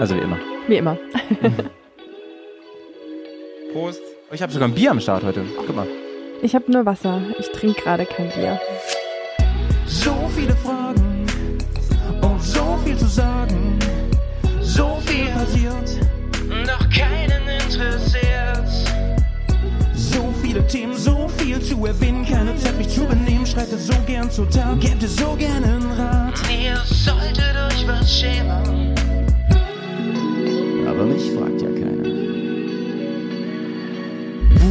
[0.00, 0.38] Also wie immer.
[0.66, 0.96] Wie immer.
[3.74, 4.00] Prost.
[4.30, 5.44] Oh, ich habe sogar ein Bier am Start heute.
[5.66, 5.86] Guck mal.
[6.40, 7.20] Ich habe nur Wasser.
[7.38, 8.58] Ich trinke gerade kein Bier.
[9.84, 11.26] So viele Fragen
[12.22, 13.78] und so viel zu sagen.
[14.62, 16.00] So viel passiert,
[16.66, 18.66] doch keinen interessiert.
[19.94, 22.24] So viele Themen, so viel zu erwähnen.
[22.24, 23.44] Keine Zeit, mich zu benehmen.
[23.44, 26.40] Schreite so gern zur Tat, dir so gern einen Rat.
[26.50, 28.89] Ihr solltet euch was schämen.
[30.90, 32.04] Aber mich fragt ja keiner.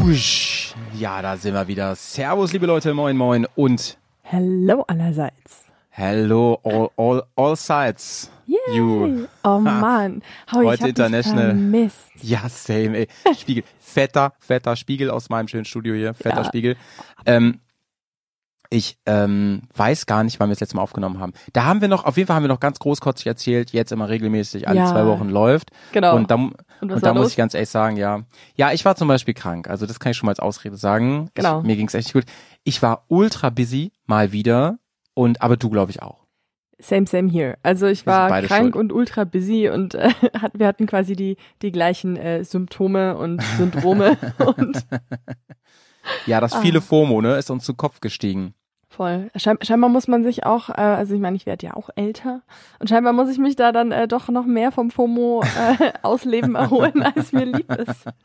[0.03, 0.73] Wusch.
[0.93, 1.95] Ja, da sind wir wieder.
[1.95, 2.93] Servus, liebe Leute.
[2.93, 3.47] Moin, moin.
[3.55, 5.63] Und Hello allerseits.
[5.91, 8.29] hello all, all, all sides.
[8.47, 8.57] Yay.
[8.75, 9.27] You.
[9.45, 10.21] Oh Mann.
[10.51, 11.51] Hau, Heute ich international.
[11.51, 12.11] vermisst.
[12.21, 13.07] Ja, same, ey.
[13.39, 13.63] Spiegel.
[13.79, 16.13] Fetter, fetter Spiegel aus meinem schönen Studio hier.
[16.13, 16.43] Fetter Ja.
[16.43, 16.75] Spiegel.
[17.25, 17.59] Ähm,
[18.71, 21.33] ich ähm, weiß gar nicht, wann wir das letzte Mal aufgenommen haben.
[21.53, 24.09] Da haben wir noch, auf jeden Fall haben wir noch ganz großkotzig erzählt, jetzt immer
[24.09, 24.85] regelmäßig, alle Ja.
[24.91, 25.71] zwei Wochen läuft.
[25.91, 26.15] Genau.
[26.15, 27.31] Und da, Und und da muss los?
[27.31, 28.21] ich ganz ehrlich sagen, ja.
[28.55, 29.67] Ja, ich war zum Beispiel krank.
[29.69, 31.29] Also das kann ich schon mal als Ausrede sagen.
[31.33, 31.61] Genau.
[31.61, 32.25] Ich, mir ging's echt gut.
[32.63, 34.77] Ich war ultra busy, mal wieder.
[35.15, 36.27] Und aber du, glaube ich, auch.
[36.81, 37.57] Same, same here.
[37.63, 38.75] Also ich war krank schuld.
[38.75, 43.41] und ultra busy und äh, hat, wir hatten quasi die, die gleichen äh, Symptome und
[43.57, 44.15] Syndrome
[44.57, 44.85] und
[46.25, 46.61] Ja, das Ah.
[46.61, 48.53] viele FOMO, ne, ist uns zu Kopf gestiegen.
[48.89, 49.29] Voll.
[49.35, 52.41] Schein, scheinbar muss man sich auch, äh, also ich meine, ich werde ja auch älter
[52.79, 56.55] und scheinbar muss ich mich da dann äh, doch noch mehr vom FOMO äh, ausleben
[56.55, 58.05] erholen, als mir lieb ist.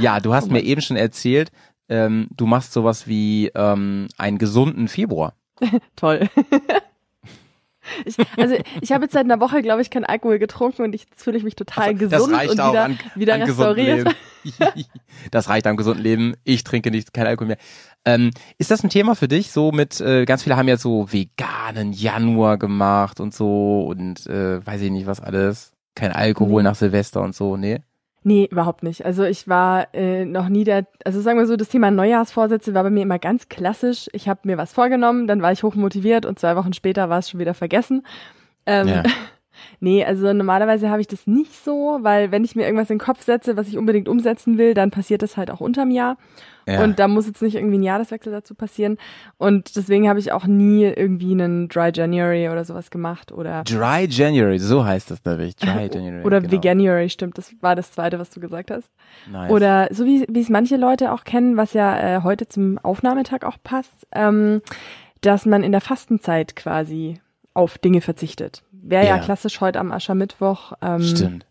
[0.00, 1.52] Ja, du hast Oh mir eben schon erzählt,
[1.88, 5.34] ähm, du machst sowas wie ähm, einen gesunden Februar.
[5.96, 6.28] Toll.
[8.04, 11.06] Ich, also ich habe jetzt seit einer Woche, glaube ich, kein Alkohol getrunken und ich,
[11.10, 14.08] jetzt fühle ich mich total Also, gesund und wieder, an, wieder an restauriert.
[14.44, 14.84] Leben.
[15.30, 16.34] das reicht am gesunden Leben.
[16.44, 17.58] Ich trinke nicht, kein Alkohol mehr.
[18.04, 19.50] Ähm, ist das ein Thema für dich?
[19.50, 24.64] So mit, äh, ganz viele haben ja so veganen Januar gemacht und so und äh,
[24.64, 25.72] weiß ich nicht was alles.
[25.94, 26.68] Kein Alkohol Mhm.
[26.68, 27.80] nach Silvester und so, nee.
[28.28, 29.06] Nee, überhaupt nicht.
[29.06, 32.82] Also ich war äh, noch nie der, also sagen wir so, das Thema Neujahrsvorsätze war
[32.82, 34.06] bei mir immer ganz klassisch.
[34.12, 37.30] Ich habe mir was vorgenommen, dann war ich hochmotiviert und zwei Wochen später war es
[37.30, 38.06] schon wieder vergessen.
[38.66, 39.02] Ähm, Ja.
[39.80, 43.04] Nee, also normalerweise habe ich das nicht so, weil wenn ich mir irgendwas in den
[43.04, 46.16] Kopf setze, was ich unbedingt umsetzen will, dann passiert das halt auch unterm Jahr.
[46.68, 46.84] Ja.
[46.84, 48.98] Und da muss jetzt nicht irgendwie ein Jahreswechsel dazu passieren.
[49.38, 54.06] Und deswegen habe ich auch nie irgendwie einen Dry January oder sowas gemacht oder Dry
[54.08, 55.56] January, so heißt das nämlich.
[55.56, 56.24] Dry January.
[56.24, 56.52] oder genau.
[56.52, 57.38] Veganuary, stimmt.
[57.38, 58.90] Das war das zweite, was du gesagt hast.
[59.30, 59.50] Nice.
[59.50, 63.44] Oder so wie wie es manche Leute auch kennen, was ja äh, heute zum Aufnahmetag
[63.44, 64.60] auch passt, ähm,
[65.22, 67.18] dass man in der Fastenzeit quasi
[67.58, 68.62] auf Dinge verzichtet.
[68.70, 69.16] Wäre ja.
[69.16, 69.22] Ja.
[69.22, 71.46] klassisch heute am Aschermittwoch ähm, Stimmt.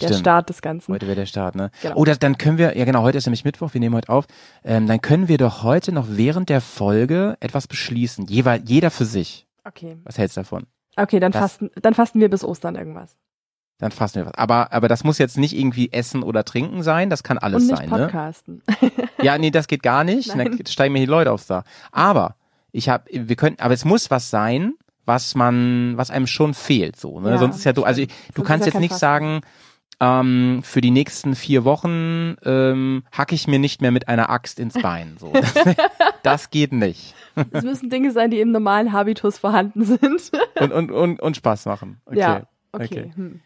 [0.00, 0.20] der Stimmt.
[0.20, 0.92] Start des Ganzen.
[0.92, 1.70] Heute wäre der Start, ne?
[1.80, 1.94] Genau.
[1.96, 4.26] Oder dann können wir, ja genau, heute ist nämlich Mittwoch, wir nehmen heute auf,
[4.64, 8.26] ähm, dann können wir doch heute noch während der Folge etwas beschließen.
[8.26, 9.46] Jeweil, jeder für sich.
[9.64, 9.96] Okay.
[10.04, 10.66] Was hältst du davon?
[10.96, 13.16] Okay, dann Das- fasten, dann fasten wir bis Ostern irgendwas.
[13.78, 14.34] Dann fassen wir was.
[14.34, 17.68] Aber, aber das muss jetzt nicht irgendwie Essen oder Trinken sein, das kann alles Und
[17.70, 17.98] nicht sein, ne?
[17.98, 18.62] podcasten.
[19.22, 20.28] Ja, nee, das geht gar nicht.
[20.36, 20.56] Nein.
[20.56, 21.62] Dann steigen mir die Leute aufs Dach.
[21.92, 22.34] Aber
[22.72, 24.74] ich habe, wir können, aber es muss was sein,
[25.04, 27.20] was man, was einem schon fehlt, so.
[27.20, 27.30] Ne?
[27.30, 28.02] Ja, Sonst ist ja du, also
[28.34, 29.40] du kannst jetzt nicht sagen,
[30.00, 34.58] ähm, für die nächsten vier Wochen ähm, hacke ich mir nicht mehr mit einer Axt
[34.58, 35.16] ins Bein.
[35.18, 35.54] So, das,
[36.22, 37.14] das geht nicht.
[37.52, 40.32] Es müssen Dinge sein, die im normalen Habitus vorhanden sind.
[40.58, 42.00] Und und und, und Spaß machen.
[42.04, 42.18] Okay.
[42.18, 42.42] Ja,
[42.72, 42.84] okay.
[42.84, 43.12] okay.
[43.14, 43.40] Hm.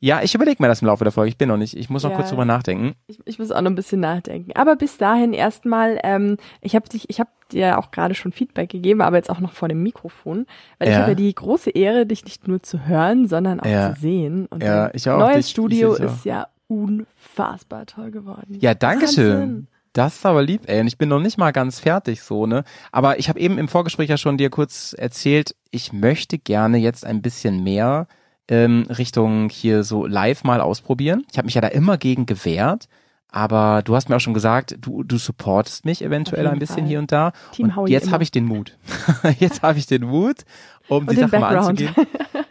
[0.00, 1.30] Ja, ich überlege mir das im Laufe der Folge.
[1.30, 1.74] Ich bin noch nicht.
[1.74, 2.16] Ich muss noch Ja.
[2.16, 2.94] kurz drüber nachdenken.
[3.06, 4.52] Ich, ich muss auch noch ein bisschen nachdenken.
[4.54, 8.68] Aber bis dahin erstmal, ähm, ich habe dich, ich habe dir auch gerade schon Feedback
[8.70, 10.46] gegeben, aber jetzt auch noch vor dem Mikrofon,
[10.78, 11.00] weil ich Ja.
[11.00, 13.94] habe ja die große Ehre, dich nicht nur zu hören, sondern auch Ja.
[13.94, 14.46] zu sehen.
[14.50, 15.18] Und Ja, ich auch.
[15.18, 15.98] neues Dich- ich Studio auch.
[15.98, 18.58] ist ja unfassbar toll geworden.
[18.60, 19.68] Ja, danke schön.
[19.92, 20.80] Das ist aber lieb, ey.
[20.80, 22.64] Und ich bin noch nicht mal ganz fertig so, ne?
[22.92, 27.06] Aber ich habe eben im Vorgespräch ja schon dir kurz erzählt, ich möchte gerne jetzt
[27.06, 28.06] ein bisschen mehr
[28.48, 31.24] ähm, Richtung hier so live mal ausprobieren.
[31.30, 32.88] Ich habe mich ja da immer gegen gewehrt,
[33.30, 36.86] aber du hast mir auch schon gesagt, du, du supportest mich eventuell ein bisschen Fall.
[36.86, 37.32] hier und da.
[37.52, 38.76] Team und jetzt habe ich den Mut.
[39.38, 40.44] jetzt habe ich den Mut,
[40.88, 41.94] um Und die Sache mal anzugehen.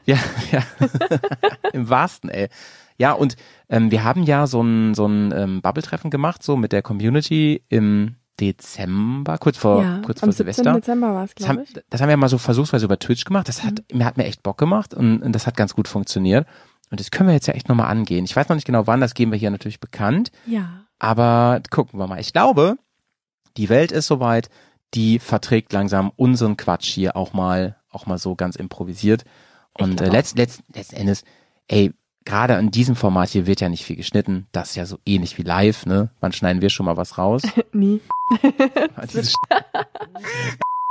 [0.08, 0.18] Ja,
[0.52, 0.62] ja.
[1.74, 2.50] Im wahrsten, ey.
[3.00, 3.36] Ja, und
[3.70, 7.64] ähm, wir haben ja so ein, so ein ähm, Bubble-Treffen gemacht, so mit der Community
[7.70, 10.54] im Dezember, kurz vor, ja, kurz am vor 17.
[10.56, 10.74] Silvester.
[10.74, 11.76] Dezember war es, Das glaube haben, ich.
[11.76, 11.82] Mhm.
[11.90, 13.48] das haben wir mal so versuchsweise über Twitch gemacht.
[13.48, 16.46] Das hat, mir hat mir echt Bock gemacht und, und das hat ganz gut funktioniert.
[16.92, 18.26] Und das können wir jetzt ja echt nochmal angehen.
[18.26, 20.32] Ich weiß noch nicht genau wann, das geben wir hier natürlich bekannt.
[20.46, 20.86] Ja.
[21.00, 22.20] Aber gucken wir mal.
[22.20, 22.78] Ich glaube,
[23.58, 24.50] die Welt ist soweit,
[24.94, 29.24] die verträgt langsam unseren Quatsch hier auch mal, auch mal so ganz improvisiert.
[29.74, 31.24] Und äh, letzt, letzt, letzten Endes,
[31.68, 31.94] ey,
[32.26, 34.48] gerade in diesem Format hier wird ja nicht viel geschnitten.
[34.52, 36.10] Das ist ja so ähnlich wie live, ne?
[36.20, 37.44] Wann schneiden wir schon mal was raus?
[37.72, 38.02] Nie.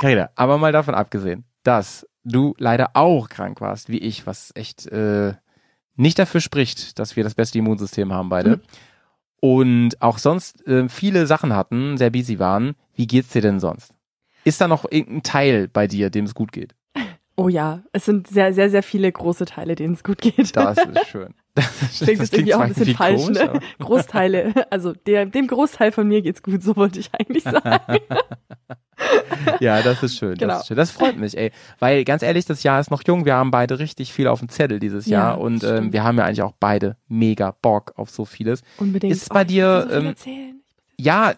[0.01, 4.87] Carina, aber mal davon abgesehen, dass du leider auch krank warst, wie ich, was echt
[4.87, 5.35] äh,
[5.97, 8.57] nicht dafür spricht, dass wir das beste Immunsystem haben beide.
[8.57, 8.63] Mhm.
[9.41, 12.77] Und auch sonst äh, viele Sachen hatten, sehr busy waren.
[12.95, 13.93] Wie geht's dir denn sonst?
[14.45, 16.75] Ist da noch irgendein Teil bei dir, dem es gut geht?
[17.37, 20.57] Oh ja, es sind sehr, sehr, sehr viele große Teile, denen es gut geht.
[20.57, 21.35] Das ist schön.
[21.55, 23.61] Das, Klingt jetzt irgendwie auch ein bisschen falsch, komisch, ne?
[23.79, 27.99] Großteile, also der, dem Großteil von mir geht's gut, so wollte ich eigentlich sagen.
[29.61, 30.35] Ja, das ist schön.
[30.37, 30.55] Genau.
[30.55, 30.77] Das, ist schön.
[30.77, 31.51] das freut mich, ey.
[31.79, 33.25] Weil ganz ehrlich, das Jahr ist noch jung.
[33.25, 36.05] Wir haben beide richtig viel auf dem Zettel dieses Ja, Jahr und das ähm, wir
[36.05, 38.63] haben ja eigentlich auch beide mega Bock auf so vieles.
[38.79, 39.13] Unbedingt.
[39.13, 40.61] Ist bei ich dir, so ähm, erzählen.
[40.99, 41.35] Ja,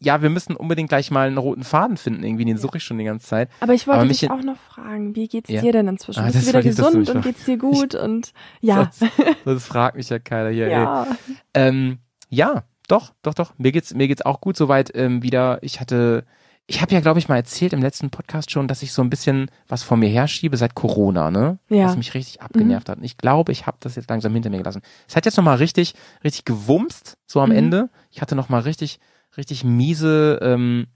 [0.00, 2.22] ja, wir müssen unbedingt gleich mal einen roten Faden finden.
[2.22, 3.48] Irgendwie, den suche ich schon die ganze Zeit.
[3.60, 5.62] Aber ich wollte aber dich mich- auch noch fragen, wie geht's Ja.
[5.62, 6.20] dir denn inzwischen?
[6.20, 7.94] Ah, Bist du wieder du gesund und geht's dir gut?
[7.94, 9.10] und ja, Das,
[9.44, 10.68] das fragt mich ja keiner hier.
[10.68, 11.06] Ja.
[11.54, 11.98] Ähm,
[12.28, 13.54] ja, doch, doch, doch.
[13.58, 15.58] Mir geht's, mir geht's auch gut soweit ähm, wieder.
[15.62, 16.24] Ich hatte,
[16.66, 19.08] ich habe ja, glaube ich, mal erzählt im letzten Podcast schon, dass ich so ein
[19.10, 21.58] bisschen was vor mir herschiebe seit Corona, ne?
[21.68, 21.84] Ja.
[21.84, 21.88] Mhm.
[21.88, 22.98] Was mich richtig abgenervt hat.
[22.98, 24.82] Und ich glaube, ich habe das jetzt langsam hinter mir gelassen.
[25.08, 27.56] Es hat jetzt nochmal richtig, richtig gewumst, so am Mhm.
[27.56, 27.90] Ende.
[28.10, 29.00] Ich hatte nochmal richtig,
[29.36, 30.86] richtig miese ähm,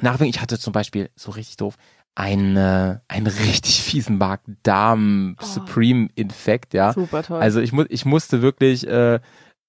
[0.00, 0.30] Nachwirkungen.
[0.30, 1.76] Ich hatte zum Beispiel, so richtig doof,
[2.14, 6.92] einen, äh, einen richtig fiesen Magen-Darm-Supreme-Infekt, ja.
[6.92, 7.40] Super toll.
[7.40, 9.20] Also ich, mu ich musste wirklich, äh,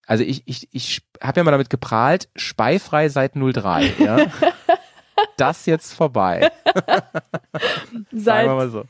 [0.05, 4.17] also ich, ich, ich habe ja mal damit geprahlt, speifrei seit 03, ja.
[5.37, 6.51] das jetzt vorbei.
[6.73, 8.85] Sagen wir Seit mal so.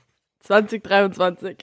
[0.48, 1.58] 2023.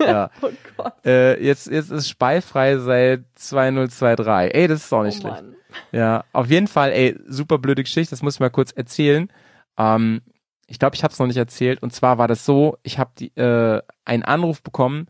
[0.00, 0.30] Ja.
[0.42, 0.94] oh Gott.
[1.04, 4.54] Äh, jetzt, jetzt ist speifrei seit 2023.
[4.54, 5.42] Ey, das ist auch nicht oh schlecht.
[5.42, 5.54] Mann.
[5.92, 9.28] Ja, auf jeden Fall, ey, super blöde Geschichte, das muss ich mal kurz erzählen.
[9.76, 10.22] Ähm,
[10.66, 11.82] ich glaube, ich habe es noch nicht erzählt.
[11.82, 15.08] Und zwar war das so, ich habe äh, einen Anruf bekommen,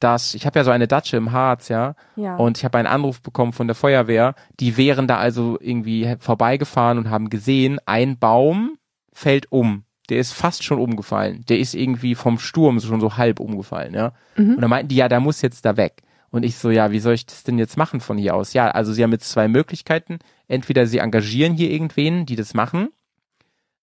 [0.00, 2.36] dass, ich habe ja so eine Datsche im Harz, ja, Ja.
[2.36, 6.98] und ich habe einen Anruf bekommen von der Feuerwehr, die wären da also irgendwie vorbeigefahren
[6.98, 8.78] und haben gesehen, ein Baum
[9.12, 9.83] fällt um.
[10.10, 11.44] Der ist fast schon umgefallen.
[11.48, 14.12] Der ist irgendwie vom Sturm schon so halb umgefallen, ja.
[14.36, 14.56] Mhm.
[14.56, 16.02] Und dann meinten die, ja, der muss jetzt da weg.
[16.30, 18.52] Und ich so, ja, wie soll ich das denn jetzt machen von hier aus?
[18.54, 20.18] Ja, also sie haben jetzt zwei Möglichkeiten.
[20.48, 22.88] Entweder sie engagieren hier irgendwen, die das machen,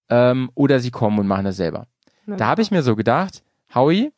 [0.10, 1.88] ähm, oder sie kommen und machen das selber.
[2.26, 3.42] Na, Da habe ich mir so gedacht,
[3.74, 4.12] Howie,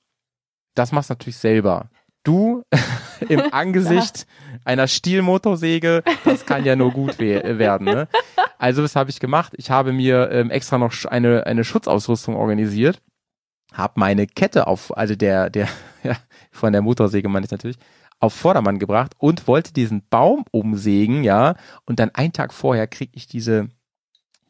[0.75, 1.89] das machst du natürlich selber.
[2.23, 2.63] Du
[3.29, 4.25] im Angesicht
[4.65, 7.85] einer Stielmotorsäge, das kann ja nur gut we werden.
[7.85, 8.07] Ne?
[8.57, 9.53] Also was habe ich gemacht?
[9.57, 13.01] Ich habe mir ähm, extra noch eine eine Schutzausrüstung organisiert,
[13.73, 15.67] habe meine Kette auf, also der der
[16.03, 16.15] ja,
[16.51, 17.77] von der Motorsäge meine ich natürlich,
[18.19, 21.55] auf Vordermann gebracht und wollte diesen Baum umsägen, ja.
[21.85, 23.69] Und dann einen Tag vorher krieg ich diese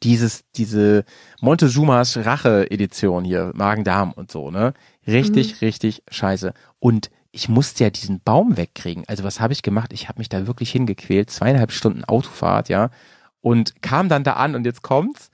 [0.03, 1.05] dieses, diese
[1.39, 4.73] Montezumas Rache-Edition hier, Magen-Darm und so, ne?
[5.07, 6.53] Richtig, richtig scheiße.
[6.79, 9.03] Und ich musste ja diesen Baum wegkriegen.
[9.07, 9.91] Also was habe ich gemacht?
[9.91, 12.91] Ich habe mich da wirklich hingequält, zweieinhalb Stunden Autofahrt, ja,
[13.41, 15.31] und kam dann da an und jetzt kommt's.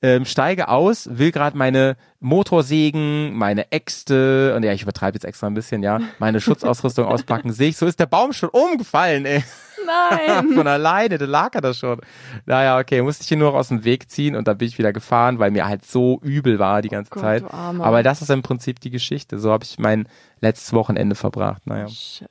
[0.00, 5.48] Ähm, steige aus, will gerade meine Motorsägen, meine Äxte und ja, ich übertreibe jetzt extra
[5.48, 9.42] ein bisschen, ja, meine Schutzausrüstung auspacken, sehe ich, so ist der Baum schon umgefallen, ey.
[10.10, 10.52] Nein.
[10.54, 12.00] Von alleine, da lag er da schon.
[12.46, 14.78] Naja, okay, musste ich ihn nur noch aus dem Weg ziehen und dann bin ich
[14.78, 17.44] wieder gefahren, weil mir halt so übel war die ganze Oh Gott, Zeit.
[17.52, 19.38] Aber das ist im Prinzip die Geschichte.
[19.38, 20.08] So habe ich mein
[20.40, 21.66] letztes Wochenende verbracht.
[21.66, 21.88] Naja.
[21.88, 22.28] Shit.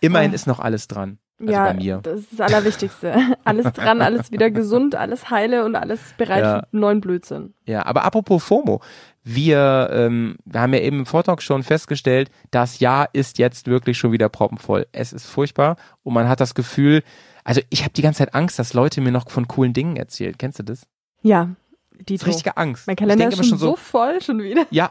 [0.00, 0.34] Immerhin Oh.
[0.34, 1.18] ist noch alles dran.
[1.40, 2.00] Also ja, bei mir.
[2.02, 3.14] das ist das Allerwichtigste.
[3.44, 6.60] alles dran, alles wieder gesund, alles heile und alles bereit Ja.
[6.70, 7.54] für neuen Blödsinn.
[7.66, 8.80] Ja, aber apropos FOMO.
[9.22, 13.98] Wir, ähm, wir haben ja eben im Vortalk schon festgestellt, das Jahr ist jetzt wirklich
[13.98, 14.86] schon wieder proppenvoll.
[14.92, 17.02] Es ist furchtbar und man hat das Gefühl,
[17.44, 20.34] also ich habe die ganze Zeit Angst, dass Leute mir noch von coolen Dingen erzählen.
[20.38, 20.86] Kennst du das?
[21.22, 21.50] Ja,
[21.92, 22.86] Das die ist richtige Angst.
[22.86, 24.66] Mein Kalender ist schon immer schon so voll schon wieder.
[24.70, 24.90] Ja,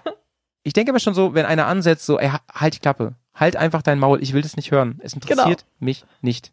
[0.63, 3.15] ich denke aber schon so, wenn einer ansetzt, so, ey, halt die Klappe.
[3.39, 4.99] Halt einfach dein Maul, ich will das nicht hören.
[5.01, 6.51] Es interessiert mich nicht.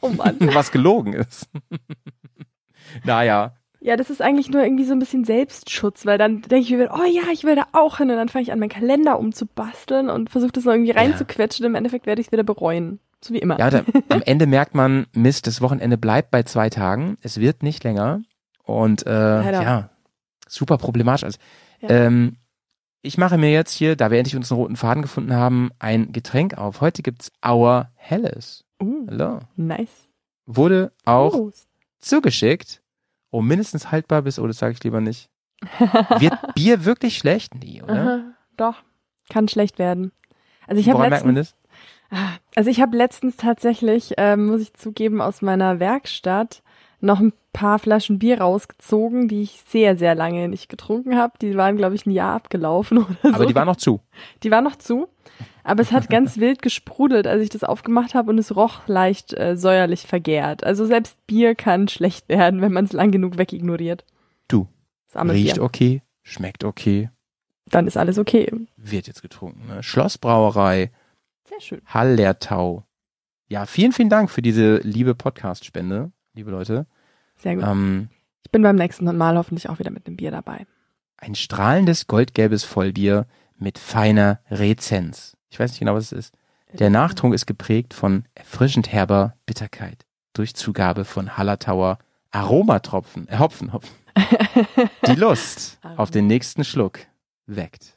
[0.00, 0.36] Oh Mann.
[0.54, 1.48] Was gelogen ist.
[3.04, 3.54] naja.
[3.80, 6.90] Ja, das ist eigentlich nur irgendwie so ein bisschen Selbstschutz, weil dann denke ich mir,
[6.94, 10.08] oh ja, ich will da auch hin und dann fange ich an, meinen Kalender umzubasteln
[10.08, 11.66] und versuche das noch irgendwie reinzuquetschen.
[11.66, 12.98] Im Endeffekt werde ich es wieder bereuen.
[13.22, 13.58] So wie immer.
[13.58, 17.18] Ja, da, am Ende merkt man, Mist, das Wochenende bleibt bei zwei Tagen.
[17.20, 18.22] Es wird nicht länger.
[18.64, 19.62] Und äh, Leider.
[19.62, 19.90] ja,
[20.48, 21.24] super problematisch.
[21.24, 21.38] Also,
[21.80, 21.90] Ja.
[21.90, 22.36] ähm,
[23.04, 26.56] ich mache mir jetzt hier, da wir endlich unseren roten Faden gefunden haben, ein Getränk
[26.56, 26.80] auf.
[26.80, 28.64] Heute gibt's Our Helles.
[28.82, 29.06] Uh,
[29.56, 30.08] nice.
[30.46, 31.68] Wurde auch Prost.
[32.00, 32.82] zugeschickt.
[33.30, 35.28] Oh, mindestens haltbar bis, oh, das sage ich lieber nicht.
[36.18, 37.54] Wird Bier wirklich schlecht?
[37.54, 37.94] Nee, oder?
[37.94, 38.20] Aha,
[38.56, 38.82] doch,
[39.28, 40.12] kann schlecht werden.
[40.66, 41.54] Also ich habe letztens?
[42.10, 46.62] Ah, also ich habe letztens tatsächlich, ähm, muss ich zugeben, aus meiner Werkstatt
[47.00, 51.38] noch ein paar Flaschen Bier rausgezogen, die ich sehr, sehr lange nicht getrunken habe.
[51.40, 53.28] Die waren, glaube ich, ein Jahr abgelaufen oder so.
[53.34, 54.00] Aber die war noch zu.
[54.42, 55.08] Die war noch zu.
[55.62, 59.32] Aber es hat ganz wild gesprudelt, als ich das aufgemacht habe und es roch leicht
[59.32, 60.64] äh, säuerlich vergärt.
[60.64, 64.04] Also selbst Bier kann schlecht werden, wenn man es lang genug wegignoriert.
[64.46, 64.68] Du.
[65.14, 65.62] Riecht Bier.
[65.62, 67.08] okay, schmeckt okay,
[67.70, 68.50] Dann ist alles okay.
[68.76, 69.66] wird jetzt getrunken.
[69.68, 69.82] Ne?
[69.82, 70.90] Schlossbrauerei
[71.48, 71.80] Sehr schön.
[71.86, 72.84] Hallertau.
[73.48, 76.86] Ja, vielen, vielen Dank für diese liebe Podcast-Spende, liebe Leute.
[77.44, 77.64] Sehr gut.
[77.64, 78.08] Ähm,
[78.42, 80.66] Ich bin beim nächsten Mal hoffentlich auch wieder mit einem Bier dabei.
[81.18, 85.36] ein strahlendes goldgelbes Vollbier mit feiner Rezenz.
[85.48, 86.34] Ich weiß nicht genau, was es ist.
[86.72, 91.98] Der Nachtrunk ist geprägt von erfrischend herber Bitterkeit durch Zugabe von Hallertauer
[92.32, 93.94] Aromatropfen, äh, Hopfen, Hopfen.
[95.06, 96.98] Die Lust auf den nächsten Schluck
[97.46, 97.96] weckt.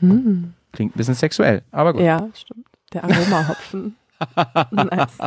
[0.00, 0.54] Hm.
[0.72, 2.02] Klingt ein bisschen sexuell, aber gut.
[2.02, 2.66] Ja, stimmt.
[2.92, 3.96] Der Aromahopfen.
[4.72, 5.18] nice.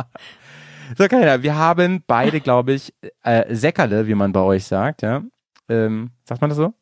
[0.96, 5.22] So, Karina, wir haben beide, glaube ich, äh, Säckerle, wie man bei euch sagt, ja.
[5.68, 6.72] Ähm, sagt man das so?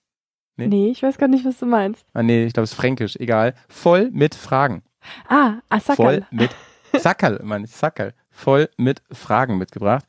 [0.56, 0.68] Nee.
[0.68, 2.06] Nee, ich weiß gar nicht, was du meinst.
[2.14, 3.54] Ah, nee, ich glaube, es ist fränkisch, egal.
[3.68, 4.82] Voll mit Fragen.
[5.28, 6.26] Ah, Voll Asakal.
[6.30, 6.50] mit
[6.96, 8.14] Sackerl, meine ich, Sackerl.
[8.30, 10.04] Voll mit Fragen mitgebracht.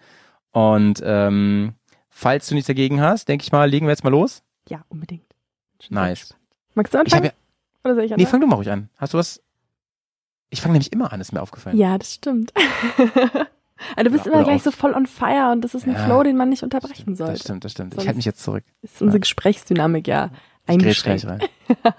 [0.51, 1.73] Und ähm,
[2.09, 4.43] falls du nichts dagegen hast, denke ich mal, legen wir jetzt mal los.
[4.69, 5.25] Ja, unbedingt.
[5.81, 6.35] Schon Nice.
[6.75, 7.25] Magst du Ich anfangen?
[7.25, 7.31] ja,
[7.83, 8.29] Oder soll ich nee, anfangen?
[8.31, 8.89] fang du mal ruhig an.
[8.97, 9.41] Hast du was?
[10.49, 11.77] Ich fange nämlich immer an, ist mir aufgefallen.
[11.77, 12.53] Ja, das stimmt.
[13.95, 15.93] Aber du bist Oder- immer gleich auch- so voll on fire und das ist ein
[15.93, 17.41] Ja, Flow, den man nicht Das unterbrechen stimmt, das sollte.
[17.43, 17.93] stimmt, das stimmt.
[17.93, 18.63] Ich Sonst- halte mich jetzt zurück.
[18.81, 19.21] Ist unsere Ja.
[19.21, 20.31] Gesprächsdynamik ja
[20.63, 21.21] Ich eingeschränkt.
[21.23, 21.49] gleich rein.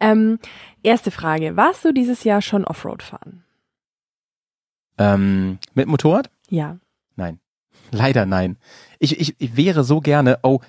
[0.00, 0.40] Ähm,
[0.82, 1.56] erste Frage.
[1.56, 3.44] Warst du dieses Jahr schon Offroad fahren?
[4.98, 6.28] Ähm, mit Motorrad?
[6.48, 6.78] Ja.
[7.14, 7.38] Nein.
[7.92, 8.56] Leider nein.
[8.98, 10.60] Ich, ich, ich wäre so gerne, oh,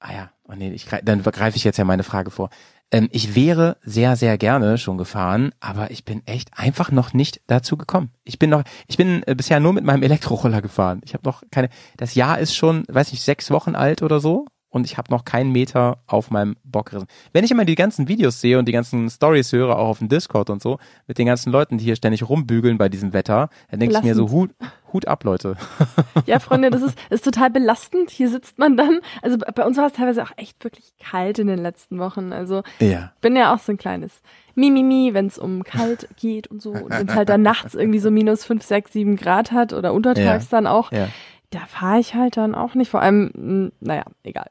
[0.00, 2.50] ah ja, oh nee, ich, dann greife ich jetzt ja meine Frage vor.
[2.90, 7.40] Ähm, ich wäre sehr, sehr gerne schon gefahren, aber ich bin echt einfach noch nicht
[7.46, 8.10] dazu gekommen.
[8.24, 11.00] Ich bin noch, ich bin äh, bisher nur mit meinem Elektroroller gefahren.
[11.04, 14.46] Ich habe noch keine, das Jahr ist schon, weiß nicht, sechs Wochen alt oder so
[14.74, 17.06] und ich habe noch keinen Meter auf meinem Bock gerissen.
[17.32, 20.08] Wenn ich immer die ganzen Videos sehe und die ganzen Stories höre, auch auf dem
[20.08, 23.80] Discord und so, mit den ganzen Leuten, die hier ständig rumbügeln bei diesem Wetter, dann
[23.80, 24.50] denke ich mir so, Hut,
[24.92, 25.56] Hut ab, Leute.
[26.26, 28.10] Ja, Freunde, das ist, ist total belastend.
[28.10, 29.00] Hier sitzt man dann.
[29.22, 32.32] Also bei uns war es teilweise auch echt wirklich kalt in den letzten Wochen.
[32.32, 33.12] Also Ja.
[33.14, 34.22] ich bin ja auch so ein kleines
[34.54, 36.70] Mimimi, wenn es um kalt geht und so.
[36.70, 39.92] Und wenn es halt dann nachts irgendwie so minus fünf, sechs, sieben Grad hat oder
[39.92, 41.08] untertags dann auch, Ja.
[41.50, 42.90] da fahre ich halt dann auch nicht.
[42.90, 44.46] Vor allem, naja, egal.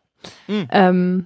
[0.48, 0.68] Mhm.
[0.72, 1.25] Ähm,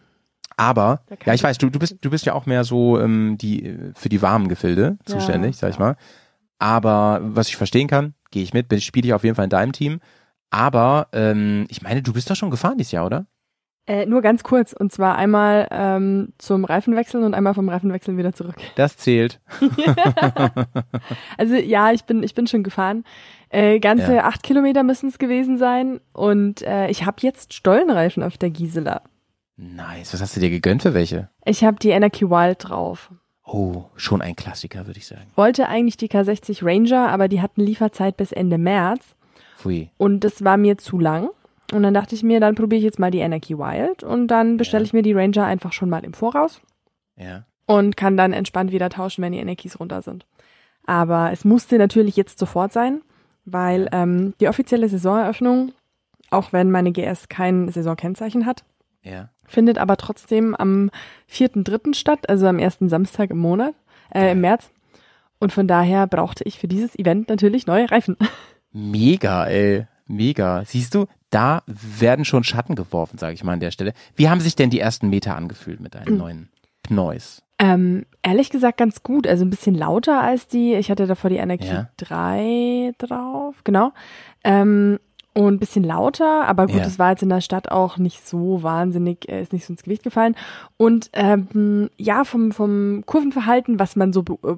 [0.56, 3.78] Aber, ja, ich weiß, du, du bist, du bist ja auch mehr so ähm, die
[3.96, 5.84] für die warmen Gefilde Ja, zuständig, sag ich ja.
[5.86, 5.96] mal.
[6.60, 9.50] Aber was ich verstehen kann, gehe ich mit, bin- spiele ich auf jeden Fall in
[9.52, 10.00] deinem Team.
[10.50, 13.26] Aber ähm, ich meine, du bist doch schon gefahren dieses Jahr, oder?
[13.90, 14.74] äh, nur ganz kurz.
[14.74, 18.56] Und zwar einmal ähm, zum Reifenwechseln und einmal vom Reifenwechseln wieder zurück.
[18.76, 19.40] Das zählt.
[21.38, 23.04] Also ja, ich bin, ich bin schon gefahren.
[23.50, 24.24] Äh, ganze Ja.
[24.26, 26.00] acht Kilometer müssen es gewesen sein.
[26.14, 29.02] Und äh, ich habe jetzt Stollenreifen auf der Gisela.
[29.56, 30.14] Nice.
[30.14, 31.30] Was hast du dir gegönnt für welche?
[31.46, 33.12] Ich habe die Energy Wild drauf.
[33.46, 35.28] Oh, schon ein Klassiker, würde ich sagen.
[35.36, 39.16] Wollte eigentlich die K60 Ranger, aber die hatten Lieferzeit bis Ende März.
[39.58, 39.90] Pfui.
[39.98, 41.30] Und das war mir zu lang.
[41.74, 44.04] Und dann dachte ich mir, dann probiere ich jetzt mal die Energy Wild.
[44.04, 44.86] Und dann bestelle Ja.
[44.88, 46.62] ich mir die Ranger einfach schon mal im Voraus.
[47.16, 47.46] Ja.
[47.70, 50.26] und kann dann entspannt wieder tauschen, wenn die Energies runter sind.
[50.86, 53.02] Aber es musste natürlich jetzt sofort sein,
[53.48, 55.72] weil ähm, die offizielle Saisoneröffnung,
[56.30, 58.64] auch wenn meine GS kein Saisonkennzeichen hat,
[59.02, 59.30] Ja.
[59.46, 60.92] findet aber trotzdem am
[61.32, 61.94] 4.3.
[61.96, 63.74] statt, also am ersten Samstag im Monat,
[64.14, 64.70] äh, im März.
[65.40, 68.18] Und von daher brauchte ich für dieses Event natürlich neue Reifen.
[68.72, 69.88] Mega, ey.
[70.08, 70.64] Mega.
[70.66, 73.94] Siehst du, da werden schon Schatten geworfen, sage ich mal an der Stelle.
[74.16, 76.50] Wie haben sich denn die ersten Meter angefühlt mit deinen neuen
[76.84, 77.44] Pneus?
[77.60, 80.76] Ähm, ehrlich gesagt ganz gut, also ein bisschen lauter als die.
[80.76, 81.90] Ich hatte davor die Energie Ja.
[81.98, 83.92] 3 drauf, genau.
[84.44, 85.00] Ähm,
[85.34, 86.86] und ein bisschen lauter, aber gut, Ja.
[86.86, 89.84] es war jetzt in der Stadt auch nicht so wahnsinnig, äh, ist nicht so ins
[89.84, 90.36] Gewicht gefallen.
[90.78, 94.56] Und ähm, ja, vom, vom Kurvenverhalten, was man so, äh,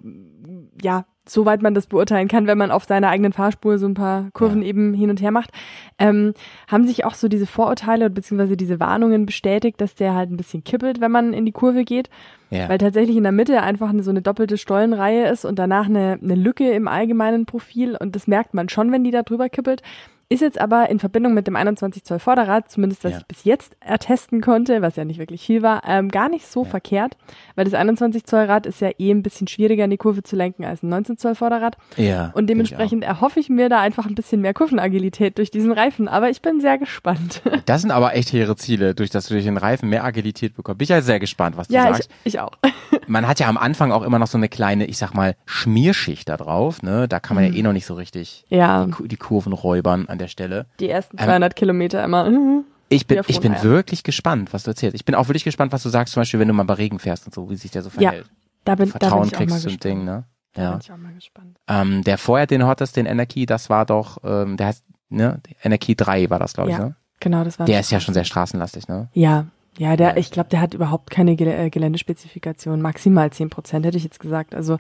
[0.82, 4.30] ja, soweit man das beurteilen kann, wenn man auf seiner eigenen Fahrspur so ein paar
[4.34, 4.68] Kurven Ja.
[4.70, 5.52] eben hin und her macht,
[6.00, 6.34] ähm,
[6.68, 8.56] haben sich auch so diese Vorurteile bzw.
[8.56, 12.10] diese Warnungen bestätigt, dass der halt ein bisschen kippelt, wenn man in die Kurve geht.
[12.50, 12.68] Ja.
[12.68, 16.36] Weil tatsächlich in der Mitte einfach so eine doppelte Stollenreihe ist und danach eine, eine
[16.36, 19.84] Lücke im allgemeinen Profil und das merkt man schon, wenn die da drüber kippelt.
[20.32, 23.18] Ist jetzt aber in Verbindung mit dem 21 Zoll Vorderrad, zumindest was Ja.
[23.18, 26.64] ich bis jetzt ertesten konnte, was ja nicht wirklich viel war, ähm, gar nicht so
[26.64, 26.70] Ja.
[26.70, 27.18] verkehrt,
[27.56, 30.36] weil das 21 Zoll Rad ist ja eh ein bisschen schwieriger in die Kurve zu
[30.36, 32.32] lenken als ein 19 Zoll Vorderrad ja.
[32.36, 36.30] und dementsprechend erhoffe ich mir da einfach ein bisschen mehr Kurvenagilität durch diesen Reifen, aber
[36.30, 37.42] ich bin sehr gespannt.
[37.66, 40.78] Das sind aber echt hehre Ziele, durch das du durch den Reifen mehr Agilität bekommst.
[40.80, 42.10] Bin ich ja sehr gespannt, was du ja, ich, sagst.
[42.24, 42.52] ich auch.
[43.08, 46.30] Man hat ja am Anfang auch immer noch so eine kleine, ich sag mal, Schmierschicht
[46.30, 46.82] da drauf.
[46.84, 47.08] Ne?
[47.08, 48.96] Da kann man ja eh noch nicht so richtig Mhm.
[49.04, 50.68] Die, die Kurven räubern der Stelle.
[50.80, 52.30] die ersten Ähm, 200 Kilometer immer.
[52.30, 52.66] mhm.
[52.92, 54.96] Ich bin, ich bin wirklich gespannt, was du erzählst.
[54.96, 56.98] Ich bin auch wirklich gespannt, was du sagst, zum Beispiel, wenn du mal bei Regen
[56.98, 58.26] fährst und so, wie sich der so Ja, verhält.
[58.66, 59.84] Da bin, da bin Vertrauen ich auch mal gespannt.
[59.84, 60.24] Ding, ne?
[60.54, 60.72] Da Ja.
[60.72, 61.58] bin ich auch mal gespannt.
[61.68, 65.96] Ähm, der vorher, den hattest, den Energie, das war doch, ähm, der heißt, ne, Energie
[65.96, 66.86] 3 war das, glaube ich, Ja.
[66.86, 66.96] ne?
[67.20, 69.10] Genau, das war Der ist ja schon sehr straßenlastig, ne?
[69.14, 69.46] Ja,
[69.78, 70.18] ja, der, Ja.
[70.18, 72.82] ich glaube, der hat überhaupt keine äh, Geländespezifikation.
[72.82, 74.56] Maximal 10 Prozent hätte ich jetzt gesagt.
[74.56, 74.80] Also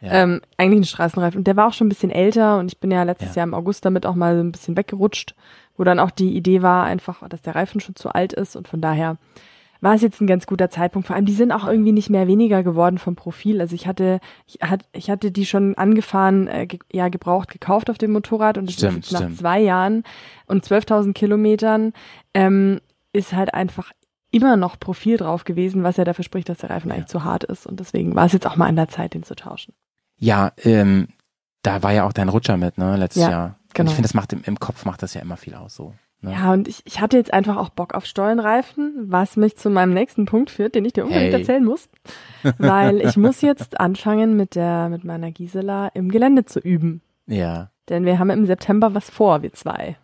[0.00, 0.12] Ja.
[0.12, 1.38] Ähm, eigentlich ein Straßenreifen.
[1.38, 3.40] Und der war auch schon ein bisschen älter und ich bin ja letztes Ja.
[3.40, 5.34] Jahr im August damit auch mal so ein bisschen weggerutscht,
[5.76, 8.66] wo dann auch die Idee war einfach, dass der Reifen schon zu alt ist und
[8.68, 9.18] von daher
[9.82, 11.06] war es jetzt ein ganz guter Zeitpunkt.
[11.06, 13.62] Vor allem, die sind auch irgendwie nicht mehr weniger geworden vom Profil.
[13.62, 17.88] Also ich hatte, ich, hat, ich hatte die schon angefahren, äh, ge ja, gebraucht, gekauft
[17.88, 19.38] auf dem Motorrad und das Stimmt, ist jetzt nach stimmt.
[19.38, 20.04] zwei Jahren
[20.46, 21.94] und 12.000 Kilometern
[22.34, 22.80] ähm,
[23.14, 23.90] ist halt einfach
[24.30, 26.94] immer noch Profil drauf gewesen, was ja dafür spricht, dass der Reifen Ja.
[26.96, 27.66] eigentlich zu hart ist.
[27.66, 29.72] Und deswegen war es jetzt auch mal an der Zeit, den zu tauschen.
[30.20, 31.08] Ja, ähm,
[31.62, 33.46] da war ja auch dein Rutscher mit, ne, letztes Ja, Jahr.
[33.68, 33.90] Und genau.
[33.90, 35.94] ich finde, das macht im, im Kopf macht das ja immer viel aus so.
[36.22, 36.32] Ne?
[36.32, 39.94] Ja, und ich, ich hatte jetzt einfach auch Bock auf Stollenreifen, was mich zu meinem
[39.94, 41.40] nächsten Punkt führt, den ich dir unbedingt Hey.
[41.40, 41.88] erzählen muss.
[42.58, 47.00] Weil ich muss jetzt anfangen mit der, mit meiner Gisela im Gelände zu üben.
[47.26, 47.70] ja.
[47.88, 49.96] Denn wir haben im September was vor, wir zwei.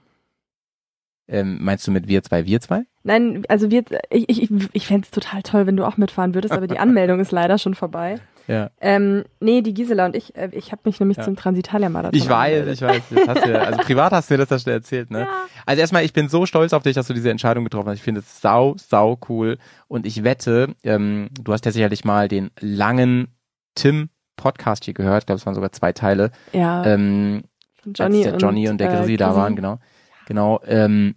[1.28, 2.82] Ähm, meinst du mit wir zwei, wir zwei?
[3.04, 6.52] Nein, also wir, ich, ich, ich fände es total toll, wenn du auch mitfahren würdest,
[6.52, 8.20] aber die Anmeldung ist leider schon vorbei.
[8.48, 8.70] Ja.
[8.80, 11.24] Ähm, nee, die Gisela und ich, äh, ich habe mich nämlich Ja.
[11.24, 13.02] zum Transitalia-Marathon Ich weiß, ich weiß.
[13.10, 15.20] Das hast du, ja- also privat hast du mir das ja schnell erzählt, ne?
[15.22, 15.28] Ja.
[15.66, 17.96] Also erstmal, ich bin so stolz auf dich, dass du diese Entscheidung getroffen hast.
[17.96, 19.58] Ich finde es sau, sau cool.
[19.88, 23.34] Und ich wette, ähm, du hast ja sicherlich mal den langen
[23.74, 25.22] Tim-Podcast hier gehört.
[25.22, 26.30] Ich glaube, es waren sogar zwei Teile.
[26.52, 27.44] Ja, Ähm,
[27.82, 29.40] von Johnny, der Johnny und, der äh, Grisi da Grisi.
[29.40, 29.78] waren, genau.
[30.26, 30.60] Genau.
[30.66, 31.14] Ähm,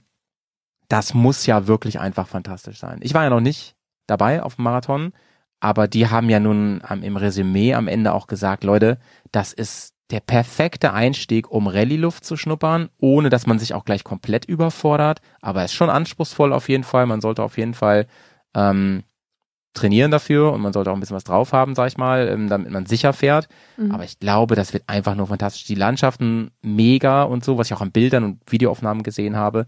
[0.88, 3.00] das muss ja wirklich einfach fantastisch sein.
[3.02, 3.76] Ich war ja noch nicht
[4.08, 5.14] dabei auf dem Marathon,
[5.60, 8.98] aber die haben ja nun am, im Resümee am Ende auch gesagt, Leute,
[9.32, 14.04] das ist der perfekte Einstieg, um Rallye-Luft zu schnuppern, ohne dass man sich auch gleich
[14.04, 15.22] komplett überfordert.
[15.42, 17.06] Aber es ist schon anspruchsvoll auf jeden Fall.
[17.06, 18.08] Man sollte auf jeden Fall
[18.56, 19.04] ähm,
[19.76, 22.50] trainieren dafür und man sollte auch ein bisschen was drauf haben, sag ich mal, ähm,
[22.50, 23.48] damit man sicher fährt.
[23.78, 23.92] Mhm.
[23.92, 25.66] Aber ich glaube, das wird einfach nur fantastisch.
[25.66, 29.68] Die Landschaften mega und so, was ich auch an Bildern und Videoaufnahmen gesehen habe.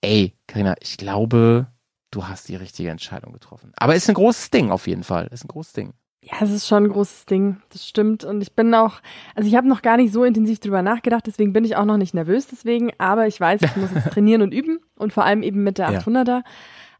[0.00, 1.66] Ey, Karina, ich glaube,
[2.14, 3.72] du hast die richtige Entscheidung getroffen.
[3.76, 5.28] Aber ist ein großes Ding auf jeden Fall.
[5.32, 5.92] Ist ein großes Ding.
[6.22, 8.24] Ja, es ist schon ein großes Ding, das stimmt.
[8.24, 8.94] Und ich bin auch,
[9.34, 11.98] also ich habe noch gar nicht so intensiv drüber nachgedacht, deswegen bin ich auch noch
[11.98, 15.42] nicht nervös deswegen, aber ich weiß, ich muss jetzt trainieren und üben und vor allem
[15.42, 15.98] eben mit der Ja.
[15.98, 16.42] 800er.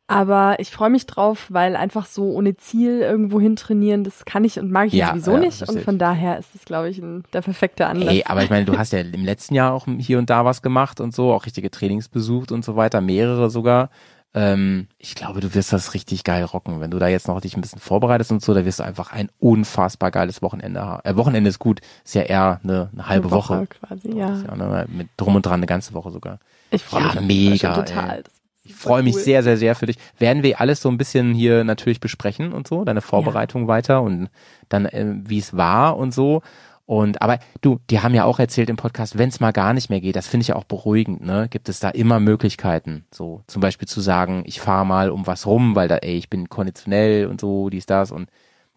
[0.06, 4.44] Aber ich freue mich drauf, weil einfach so ohne Ziel irgendwo hin trainieren, das kann
[4.44, 5.66] ich und mag ich Ja, sowieso ja, nicht.
[5.66, 8.12] Und von daher ist es, glaube ich, ein, der perfekte Anlass.
[8.12, 10.60] Ey, aber ich meine, du hast ja im letzten Jahr auch hier und da was
[10.60, 13.88] gemacht und so, auch richtige Trainings besucht und so weiter, mehrere sogar.
[14.34, 16.80] Ähm, ich glaube, du wirst das richtig geil rocken.
[16.80, 19.12] Wenn du da jetzt noch dich ein bisschen vorbereitest und so, da wirst du einfach
[19.12, 21.00] ein unfassbar geiles Wochenende haben.
[21.04, 23.66] Äh, Wochenende ist gut, ist ja eher eine, eine halbe Eine Woche.
[23.68, 24.44] quasi, Das ja.
[24.48, 26.40] ja ne, mit drum und dran eine ganze Woche sogar.
[26.70, 28.18] Ich freue Ja, mich mega, total.
[28.18, 28.22] ey.
[28.66, 29.20] Ich freue mich cool.
[29.20, 29.98] sehr, sehr, sehr für dich.
[30.18, 34.30] Werden wir alles so ein bisschen hier natürlich besprechen und so, deine Vorbereitung weiter und
[34.70, 36.42] dann, äh, wie es war und so.
[36.86, 39.88] Und aber du, die haben ja auch erzählt im Podcast, wenn es mal gar nicht
[39.88, 41.48] mehr geht, das finde ich ja auch beruhigend, ne?
[41.48, 45.46] Gibt es da immer Möglichkeiten, so zum Beispiel zu sagen, ich fahre mal um was
[45.46, 48.28] rum, weil da, ey, ich bin konditionell und so, dies, das und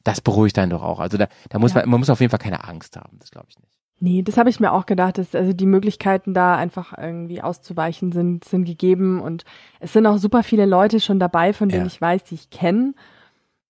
[0.06, 1.00] das beruhigt einen doch auch.
[1.02, 1.82] Also da, da muss Ja.
[1.82, 3.67] man, man muss auf jeden Fall keine Angst haben, das glaube ich nicht.
[4.00, 8.12] Nee, das habe ich mir auch gedacht, dass also die Möglichkeiten da einfach irgendwie auszuweichen
[8.13, 9.43] sind, sind gegeben und
[9.80, 11.88] es sind auch super viele Leute schon dabei, von denen Ja.
[11.88, 12.93] ich weiß, die ich kenne.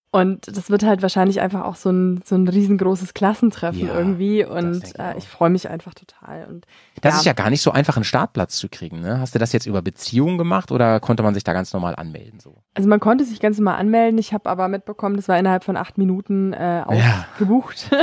[0.09, 4.45] Und das wird halt wahrscheinlich einfach auch so ein, so ein riesengroßes Klassentreffen Ja, irgendwie
[4.45, 5.17] und ich äh, auch.
[5.17, 6.45] ich freue mich einfach total.
[6.45, 6.65] Und
[7.01, 9.19] Das ist ja gar nicht so einfach, einen Startplatz zu kriegen, ne?
[9.19, 12.39] Hast du das jetzt über Beziehungen gemacht oder konnte man sich da ganz normal anmelden,
[12.39, 12.63] so?
[12.73, 15.75] Also man konnte sich ganz normal anmelden, ich habe aber mitbekommen, das war innerhalb von
[15.75, 17.25] acht Minuten äh, Ja.
[17.33, 17.89] ausgebucht.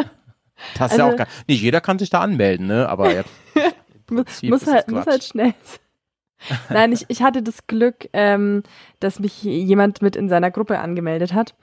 [0.78, 2.88] Das ist ja Also- auch gar, nicht jeder kann sich da anmelden, ne?
[2.88, 3.22] Aber ja,
[4.10, 5.52] im muss, halt, muss halt schnell.
[5.64, 6.58] sein.
[6.68, 8.62] Nein, ich, ich hatte das Glück, ähm,
[9.00, 11.54] dass mich jemand mit in seiner Gruppe angemeldet hat.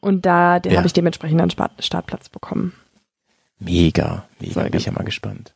[0.00, 0.76] Und da Ja.
[0.76, 2.72] habe ich dementsprechend einen Start, Startplatz bekommen.
[3.58, 5.54] Mega, mega, So, bin ich ja mal gespannt.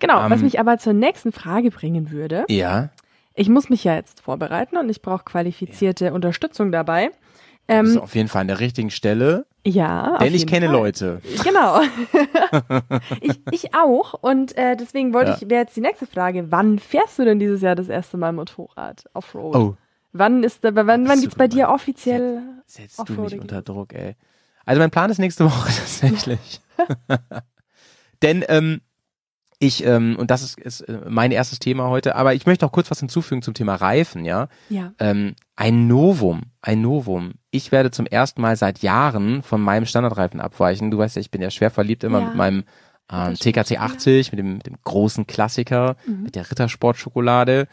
[0.00, 2.44] Genau, was Ähm, mich aber zur nächsten Frage bringen würde.
[2.48, 2.90] Ja,
[3.36, 7.10] Ich muss mich ja jetzt vorbereiten und ich brauche qualifizierte Unterstützung dabei.
[7.66, 10.74] du bist Ähm, auf jeden Fall an der richtigen Stelle, ja, denn ich kenne Fall.
[10.76, 11.20] Leute.
[11.42, 11.80] Genau.
[13.20, 14.14] ich, ich auch.
[14.14, 15.36] Und äh, deswegen wollte Ja.
[15.40, 18.32] ich, wäre jetzt die nächste Frage, wann fährst du denn dieses Jahr das erste Mal
[18.32, 19.56] Motorrad Offroad?
[19.56, 19.74] Oh,
[20.16, 22.40] Wann ist da, wann, wann geht's bei dir offiziell?
[22.66, 24.14] setzt du mich unter Druck, ey.
[24.64, 26.60] Also mein Plan ist nächste Woche tatsächlich.
[28.22, 28.80] denn, ähm,
[29.58, 32.72] ich, ähm, und das ist, ist äh, mein erstes Thema heute, aber ich möchte noch
[32.72, 34.48] kurz was hinzufügen zum Thema Reifen, ja.
[34.68, 34.92] Ja.
[34.98, 37.32] ähm, ein Novum, ein Novum.
[37.50, 40.90] Ich werde zum ersten Mal seit Jahren von meinem Standardreifen abweichen.
[40.90, 42.26] Du weißt ja, ich bin ja schwer verliebt immer Ja.
[42.26, 42.64] mit meinem
[43.12, 46.22] ähm, TKC 80, mit dem, mit dem großen Klassiker, Mhm.
[46.22, 47.68] mit der Rittersportschokolade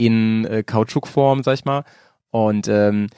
[0.00, 1.84] in äh, Kautschukform, sag ich mal.
[2.30, 3.08] Und ähm,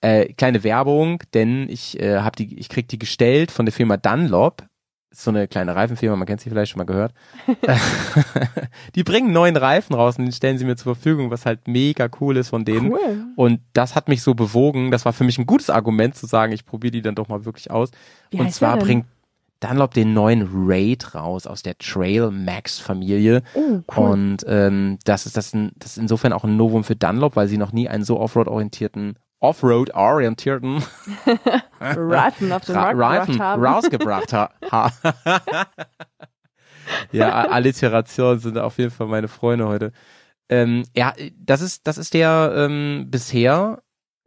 [0.00, 3.96] äh, kleine Werbung, denn ich äh, habe die, ich krieg die gestellt von der Firma
[3.96, 4.64] Dunlop.
[5.10, 7.14] Ist so eine kleine Reifenfirma, man kennt sie vielleicht schon mal gehört.
[8.96, 12.08] die bringen neuen Reifen raus und den stellen sie mir zur Verfügung, was halt mega
[12.20, 12.90] cool ist von denen.
[12.90, 13.24] Cool.
[13.36, 14.90] Und das hat mich so bewogen.
[14.90, 17.44] Das war für mich ein gutes Argument zu sagen, ich probiere die dann doch mal
[17.44, 17.90] wirklich aus.
[18.30, 19.06] Wie und zwar bringt
[19.64, 23.42] Dunlop den neuen Raid raus aus der Trail Max Familie.
[23.54, 24.10] Oh, cool.
[24.10, 27.48] Und ähm, das ist das, ein, das ist insofern auch ein Novum für Dunlop, weil
[27.48, 30.82] sie noch nie einen so Offroad-orientierten Offroad-orientierten
[31.80, 33.64] Reifen auf den Markt Reifen gebracht haben.
[33.64, 34.92] rausgebracht ha ha
[37.12, 39.92] ja, Alliterationen sind auf jeden Fall meine Freunde heute.
[40.48, 43.80] Ähm, ja, das ist, das ist der ähm, bisher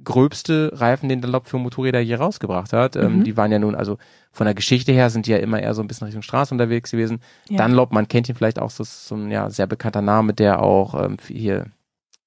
[0.03, 2.95] gröbste Reifen, den Dunlop für Motorräder je rausgebracht hat.
[2.95, 3.23] Ähm, Mhm.
[3.23, 3.97] Die waren ja nun, also
[4.37, 6.91] von der Geschichte her sind die ja immer eher so ein bisschen Richtung Straße unterwegs
[6.91, 7.21] gewesen.
[7.49, 7.65] Ja.
[7.65, 11.03] Dunlop, man kennt ihn vielleicht auch, so, so ein ja, sehr bekannter Name, der auch
[11.03, 11.65] ähm, hier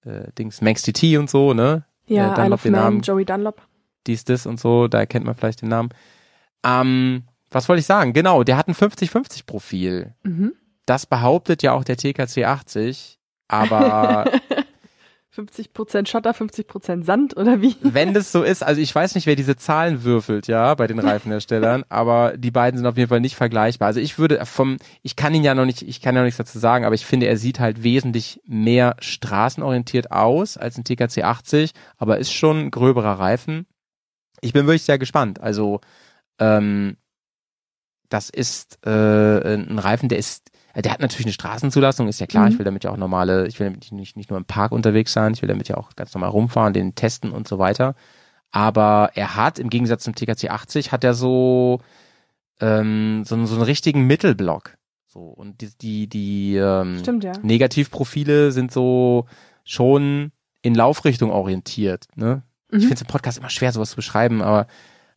[0.04, 1.84] äh, Dings Manx TT und so, ne?
[2.06, 3.00] ja, Dunlop Isle of den Man, Namen.
[3.02, 3.62] Joey Dunlop.
[4.06, 5.90] dies, das und so, da erkennt man vielleicht den Namen.
[6.64, 8.12] Ähm, was wollte ich sagen?
[8.12, 10.14] Genau, der hat ein 50-50 Profil.
[10.24, 10.54] Mhm.
[10.86, 14.24] Das behauptet ja auch der TKC 80, aber
[15.46, 17.76] 50% Schotter, 50% Sand oder wie?
[17.82, 20.98] wenn das so ist, also ich weiß nicht, wer diese Zahlen würfelt, ja, bei den
[20.98, 23.86] Reifenherstellern, aber die beiden sind auf jeden Fall nicht vergleichbar.
[23.86, 26.38] Also ich würde vom, ich kann ihn ja noch nicht, ich kann ja noch nichts
[26.38, 31.24] dazu sagen, aber ich finde, er sieht halt wesentlich mehr straßenorientiert aus als ein TKC
[31.24, 33.66] 80, aber ist schon ein gröberer Reifen.
[34.40, 35.40] Ich bin wirklich sehr gespannt.
[35.40, 35.80] Also
[36.38, 36.96] ähm,
[38.10, 42.46] das ist äh, ein Reifen, der ist, der hat natürlich eine Straßenzulassung, ist ja klar.
[42.46, 42.52] Mhm.
[42.52, 45.12] Ich will damit ja auch normale, ich will damit nicht, nicht nur im Park unterwegs
[45.12, 47.94] sein, ich will damit ja auch ganz normal rumfahren, den testen und so weiter.
[48.52, 51.80] Aber er hat, im Gegensatz zum TKC 80, hat er so,
[52.60, 54.76] ähm, so, einen- so einen richtigen Mittelblock.
[55.06, 57.32] So, und die, die, die ähm, Stimmt, ja.
[57.42, 59.26] Negativprofile sind so
[59.64, 60.30] schon
[60.62, 62.06] in Laufrichtung orientiert.
[62.14, 62.42] Ne?
[62.68, 62.80] Ich Mhm.
[62.82, 64.66] finde es im Podcast immer schwer, sowas zu beschreiben, aber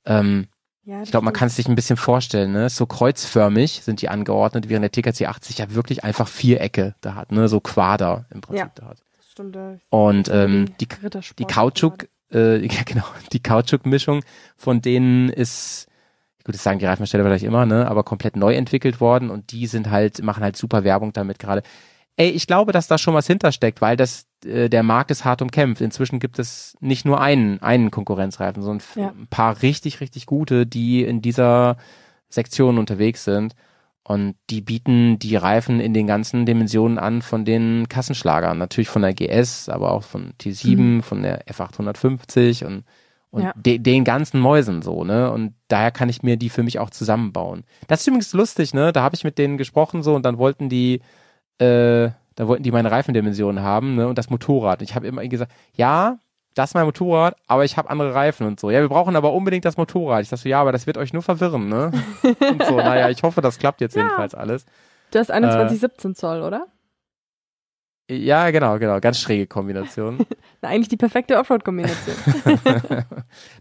[0.06, 0.48] ähm,
[0.86, 2.70] ja ich glaube, man kann es sich ein bisschen vorstellen, ne?
[2.70, 7.32] So kreuzförmig sind die angeordnet, während der TKC 80 ja wirklich einfach Vierecke da hat,
[7.32, 7.48] ne?
[7.48, 8.72] So Quader im Prinzip Ja.
[8.76, 8.98] da hat.
[9.30, 9.58] Stimmt.
[9.90, 10.88] Und ähm, die,
[11.40, 14.24] die Kautschuk, äh, ja genau, die Kautschukmischung
[14.58, 15.88] von denen ist,
[16.44, 17.88] gut, das sagen die Reifenhersteller vielleicht immer, ne?
[17.88, 21.64] Aber komplett neu entwickelt worden und die sind halt, machen halt super Werbung damit gerade.
[22.16, 25.42] Ey, ich glaube, dass da schon was hintersteckt, weil das äh, der Markt ist hart
[25.42, 25.82] umkämpft.
[25.82, 29.10] Inzwischen gibt es nicht nur einen, einen Konkurrenzreifen, sondern Ja.
[29.10, 31.78] ein paar richtig, richtig gute, die in dieser
[32.30, 33.56] Sektion unterwegs sind.
[34.06, 38.58] Und die bieten die Reifen in den ganzen Dimensionen an von den Kassenschlagern.
[38.58, 42.84] Natürlich von der GS, aber auch von T7, von der F850 und,
[43.32, 43.54] und Ja.
[43.56, 45.32] de, den ganzen Mäusen so, ne?
[45.32, 47.64] Und daher kann ich mir die für mich auch zusammenbauen.
[47.88, 48.92] Das ist übrigens lustig, ne?
[48.92, 51.00] Da habe ich mit denen gesprochen so und dann wollten die,
[51.60, 54.08] äh, da wollten die meine Reifendimensionen haben, ne?
[54.08, 54.80] Und das Motorrad.
[54.80, 56.18] Und ich habe immer gesagt, ja,
[56.56, 58.70] das ist mein Motorrad, aber ich habe andere Reifen und so.
[58.72, 60.22] Ja, wir brauchen aber unbedingt das Motorrad.
[60.24, 61.92] Ich sag so, ja, aber das wird euch nur verwirren, ne?
[62.52, 64.04] und so, naja, ich hoffe, das klappt jetzt Ja.
[64.04, 64.66] jedenfalls alles.
[65.12, 66.68] Du hast Äh, 21, 17 Zoll, oder?
[68.12, 69.00] Ja, genau, genau.
[69.00, 70.18] Ganz schräge Kombination.
[70.62, 72.16] Na, eigentlich die perfekte Offroad-Kombination.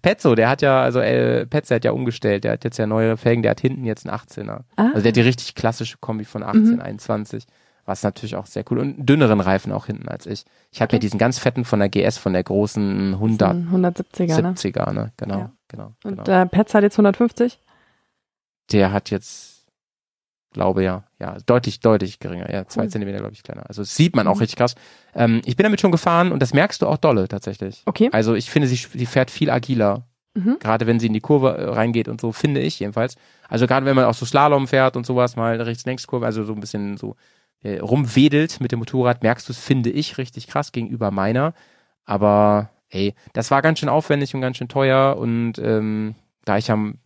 [0.03, 3.17] Petzo, der hat ja, also äh, Petzo hat ja umgestellt, der hat jetzt ja neue
[3.17, 4.61] Felgen, der hat hinten jetzt einen 18er.
[4.77, 6.81] ah, Also der hat die richtig klassische Kombi von 18, Mhm.
[6.81, 7.45] 21.
[7.85, 8.79] Was natürlich auch sehr cool.
[8.79, 10.45] Und einen dünneren Reifen auch hinten als ich.
[10.71, 10.97] Ich habe Okay.
[10.97, 15.13] mir diesen ganz fetten von der GS, von der großen so ein 170er, 170er, ne?
[15.17, 15.53] Genau, Ja.
[15.69, 16.43] genau, Und genau.
[16.43, 17.59] äh, Petz hat jetzt 150.
[18.71, 19.67] Der hat jetzt,
[20.53, 22.51] glaube ja, ja, deutlich, deutlich geringer.
[22.53, 22.91] Ja, zwei Cool.
[22.91, 23.69] Zentimeter, glaube ich, kleiner.
[23.69, 24.41] Also sieht man auch Mhm.
[24.41, 24.75] richtig krass.
[25.15, 27.83] Ähm, ich bin damit schon gefahren und das merkst du auch dolle tatsächlich.
[27.87, 28.09] Okay.
[28.13, 30.07] Also ich finde, sie, sie fährt viel agiler.
[30.35, 30.57] Mhm.
[30.61, 33.17] Gerade wenn sie in die Kurve äh, reingeht und so, finde ich jedenfalls.
[33.49, 36.61] Also gerade wenn man auch so Slalom fährt und sowas, mal rechts-links-Kurve, also so ein
[36.61, 37.17] bisschen so
[37.63, 41.55] äh, rumwedelt mit dem Motorrad, merkst du es, finde ich, richtig krass gegenüber meiner.
[42.05, 46.71] Aber ey, das war ganz schön aufwendig und ganz schön teuer und ähm, da ich
[46.71, 46.99] am,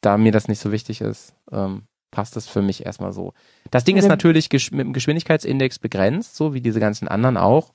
[0.00, 3.32] da mir das nicht so wichtig ist, ähm, passt das für mich erstmal so.
[3.70, 7.72] Das Ding ist natürlich mit dem Geschwindigkeitsindex begrenzt, so wie diese ganzen anderen auch.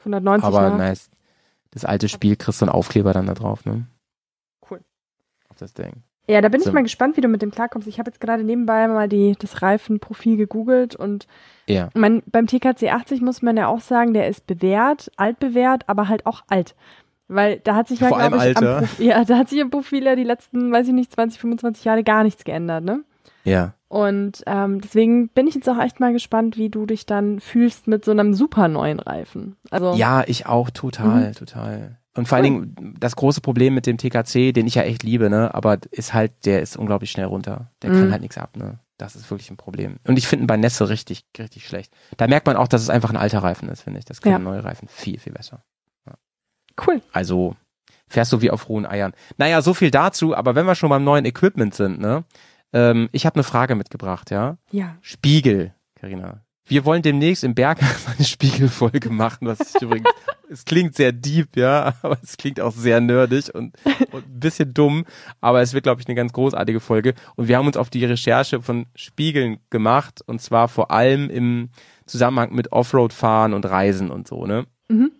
[0.00, 0.76] 190, Aber ne?
[0.76, 1.10] nice.
[1.70, 3.86] Das alte Spiel kriegst du einen Aufkleber dann da drauf, ne?
[4.68, 4.80] Cool.
[5.48, 6.02] Auf das Ding.
[6.28, 6.68] Ja, da bin So.
[6.70, 7.86] ich mal gespannt, wie du mit dem klarkommst.
[7.86, 11.26] Ich habe jetzt gerade nebenbei mal die, das Reifenprofil gegoogelt und
[11.68, 11.88] Ja.
[11.94, 16.26] man, beim TKC 80 muss man ja auch sagen, der ist bewährt, altbewährt, aber halt
[16.26, 16.74] auch alt.
[17.28, 18.78] Weil da hat sich ja, Vor allem glaube ich, am Alter.
[18.86, 21.84] Profil, ja, da hat sich im Profil ja die letzten, weiß ich nicht, 20, 25
[21.84, 23.02] Jahre gar nichts geändert, ne?
[23.44, 23.74] Ja.
[23.88, 27.86] Und ähm, deswegen bin ich jetzt auch echt mal gespannt, wie du dich dann fühlst
[27.86, 29.56] mit so einem super neuen Reifen.
[29.70, 31.32] Also Ja, ich auch total, Mhm.
[31.34, 31.98] total.
[32.16, 35.28] Und vor allen Dingen, das große Problem mit dem TKC, den ich ja echt liebe,
[35.30, 37.70] ne, aber ist halt, der ist unglaublich schnell runter.
[37.82, 38.12] Der kann Mhm.
[38.12, 38.78] halt nichts ab, ne.
[38.98, 39.96] Das ist wirklich ein Problem.
[40.04, 41.92] Und ich finde ihn bei Nässe richtig, richtig schlecht.
[42.16, 44.06] Da merkt man auch, dass es einfach ein alter Reifen ist, finde ich.
[44.06, 44.38] Das können Ja.
[44.38, 45.62] neue Reifen viel, viel besser.
[46.86, 47.00] cool.
[47.12, 47.56] Also,
[48.08, 49.12] fährst du wie auf rohen Eiern.
[49.38, 52.24] Naja, so viel dazu, aber wenn wir schon beim neuen Equipment sind, ne,
[52.74, 54.58] ähm, ich habe eine Frage mitgebracht, ja.
[54.70, 54.96] Ja.
[55.00, 56.42] Spiegel, Karina.
[56.68, 57.80] Wir wollen demnächst im Berg
[58.16, 60.08] eine Spiegelfolge machen, was ich übrigens,
[60.50, 63.76] es klingt sehr deep, ja, aber es klingt auch sehr nerdig und,
[64.12, 65.04] und ein bisschen dumm,
[65.40, 67.14] aber es wird, glaube ich, eine ganz großartige Folge.
[67.36, 71.70] Und wir haben uns auf die Recherche von Spiegeln gemacht und zwar vor allem im
[72.06, 74.66] Zusammenhang mit Offroad-Fahren und Reisen und so, ne?
[74.88, 75.12] Mhm.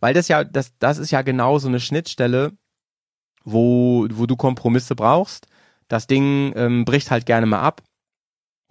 [0.00, 2.52] Weil das ja, das, das ist ja genau so eine Schnittstelle,
[3.44, 5.46] wo, wo du Kompromisse brauchst.
[5.88, 7.82] Das Ding ähm, bricht halt gerne mal ab.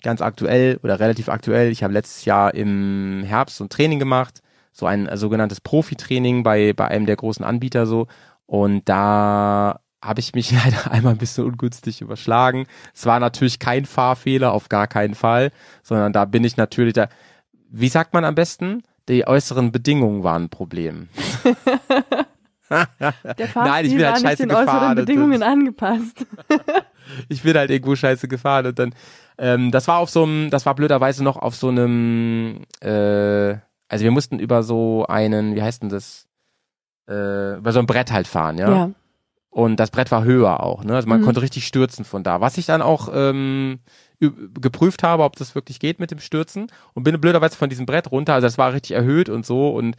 [0.02, 1.72] Ganz aktuell oder relativ aktuell.
[1.72, 6.44] Ich habe letztes Jahr im Herbst so ein Training gemacht, so ein äh, sogenanntes Profi-Training
[6.44, 8.08] bei, bei einem der großen Anbieter so.
[8.46, 12.66] Und da habe ich mich leider einmal ein bisschen ungünstig überschlagen.
[12.94, 15.52] Es war natürlich kein Fahrfehler, auf gar keinen Fall,
[15.84, 17.10] sondern da bin ich natürlich da,
[17.70, 18.84] wie sagt man am besten?
[19.08, 21.10] Die äußeren Bedingungen waren ein Problem.
[22.70, 24.96] Der Fahrstil Nein, ich bin halt scheiße den gefahren.
[24.96, 26.26] Bedingungen angepasst.
[27.30, 28.94] ich bin halt irgendwo scheiße gefahren und dann,
[29.40, 33.56] ähm, das war auf so einem, das war blöderweise noch auf so einem, äh,
[33.88, 36.28] also wir mussten über so einen, wie heißt denn das,
[37.10, 38.70] äh, über so ein Brett halt fahren, ja.
[38.72, 38.92] Ja.
[39.52, 40.94] Und das Brett war höher auch, ne?
[40.96, 41.26] Also man Mhm.
[41.26, 42.40] konnte richtig stürzen von da.
[42.40, 43.80] Was ich dann auch ähm,
[44.20, 48.12] geprüft habe, ob das wirklich geht mit dem Stürzen und bin blöderweise von diesem Brett
[48.12, 48.36] runter.
[48.36, 49.96] Also das war richtig erhöht und so und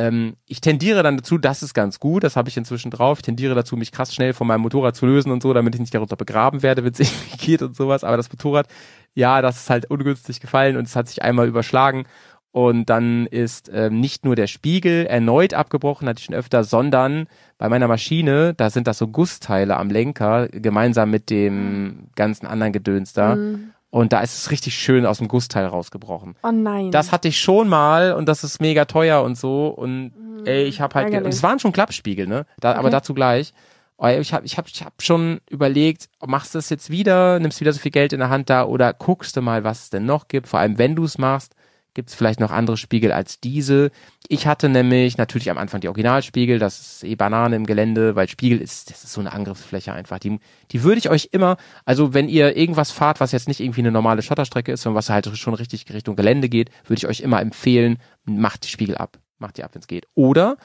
[0.00, 3.18] ähm, ich tendiere dann dazu, das ist ganz gut, das habe ich inzwischen drauf.
[3.18, 5.80] Ich tendiere dazu, mich krass schnell von meinem Motorrad zu lösen und so, damit ich
[5.80, 8.02] nicht darunter begraben werde, wenn es irgendwie geht und sowas.
[8.02, 8.66] Aber das Motorrad,
[9.14, 12.04] ja, das ist halt ungünstig gefallen und es hat sich einmal überschlagen.
[12.52, 17.26] Und dann ist ähm, nicht nur der Spiegel erneut abgebrochen, hatte ich schon öfter, sondern
[17.58, 22.72] bei meiner Maschine, da sind das so Gussteile am Lenker, gemeinsam mit dem ganzen anderen
[22.72, 23.36] Gedöns da.
[23.36, 23.72] Mhm.
[23.90, 26.36] Und da ist es richtig schön aus dem Gussteil rausgebrochen.
[26.42, 26.90] Oh nein.
[26.92, 29.66] Das hatte ich schon mal und das ist mega teuer und so.
[29.68, 30.12] Und
[30.44, 32.46] ey, ich habe halt, und es waren schon Klappspiegel, ne?
[32.60, 32.90] Da, Aber Okay.
[32.90, 33.52] dazu gleich.
[33.98, 37.60] Oh, Ich habe ich hab, ich hab schon überlegt, machst du es jetzt wieder, nimmst
[37.60, 40.06] wieder so viel Geld in der Hand da oder guckst du mal, was es denn
[40.06, 40.46] noch gibt.
[40.48, 41.54] Vor allem, wenn du es machst,
[41.94, 43.90] gibt es vielleicht noch andere Spiegel als diese.
[44.28, 48.28] Ich hatte nämlich natürlich am Anfang die Originalspiegel, das ist eh Banane im Gelände, weil
[48.28, 50.18] Spiegel ist, das ist so eine Angriffsfläche einfach.
[50.18, 50.38] Die,
[50.70, 53.92] die würde ich euch immer, also wenn ihr irgendwas fahrt, was jetzt nicht irgendwie eine
[53.92, 57.40] normale Schotterstrecke ist, sondern was halt schon richtig Richtung Gelände geht, würde ich euch immer
[57.40, 59.18] empfehlen, macht die Spiegel ab.
[59.38, 60.06] Macht die ab, wenn es geht.
[60.14, 60.56] Oder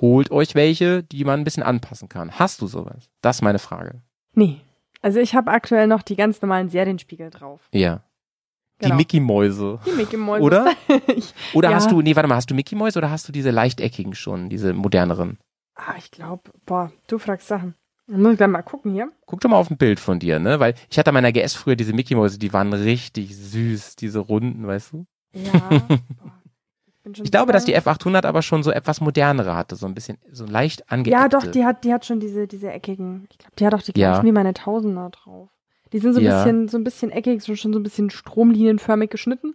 [0.00, 2.38] holt euch welche, die man ein bisschen anpassen kann.
[2.38, 3.10] Hast du sowas?
[3.20, 4.02] Das ist meine Frage.
[4.34, 4.60] nee.
[5.04, 7.68] Also ich habe aktuell noch die ganz normalen Serienspiegel drauf.
[7.72, 8.04] Ja.
[8.82, 8.96] Die Genau.
[8.96, 9.78] Mickey-Mäuse.
[9.86, 10.42] Die Mickey Mäuse.
[10.44, 10.72] Oder?
[11.16, 11.76] ich, Oder Ja.
[11.76, 14.48] hast du, nee, warte mal, hast du Mickey Mäuse oder hast du diese leichteckigen schon,
[14.48, 15.38] diese moderneren?
[15.74, 17.74] ah, ich glaube, boah, du fragst Sachen.
[18.06, 19.10] Dann muss ich gleich mal gucken hier.
[19.26, 20.60] Guck doch mal auf ein Bild von dir, ne?
[20.60, 24.18] Weil ich hatte an meiner GS früher diese Mickey Mäuse, die waren richtig süß, diese
[24.18, 25.06] runden, weißt du?
[25.32, 25.50] Ja.
[25.88, 26.00] boah,
[27.12, 29.94] ich, Ich glaube, dass die lange- F800 aber schon so etwas modernere hatte, so ein
[29.94, 31.18] bisschen, so leicht angeeckte.
[31.20, 33.26] Ja, doch, die hat, die hat schon diese, diese eckigen.
[33.30, 34.10] Ich glaube, die hat auch die Ja.
[34.12, 35.48] gleichen wie meine Tausender drauf.
[35.92, 36.42] Die sind so ein Ja.
[36.42, 39.54] bisschen, so ein bisschen eckig, so schon so ein bisschen stromlinienförmig geschnitten.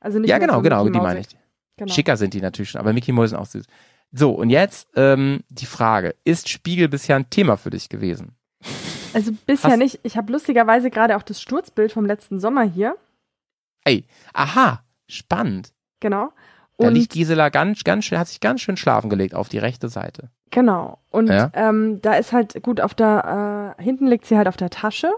[0.00, 1.28] Also nicht Ja, genau, so genau, Mickey die meine ich.
[1.76, 1.92] Genau.
[1.92, 3.66] Schicker sind die natürlich schon, aber Mickey Mäuse sind auch süß.
[4.12, 8.32] So, und jetzt ähm, die Frage, ist Spiegel bisher ein Thema für dich gewesen?
[9.12, 10.00] Also bisher Hast- nicht.
[10.02, 12.96] Ich habe lustigerweise gerade auch das Sturzbild vom letzten Sommer hier.
[13.84, 15.72] Ey, aha, spannend.
[16.00, 16.32] Genau.
[16.78, 19.58] Da Und liegt Gisela ganz, ganz schön, hat sich ganz schön schlafen gelegt auf die
[19.58, 20.30] rechte Seite.
[20.50, 20.98] Genau.
[21.10, 21.50] Und Ja.
[21.54, 25.10] ähm, da ist halt gut auf der, äh, hinten liegt sie halt auf der Tasche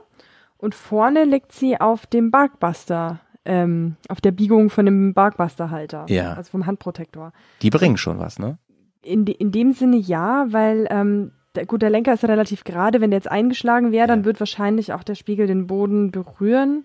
[0.62, 6.06] und vorne liegt sie auf dem Barkbuster, ähm, auf der Biegung von dem Barkbuster-Halter.
[6.08, 6.32] Ja.
[6.34, 7.32] Also vom Handprotektor.
[7.60, 8.56] Die bringen schon was, ne?
[9.02, 12.62] In, de, in dem Sinne ja, weil ähm, der, gut, der Lenker ist ja relativ
[12.64, 13.00] gerade.
[13.00, 14.24] Wenn der jetzt eingeschlagen wäre, dann Ja.
[14.26, 16.84] wird wahrscheinlich auch der Spiegel den Boden berühren.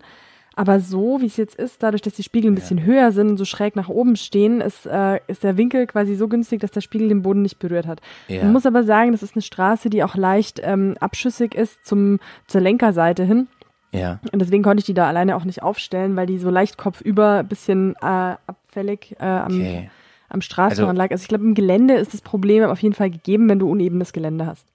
[0.56, 2.58] Aber so, wie es jetzt ist, dadurch, dass die Spiegel ein Ja.
[2.60, 6.16] bisschen höher sind und so schräg nach oben stehen, ist, äh, ist der Winkel quasi
[6.16, 8.00] so günstig, dass der Spiegel den Boden nicht berührt hat.
[8.26, 8.42] Ja.
[8.42, 12.18] Man muss aber sagen, das ist eine Straße, die auch leicht ähm, abschüssig ist zum,
[12.48, 13.46] zur Lenkerseite hin.
[13.92, 14.20] Ja.
[14.32, 17.42] Und deswegen konnte ich die da alleine auch nicht aufstellen, weil die so leicht kopfüber,
[17.42, 19.90] bisschen äh, abfällig äh, am, Okay.
[20.28, 21.10] am Straßenrand lag.
[21.10, 24.12] Also ich glaube, im Gelände ist das Problem auf jeden Fall gegeben, wenn du unebenes
[24.12, 24.66] Gelände hast.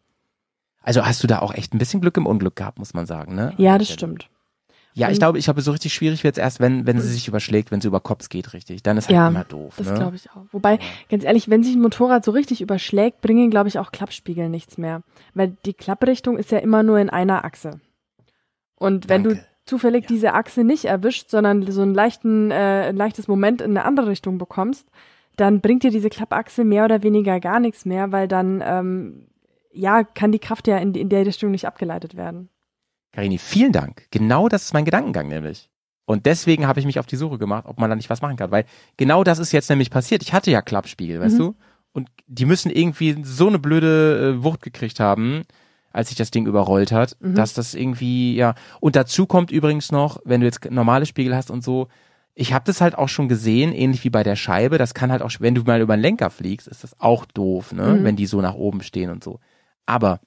[0.81, 3.35] Also hast du da auch echt ein bisschen Glück im Unglück gehabt, muss man sagen,
[3.35, 3.53] ne?
[3.57, 4.29] Ja, das stimmt.
[4.95, 7.71] Ja, ich glaube, ich glaube, so richtig schwierig wird's erst, wenn, wenn sie sich überschlägt,
[7.71, 8.83] wenn sie über Kopf geht, richtig.
[8.83, 9.95] Dann ist halt Ja, immer doof, Das ne?
[9.95, 10.45] glaube ich auch.
[10.51, 10.77] Wobei,
[11.09, 14.77] ganz ehrlich, wenn sich ein Motorrad so richtig überschlägt, bringen, glaube ich, auch Klappspiegel nichts
[14.77, 15.01] mehr.
[15.33, 17.79] Weil die Klapprichtung ist ja immer nur in einer Achse.
[18.83, 19.45] Und wenn du Danke.
[19.65, 20.07] zufällig Ja.
[20.09, 24.07] diese Achse nicht erwischt, sondern so einen leichten, äh, ein leichtes Moment in eine andere
[24.07, 24.87] Richtung bekommst,
[25.35, 29.27] dann bringt dir diese Klappachse mehr oder weniger gar nichts mehr, weil dann, ähm,
[29.71, 32.49] ja, kann die Kraft ja in, in der Richtung nicht abgeleitet werden.
[33.13, 34.03] Karini, vielen Dank.
[34.11, 35.69] Genau das ist mein Gedankengang nämlich.
[36.05, 38.35] Und deswegen habe ich mich auf die Suche gemacht, ob man da nicht was machen
[38.35, 38.51] kann.
[38.51, 38.65] Weil
[38.97, 40.21] genau das ist jetzt nämlich passiert.
[40.21, 41.39] Ich hatte ja Klappspiegel, weißt Mhm.
[41.39, 41.55] du?
[41.93, 45.43] Und die müssen irgendwie so eine blöde äh, Wucht gekriegt haben,
[45.93, 47.35] als sich das Ding überrollt hat, Mhm.
[47.35, 48.55] dass das irgendwie, ja.
[48.81, 51.87] Und dazu kommt übrigens noch, wenn du jetzt normale Spiegel hast und so,
[52.35, 54.77] ich habe das halt auch schon gesehen, ähnlich wie bei der Scheibe.
[54.79, 57.71] Das kann halt auch, wenn du mal über den Lenker fliegst, ist das auch doof,
[57.71, 57.93] ne?
[57.99, 58.03] Mhm.
[58.03, 59.39] Wenn die so nach oben stehen und so.
[59.85, 60.19] Aber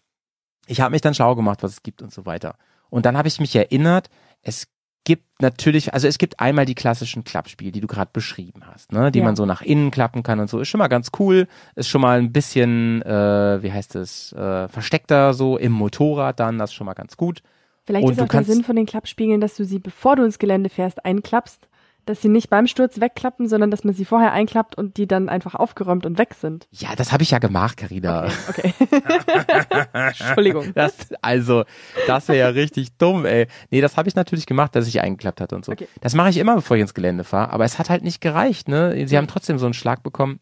[0.69, 2.57] ich habe mich dann schlau gemacht, was es gibt und so weiter.
[2.89, 4.09] Und dann habe ich mich erinnert,
[4.43, 4.69] es
[5.07, 9.13] gibt natürlich, also es gibt einmal die klassischen Klappspiele, die du gerade beschrieben hast, ne?
[9.13, 9.25] Die Ja.
[9.25, 10.59] man so nach innen klappen kann und so.
[10.59, 11.47] Ist schon mal ganz cool.
[11.77, 16.59] Ist schon mal ein bisschen, äh, wie heißt es, äh, versteckter so im Motorrad dann.
[16.59, 17.43] Das ist schon mal ganz gut.
[17.85, 20.41] Vielleicht Und ist auch der Sinn von den Klappspiegeln, dass du sie, bevor du ins
[20.41, 21.69] Gelände fährst, einklappst,
[22.07, 25.29] dass sie nicht beim Sturz wegklappen, sondern dass man sie vorher einklappt und die dann
[25.29, 26.69] einfach aufgeräumt und weg sind.
[26.71, 28.29] Ja, das habe ich ja gemacht, Carina.
[28.49, 28.73] Okay.
[29.93, 30.73] Entschuldigung.
[30.75, 31.65] Das, also,
[32.07, 33.49] das wäre ja richtig dumm, ey.
[33.71, 35.73] Nee, das habe ich natürlich gemacht, dass ich eingeklappt hatte und so.
[35.73, 35.89] Okay.
[36.01, 38.69] Das mache ich immer, bevor ich ins Gelände fahre, aber es hat halt nicht gereicht,
[38.69, 39.07] ne?
[39.07, 40.41] Sie haben trotzdem so einen Schlag bekommen.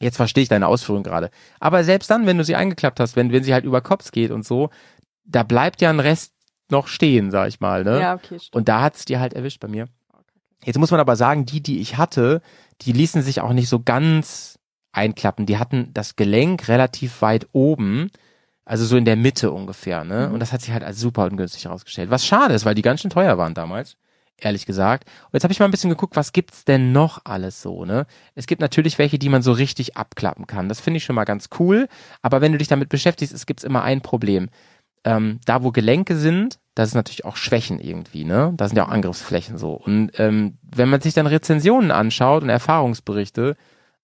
[0.00, 1.30] Jetzt verstehe ich deine Ausführung gerade.
[1.60, 4.30] Aber selbst dann, wenn du sie eingeklappt hast, wenn, wenn sie halt über Kopf geht
[4.30, 4.70] und so,
[5.24, 6.32] da bleibt ja ein Rest
[6.70, 8.00] noch stehen, sag ich mal, ne?
[8.00, 8.54] Ja, okay, stimmt.
[8.54, 9.86] Und da hat's dir halt erwischt bei mir.
[10.64, 12.42] Jetzt muss man aber sagen, die, die ich hatte,
[12.82, 14.58] die ließen sich auch nicht so ganz
[14.92, 15.46] einklappen.
[15.46, 18.10] Die hatten das Gelenk relativ weit oben,
[18.64, 20.28] also so in der Mitte ungefähr, ne?
[20.28, 20.34] Mhm.
[20.34, 22.10] Und das hat sich halt als super ungünstig herausgestellt.
[22.10, 23.96] Was schade ist, weil die ganz schön teuer waren damals,
[24.38, 25.08] ehrlich gesagt.
[25.26, 28.06] Und jetzt habe ich mal ein bisschen geguckt, was gibt's denn noch alles so, ne?
[28.34, 30.68] Es gibt natürlich welche, die man so richtig abklappen kann.
[30.68, 31.88] Das finde ich schon mal ganz cool.
[32.22, 34.48] Aber wenn du dich damit beschäftigst, es gibt's immer ein Problem.
[35.04, 38.52] Ähm, da, wo Gelenke sind, das ist natürlich auch Schwächen irgendwie, ne?
[38.56, 39.72] Da sind ja auch Angriffsflächen so.
[39.74, 43.54] Und ähm, wenn man sich dann Rezensionen anschaut und Erfahrungsberichte,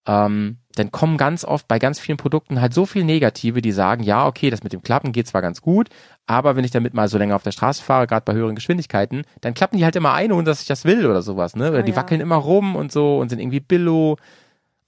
[0.06, 4.02] ähm, dann kommen ganz oft bei ganz vielen Produkten halt so viel Negative, die sagen,
[4.02, 5.88] ja, okay, das mit dem Klappen geht zwar ganz gut,
[6.26, 9.24] aber wenn ich damit mal so länger auf der Straße fahre, gerade bei höheren Geschwindigkeiten,
[9.40, 11.70] dann klappen die halt immer ein, ohne dass ich das will oder sowas, ne?
[11.70, 11.96] Oder Ah, die ja.
[11.96, 14.16] wackeln immer rum und so und sind irgendwie billo.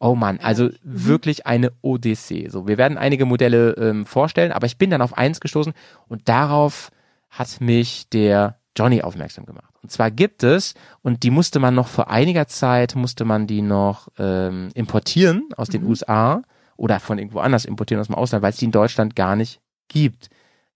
[0.04, 2.48] Oh Mann, also wirklich eine Odyssee.
[2.48, 5.72] So, wir werden einige Modelle ähm, vorstellen, aber ich bin dann auf eins gestoßen
[6.08, 6.90] und darauf
[7.30, 9.72] hat mich der Johnny aufmerksam gemacht.
[9.80, 13.62] Und zwar gibt es, und die musste man noch vor einiger Zeit, musste man die
[13.62, 16.42] noch ähm, importieren aus den USA
[16.76, 19.60] oder von irgendwo anders importieren aus dem Ausland, weil es die in Deutschland gar nicht
[19.86, 20.30] gibt.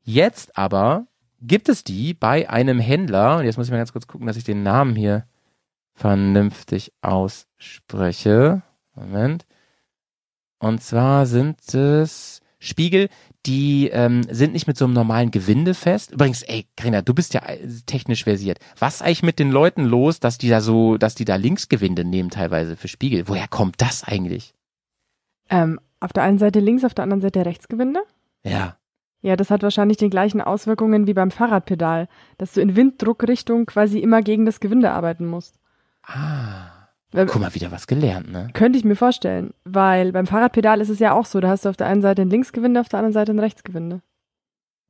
[0.05, 1.09] Jetzt aber
[1.41, 4.37] gibt es die bei einem Händler, und jetzt muss ich mal ganz kurz gucken, dass
[4.37, 5.27] ich den Namen hier
[5.95, 8.62] vernünftig ausspreche.
[8.97, 9.47] Moment.
[10.59, 13.09] Und zwar sind es Spiegel,
[13.45, 16.13] die ähm, sind nicht mit so einem normalen Gewinde fest.
[16.13, 18.59] Übrigens, ey, Karina, du bist ja äh, technisch versiert.
[18.79, 22.05] Was ist eigentlich mit den Leuten los, dass die da so, dass die da Linksgewinde
[22.05, 23.29] nehmen teilweise für Spiegel?
[23.29, 24.55] Woher kommt das eigentlich?
[25.51, 28.01] Ähm, auf der einen Seite links, auf der anderen Seite Rechtsgewinde.
[28.43, 28.77] Ja.
[29.23, 33.99] Ja, das hat wahrscheinlich die gleichen Auswirkungen wie beim Fahrradpedal, dass du in Winddruckrichtung quasi
[33.99, 35.59] immer gegen das Gewinde arbeiten musst.
[36.03, 36.76] Ah.
[37.12, 38.49] Guck mal, wieder was gelernt, ne?
[38.53, 41.69] Könnte ich mir vorstellen, weil beim Fahrradpedal ist es ja auch so, da hast du
[41.71, 44.03] auf der einen Seite ein Linksgewinde, auf der anderen Seite ein Rechtsgewinde.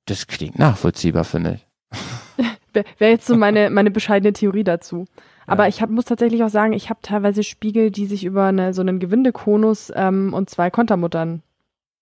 [0.07, 1.67] Das klingt nachvollziehbar, finde ich.
[2.99, 5.07] Wäre jetzt so meine, meine bescheidene Theorie dazu.
[5.47, 5.69] Aber Ja.
[5.69, 8.81] ich hab, muss tatsächlich auch sagen, ich habe teilweise Spiegel, die sich über eine, so
[8.81, 11.43] einen Gewindekonus ähm, und zwei Kontermuttern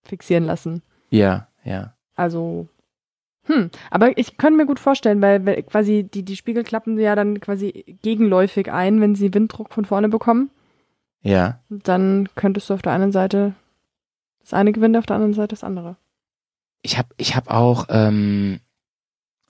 [0.04, 0.82] fixieren lassen.
[1.10, 1.94] Ja, ja.
[2.14, 2.68] Also,
[3.46, 7.40] hm, aber ich könnte mir gut vorstellen, weil, quasi die, die Spiegel klappen ja dann
[7.40, 10.50] quasi gegenläufig ein, wenn sie Winddruck von vorne bekommen.
[11.20, 11.60] Ja.
[11.68, 13.54] Dann könntest du auf der einen Seite
[14.40, 15.96] das eine Gewinde, auf der anderen Seite das andere.
[16.82, 18.60] Ich hab, ich hab auch ähm,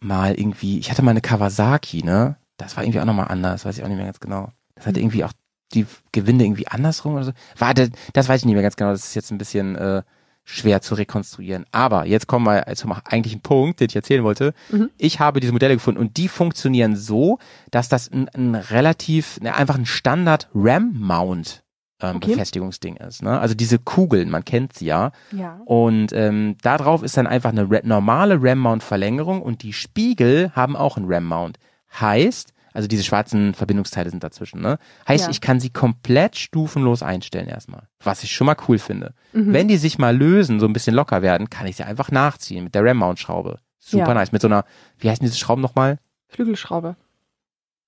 [0.01, 2.37] mal irgendwie, ich hatte mal eine Kawasaki, ne?
[2.57, 4.53] Das war irgendwie auch nochmal anders, weiß ich auch nicht mehr ganz genau.
[4.77, 5.33] Das hatte irgendwie auch
[5.73, 7.33] die Gewinde irgendwie andersrum oder so.
[7.59, 8.93] Warte, das weiß ich nicht mehr ganz genau.
[8.93, 10.03] Das ist jetzt ein bisschen äh,
[10.45, 11.65] schwer zu rekonstruieren.
[11.73, 14.55] Aber jetzt kommen wir zum eigentlichen Punkt, den ich erzählen wollte.
[14.71, 14.91] Mhm.
[14.99, 17.39] Ich habe diese Modelle gefunden und die funktionieren so,
[17.71, 21.65] dass das ein, ein relativ, ne, einfach ein Standard RAM-Mount
[22.01, 22.33] ähm, Okay.
[22.33, 23.23] Befestigungsding ist.
[23.23, 23.39] Ne?
[23.39, 25.13] Also diese Kugeln, man kennt sie ja.
[25.33, 25.61] Ja.
[25.65, 30.97] Und ähm, da drauf ist dann einfach eine normale RAM-Mount-Verlängerung und die Spiegel haben auch
[30.97, 31.59] einen RAM-Mount.
[32.01, 34.79] Heißt, also diese schwarzen Verbindungsteile sind dazwischen, ne?
[35.09, 35.31] Heißt, Ja.
[35.31, 37.89] ich kann sie komplett stufenlos einstellen erstmal.
[38.03, 39.15] Was ich schon mal cool finde.
[39.33, 39.53] Mhm.
[39.55, 42.65] Wenn die sich mal lösen, so ein bisschen locker werden, kann ich sie einfach nachziehen
[42.65, 43.61] mit der RAM-Mount-Schraube.
[43.79, 44.15] Super Ja.
[44.15, 44.33] nice.
[44.33, 44.65] Mit so einer,
[44.99, 45.99] wie heißen diese Schrauben nochmal?
[46.29, 46.97] Flügelschraube.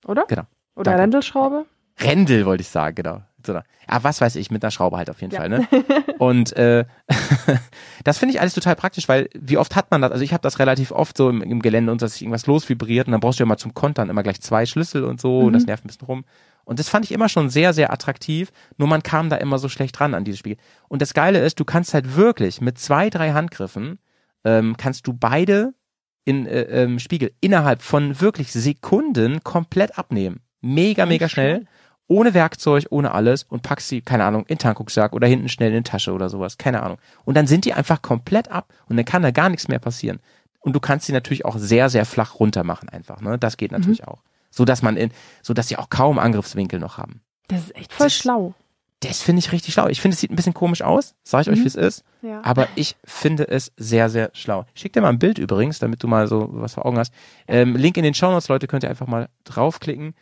[0.06, 0.24] Oder?
[0.28, 0.44] Genau.
[0.76, 1.02] Oder Danke.
[1.02, 1.66] Rändelschraube?
[2.00, 3.22] Rändel wollte ich sagen, genau.
[3.46, 5.40] Mit So einer, ah, was weiß ich, mit einer Schraube halt auf jeden Ja.
[5.40, 5.68] Fall, ne?
[6.18, 6.84] Und äh,
[8.04, 10.12] das finde ich alles total praktisch, weil wie oft hat man das?
[10.12, 13.06] Also ich habe das relativ oft so im, im Gelände und dass sich irgendwas losvibriert
[13.06, 15.52] und dann brauchst du ja mal zum Kontern immer gleich zwei Schlüssel und so und
[15.52, 15.66] das Mhm.
[15.66, 16.24] nervt ein bisschen rum.
[16.64, 19.68] Und das fand ich immer schon sehr, sehr attraktiv, nur man kam da immer so
[19.68, 20.56] schlecht ran an dieses Spiel.
[20.88, 23.98] Und das Geile ist, du kannst halt wirklich mit zwei, drei Handgriffen
[24.44, 25.74] ähm, kannst du beide
[26.24, 30.40] in äh, ähm, Spiegel innerhalb von wirklich Sekunden komplett abnehmen.
[30.60, 31.66] Mega, mega schnell
[32.08, 35.72] ohne Werkzeug, ohne alles und packst sie, keine Ahnung, in den Tankrucksack oder hinten schnell
[35.72, 36.98] in die Tasche oder sowas, keine Ahnung.
[37.24, 40.20] Und dann sind die einfach komplett ab und dann kann da gar nichts mehr passieren.
[40.60, 43.38] Und du kannst sie natürlich auch sehr, sehr flach runter machen einfach, ne?
[43.38, 44.22] Das geht natürlich auch.
[44.50, 45.10] so dass man in,
[45.42, 47.20] so dass sie auch kaum Angriffswinkel noch haben.
[47.48, 48.54] Das ist echt voll Das- schlau.
[49.00, 49.88] Das finde ich richtig schlau.
[49.88, 51.62] Ich finde, es sieht ein bisschen komisch aus, sag ich euch, Mhm.
[51.64, 52.40] wie es ist, Ja.
[52.42, 54.64] aber ich finde es sehr, sehr schlau.
[54.74, 57.12] Ich schick dir mal ein Bild übrigens, damit du mal so was vor Augen hast.
[57.46, 60.14] Ähm, Link in den Shownotes, Leute, könnt ihr einfach mal draufklicken.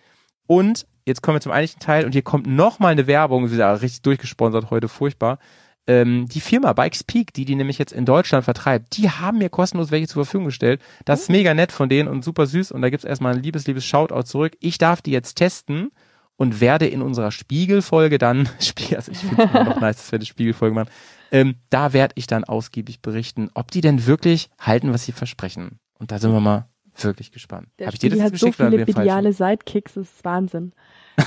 [0.47, 3.81] Und jetzt kommen wir zum eigentlichen Teil und hier kommt noch mal eine Werbung, wieder
[3.81, 5.39] richtig durchgesponsert heute, furchtbar.
[5.87, 9.51] Ähm, die Firma Bikes Peak, die die nämlich jetzt in Deutschland vertreibt, die haben mir
[9.51, 10.81] kostenlos welche zur Verfügung gestellt.
[11.05, 13.67] Das ist mega nett von denen und super süß und da gibt's erstmal ein liebes,
[13.67, 14.57] liebes Shoutout zurück.
[14.61, 15.91] Ich darf die jetzt testen
[16.37, 18.49] und werde in unserer Spiegelfolge dann,
[18.97, 20.91] also ich finde es immer noch nice, dass wir eine Spiegelfolge machen,
[21.31, 25.79] ähm, da werde ich dann ausgiebig berichten, ob die denn wirklich halten, was sie versprechen.
[25.99, 26.69] Und da sind wir mal
[27.03, 27.69] wirklich gespannt.
[27.79, 30.73] Der Habe ich dir das hat so geschickt oder viele mediale Sidekicks, das ist Wahnsinn.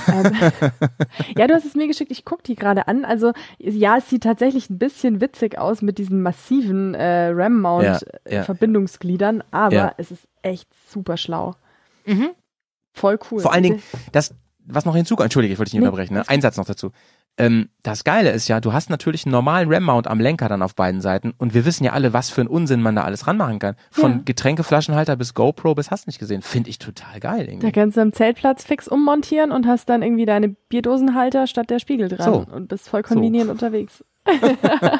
[0.06, 0.32] ähm,
[1.36, 3.04] ja, du hast es mir geschickt, ich gucke die gerade an.
[3.04, 7.32] Also ja, es sieht tatsächlich ein bisschen witzig aus mit diesen massiven äh, Ja, ja.
[7.36, 9.94] RAM-Mount-Verbindungsgliedern, aber Ja.
[9.98, 11.54] es ist echt super schlau.
[12.94, 13.40] Voll cool.
[13.40, 16.24] Vor allen Dingen, das, was noch hinzukommt, entschuldige, ich wollte dich nicht Nee, unterbrechen, ne?
[16.28, 16.90] ein Satz noch dazu.
[17.38, 20.74] Ähm, das Geile ist ja, du hast natürlich einen normalen RAM-Mount am Lenker dann auf
[20.74, 23.58] beiden Seiten und wir wissen ja alle, was für einen Unsinn man da alles ranmachen
[23.60, 23.76] kann.
[23.90, 24.20] Von Ja.
[24.24, 26.42] Getränkeflaschenhalter bis GoPro bis hast nicht gesehen.
[26.42, 27.72] Finde ich total geil Da irgendwie.
[27.72, 32.08] kannst du am Zeltplatz fix ummontieren und hast dann irgendwie deine Bierdosenhalter statt der Spiegel
[32.08, 32.46] dran So.
[32.52, 34.04] und bist voll convenient unterwegs.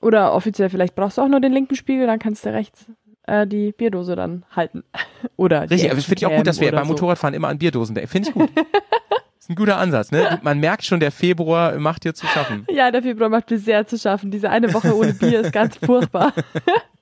[0.00, 2.86] Oder offiziell, vielleicht brauchst du auch nur den linken Spiegel, dann kannst du rechts
[3.26, 4.82] äh, die Bierdose dann halten.
[5.36, 6.92] Oder Richtig, aber finde ich auch gut, dass wir beim so.
[6.92, 8.10] Motorradfahren immer an Bierdosen denken.
[8.10, 8.50] Finde ich gut.
[9.42, 10.38] ist ein guter Ansatz, ne?
[10.42, 12.64] Man merkt schon, der Februar macht dir zu schaffen.
[12.70, 14.30] Ja, der Februar macht mir sehr zu schaffen.
[14.30, 16.32] Diese eine Woche ohne Bier ist ganz furchtbar.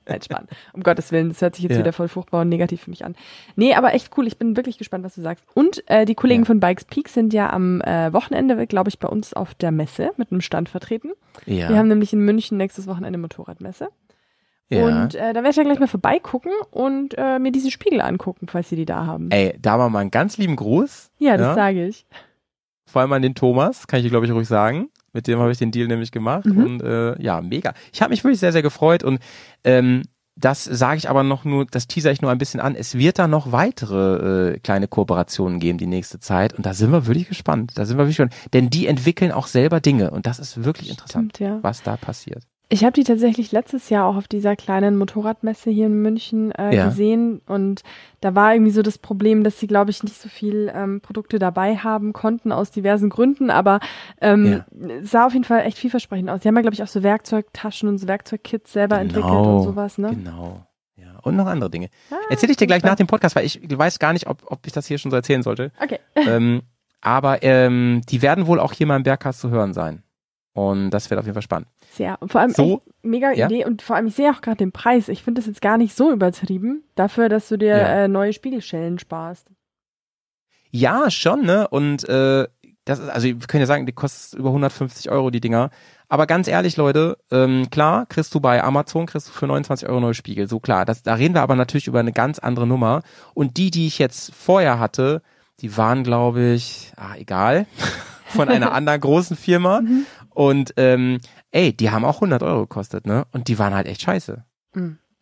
[0.07, 0.49] Nein, Spann.
[0.73, 1.79] Um Gottes Willen, das hört sich jetzt Ja.
[1.81, 3.15] wieder voll furchtbar und negativ für mich an.
[3.57, 4.27] Nee, aber echt cool.
[4.27, 5.45] Ich bin wirklich gespannt, was du sagst.
[5.55, 6.47] Und äh, die Kollegen Ja.
[6.47, 10.11] von Bikes Peak sind ja am äh, Wochenende, glaube ich, bei uns auf der Messe
[10.17, 11.11] mit einem Stand vertreten.
[11.47, 11.69] Ja.
[11.69, 13.89] Wir haben nämlich in München nächstes Wochenende Motorradmesse.
[14.71, 14.85] ja.
[14.87, 18.49] Und äh, da werde ich ja gleich mal vorbeigucken und äh, mir diese Spiegel angucken,
[18.49, 19.31] falls sie die da haben.
[19.31, 21.11] Ey, da mal mal einen ganz lieben Gruß.
[21.19, 21.55] ja, das ja.
[21.55, 22.07] sage ich.
[22.91, 24.91] Vor allem an den Thomas, kann ich dir, glaube ich, ruhig sagen.
[25.13, 26.47] Mit dem habe ich den Deal nämlich gemacht.
[26.47, 26.65] Mhm.
[26.65, 27.75] Und äh, ja, mega.
[27.93, 29.21] Ich habe mich wirklich sehr, sehr gefreut und
[29.65, 30.03] ähm,
[30.37, 32.75] das sage ich aber noch nur, das teaser ich nur ein bisschen an.
[32.75, 36.93] Es wird da noch weitere äh, kleine Kooperationen geben die nächste Zeit und da sind
[36.93, 37.73] wir wirklich gespannt.
[37.75, 38.35] Da sind wir wirklich gespannt.
[38.55, 41.59] Denn die entwickeln auch selber Dinge und das ist wirklich interessant, Stimmt, ja.
[41.63, 42.45] was da passiert.
[42.73, 46.75] Ich habe die tatsächlich letztes Jahr auch auf dieser kleinen Motorradmesse hier in München äh,
[46.75, 46.85] Ja.
[46.87, 47.83] gesehen und
[48.21, 51.41] da war irgendwie so das Problem, dass sie, glaube ich, nicht so viel ähm, Produkte
[51.41, 53.81] dabei haben konnten aus diversen Gründen, aber
[54.21, 54.63] ähm,
[55.03, 56.43] sah auf jeden Fall echt vielversprechend aus.
[56.43, 59.99] Sie haben ja, glaube ich, auch so Werkzeugtaschen und so Werkzeugkits selber entwickelt und sowas,
[59.99, 60.11] ne?
[60.11, 60.65] Genau.
[60.95, 61.19] Ja.
[61.23, 61.89] Und noch andere Dinge.
[62.11, 62.91] Ah, Erzähle ich dir gleich super.
[62.93, 65.17] nach dem Podcast, weil ich weiß gar nicht, ob, ob ich das hier schon so
[65.17, 65.73] erzählen sollte.
[65.83, 65.99] Okay.
[66.15, 66.63] ähm,
[67.01, 70.05] aber ähm, die werden wohl auch hier mal im Bergcast zu hören sein.
[70.53, 71.69] Und das wird auf jeden Fall spannend.
[71.93, 72.17] Sehr.
[72.21, 73.47] Und vor allem So, mega ja?
[73.47, 75.09] Idee und vor allem, ich sehe auch gerade den Preis.
[75.09, 78.05] Ich finde das jetzt gar nicht so übertrieben, dafür, dass du dir Ja.
[78.05, 79.49] äh, neue Spiegelschellen sparst.
[80.71, 81.67] Ja, schon, ne?
[81.69, 82.47] Und äh,
[82.85, 85.71] das ist, also wir können ja sagen, die kostet über 150 Euro, die Dinger.
[86.09, 90.01] Aber ganz ehrlich, Leute, ähm, klar, kriegst du bei Amazon, kriegst du für 29 Euro
[90.01, 90.85] neue Spiegel, so klar.
[90.85, 93.03] Das, da reden wir aber natürlich über eine ganz andere Nummer.
[93.35, 95.23] Und die, die ich jetzt vorher hatte,
[95.61, 97.67] die waren, glaube ich, ah, egal,
[98.27, 99.81] von einer anderen großen Firma.
[99.83, 100.07] Mhm.
[100.31, 101.19] Und ähm,
[101.53, 103.27] ey, die haben auch 100 Euro gekostet, ne?
[103.33, 104.45] Und die waren halt echt scheiße,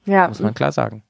[0.04, 1.02] Ja, muss man klar sagen.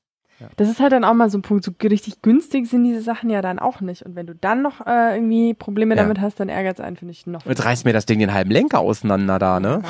[0.56, 1.64] Das ist halt dann auch mal so ein Punkt.
[1.64, 4.02] So richtig günstig sind diese Sachen ja dann auch nicht.
[4.02, 6.02] Und wenn du dann noch äh, irgendwie Probleme Ja.
[6.02, 7.44] damit hast, dann ärgert es einen, finde ich, noch.
[7.44, 9.82] Jetzt reißt mir das Ding den halben Lenker auseinander da, ne?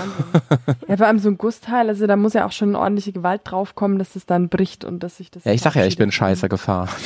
[0.87, 3.43] Ja, vor allem so ein Gussteil, also da muss ja auch schon eine ordentliche Gewalt
[3.45, 5.45] draufkommen, dass es dann bricht und dass sich das.
[5.45, 6.89] Ja, ich sag ja, ich bin scheiße gefahren.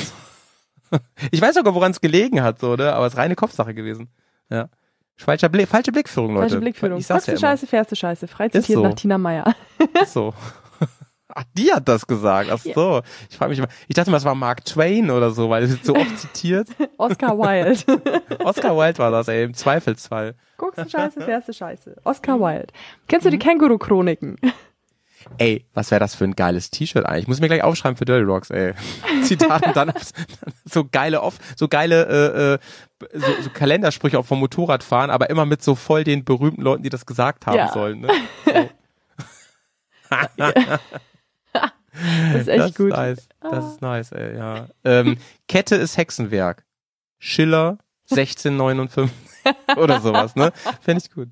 [1.31, 2.93] Ich weiß sogar, woran es gelegen hat, so, ne?
[2.93, 4.09] Aber es ist reine Kopfsache gewesen.
[4.51, 4.69] Ja.
[5.17, 6.41] Falscher Blick, falsche Blickführung, Leute.
[6.49, 6.97] Falsche Blickführung.
[6.99, 7.47] Ich sag's Sagst ja du immer.
[7.57, 8.27] Scheiße, fährst du Scheiße.
[8.27, 8.83] Frei zitiert so.
[8.83, 9.55] nach Tina Meyer.
[10.01, 10.33] Ist so.
[11.29, 12.49] Ach, die hat das gesagt.
[12.51, 13.01] Ach so.
[13.29, 13.67] Ich frage mich immer.
[13.87, 16.67] Ich dachte mal, es war Mark Twain oder so, weil es so oft zitiert.
[16.97, 18.01] Oscar Wilde.
[18.43, 20.35] Oscar Wilde war das, ey, im Zweifelsfall.
[20.57, 21.95] Guckst du Scheiße, fährst du Scheiße.
[22.03, 22.41] Oscar Mhm.
[22.41, 22.67] Wilde.
[23.07, 24.37] Kennst du die Känguru-Chroniken?
[25.37, 27.23] Ey, was wäre das für ein geiles T-Shirt eigentlich?
[27.23, 28.73] Ich muss mir gleich aufschreiben für Dirty Rocks, ey.
[29.23, 29.93] Zitat und dann
[30.65, 32.59] so geile off, so geile äh, äh,
[33.19, 36.89] so, so Kalendersprüche auch vom Motorradfahren, aber immer mit so voll den berühmten Leuten, die
[36.89, 37.71] das gesagt haben Ja.
[37.71, 38.01] sollen.
[38.01, 38.09] Ne?
[38.45, 38.69] So.
[41.95, 42.87] Das ist echt das gut.
[42.89, 43.27] Ist nice.
[43.41, 44.67] Das ist nice, ey, ja.
[44.83, 45.17] Ähm,
[45.47, 46.65] Kette ist Hexenwerk.
[47.19, 47.77] Schiller
[48.09, 49.11] 1659
[49.77, 50.51] oder sowas, ne?
[50.81, 51.29] Fände ich gut.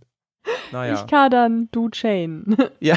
[0.71, 0.93] Naja.
[0.95, 2.55] Ich kadern, du Chain.
[2.79, 2.95] Ja.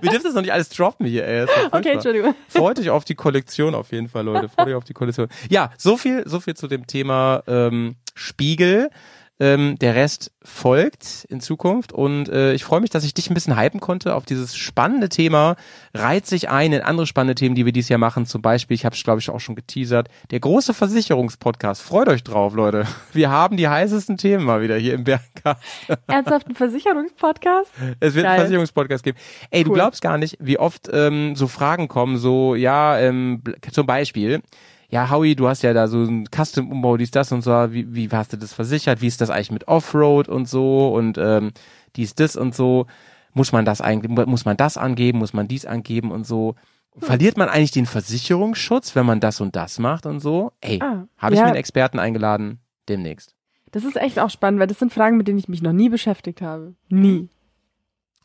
[0.00, 1.46] Wir dürfen das noch nicht alles droppen hier, ey.
[1.70, 1.92] Okay.
[1.92, 2.34] Entschuldigung.
[2.48, 4.48] Freut euch auf die Kollektion auf jeden Fall, Leute.
[4.48, 5.28] Freut euch auf die Kollektion.
[5.48, 8.90] Ja, so viel, so viel zu dem Thema ähm, Spiegel.
[9.38, 13.34] Ähm, der Rest folgt in Zukunft und äh, ich freue mich, dass ich dich ein
[13.34, 15.56] bisschen hypen konnte auf dieses spannende Thema.
[15.92, 18.24] Reiht sich ein in andere spannende Themen, die wir dieses Jahr machen.
[18.24, 21.82] Zum Beispiel, ich habe es glaube ich auch schon geteasert, der große Versicherungspodcast.
[21.82, 22.86] Freut euch drauf, Leute.
[23.12, 25.60] Wir haben die heißesten Themen mal wieder hier im Bergcast.
[26.06, 27.70] Ernsthaft ein Versicherungspodcast?
[28.00, 28.32] Es wird Geil.
[28.32, 29.18] einen Versicherungspodcast geben.
[29.50, 29.74] Ey, du Cool.
[29.76, 34.40] glaubst gar nicht, wie oft ähm, so Fragen kommen, so, ja, ähm, zum Beispiel,
[34.88, 38.08] ja, Howie, du hast ja da so ein Custom-Umbau, dies, das und so, wie, wie
[38.10, 39.00] hast du das versichert?
[39.00, 41.52] Wie ist das eigentlich mit Offroad und so und ähm,
[41.96, 42.86] dies, das und so?
[43.34, 46.54] Muss man das eigentlich, mu- muss man das angeben, muss man dies angeben und so?
[46.98, 50.52] Verliert man eigentlich den Versicherungsschutz, wenn man das und das macht und so?
[50.62, 51.44] Ey, Ah, habe ich ja.
[51.44, 52.60] mir einen Experten eingeladen?
[52.88, 53.34] Demnächst.
[53.72, 55.90] Das ist echt auch spannend, weil das sind Fragen, mit denen ich mich noch nie
[55.90, 56.74] beschäftigt habe.
[56.88, 57.28] Nie.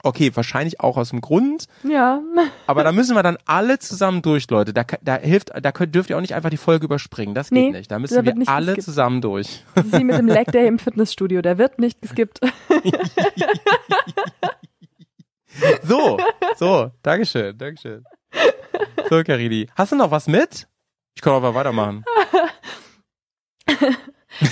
[0.03, 2.21] Okay, wahrscheinlich auch aus dem Grund, Ja.
[2.67, 4.73] Aber da müssen wir dann alle zusammen durch, Leute.
[4.73, 7.35] Da, da hilft, da könnt, dürft ihr auch nicht einfach die Folge überspringen.
[7.35, 7.91] Das geht Nee, nicht.
[7.91, 8.85] Da müssen wird wir nicht alle geskippt.
[8.85, 9.63] zusammen durch.
[9.75, 11.41] Wie mit dem Leg Day im Fitnessstudio.
[11.41, 12.39] Der wird nicht geskippt.
[15.83, 16.17] So,
[16.57, 18.03] so, Dankeschön, Dankeschön.
[19.09, 19.67] So, Carini.
[19.75, 20.67] Hast du noch was mit?
[21.15, 22.03] Ich kann aber weitermachen.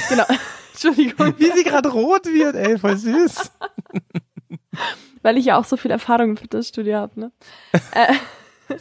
[0.10, 0.26] genau.
[0.74, 1.34] Entschuldigung.
[1.38, 3.52] Wie sie gerade rot wird, ey, voll süß.
[5.22, 7.32] Weil ich ja auch so viel Erfahrung im Fitnessstudio habe, ne?
[7.94, 8.14] Äh,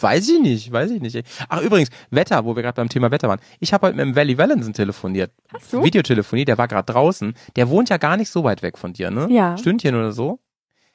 [0.01, 1.19] Weiß ich nicht, weiß ich nicht.
[1.49, 3.41] Ach, übrigens, Wetter, wo wir gerade beim Thema Wetter waren.
[3.59, 5.33] Ich habe heute mit dem Valley Valenson telefoniert.
[5.51, 5.83] Hast du?
[5.83, 7.33] Videotelefonie, der war gerade draußen.
[7.57, 9.29] Der wohnt ja gar nicht so weit weg von dir, ne?
[9.31, 9.57] Ja.
[9.57, 10.41] Stündchen oder so.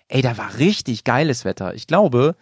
[0.09, 1.73] Ey, da war richtig geiles Wetter.
[1.73, 2.35] Ich glaube,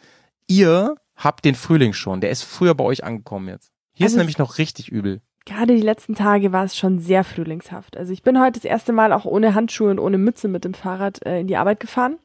[0.48, 2.20] ihr habt den Frühling schon.
[2.20, 3.72] Der ist früher bei euch angekommen jetzt.
[3.94, 5.22] Hier ist Also- nämlich noch richtig übel.
[5.46, 7.96] Gerade die letzten Tage war es schon sehr frühlingshaft.
[7.96, 10.74] Also ich bin heute das erste Mal auch ohne Handschuhe und ohne Mütze mit dem
[10.74, 12.18] Fahrrad äh, in die Arbeit gefahren.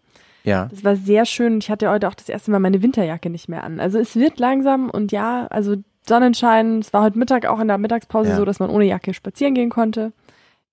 [0.47, 0.67] Ja.
[0.71, 3.65] Das war sehr schön ich hatte heute auch das erste Mal meine Winterjacke nicht mehr
[3.65, 3.81] an.
[3.81, 5.77] Also es wird langsam und ja, also
[6.09, 6.79] Sonnenschein.
[6.79, 8.37] Es war heute Mittag auch in der Mittagspause Ja.
[8.37, 10.13] so, dass man ohne Jacke spazieren gehen konnte.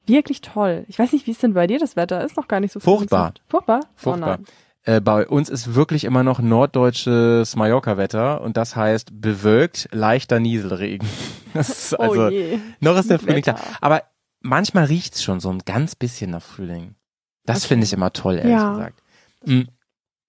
[0.05, 0.85] Wirklich toll.
[0.87, 2.23] Ich weiß nicht, wie ist denn bei dir das Wetter?
[2.23, 3.33] Ist noch gar nicht so Furchtbar.
[3.47, 3.79] Furchtbar?
[3.95, 4.37] Furchtbar.
[4.39, 4.45] Oh nein.
[4.85, 11.07] Äh, bei uns ist wirklich immer noch norddeutsches Mallorca-Wetter und das heißt bewölkt, leichter Nieselregen.
[11.55, 12.57] Das ist also, oh je.
[12.79, 13.53] noch ist der Frühling Wetter.
[13.53, 13.77] klar.
[13.79, 14.01] Aber
[14.41, 16.95] manchmal riecht's schon so ein ganz bisschen nach Frühling.
[17.45, 17.67] Das Okay.
[17.67, 18.71] finde ich immer toll, ehrlich Ja.
[18.73, 19.02] gesagt.
[19.45, 19.63] Mm.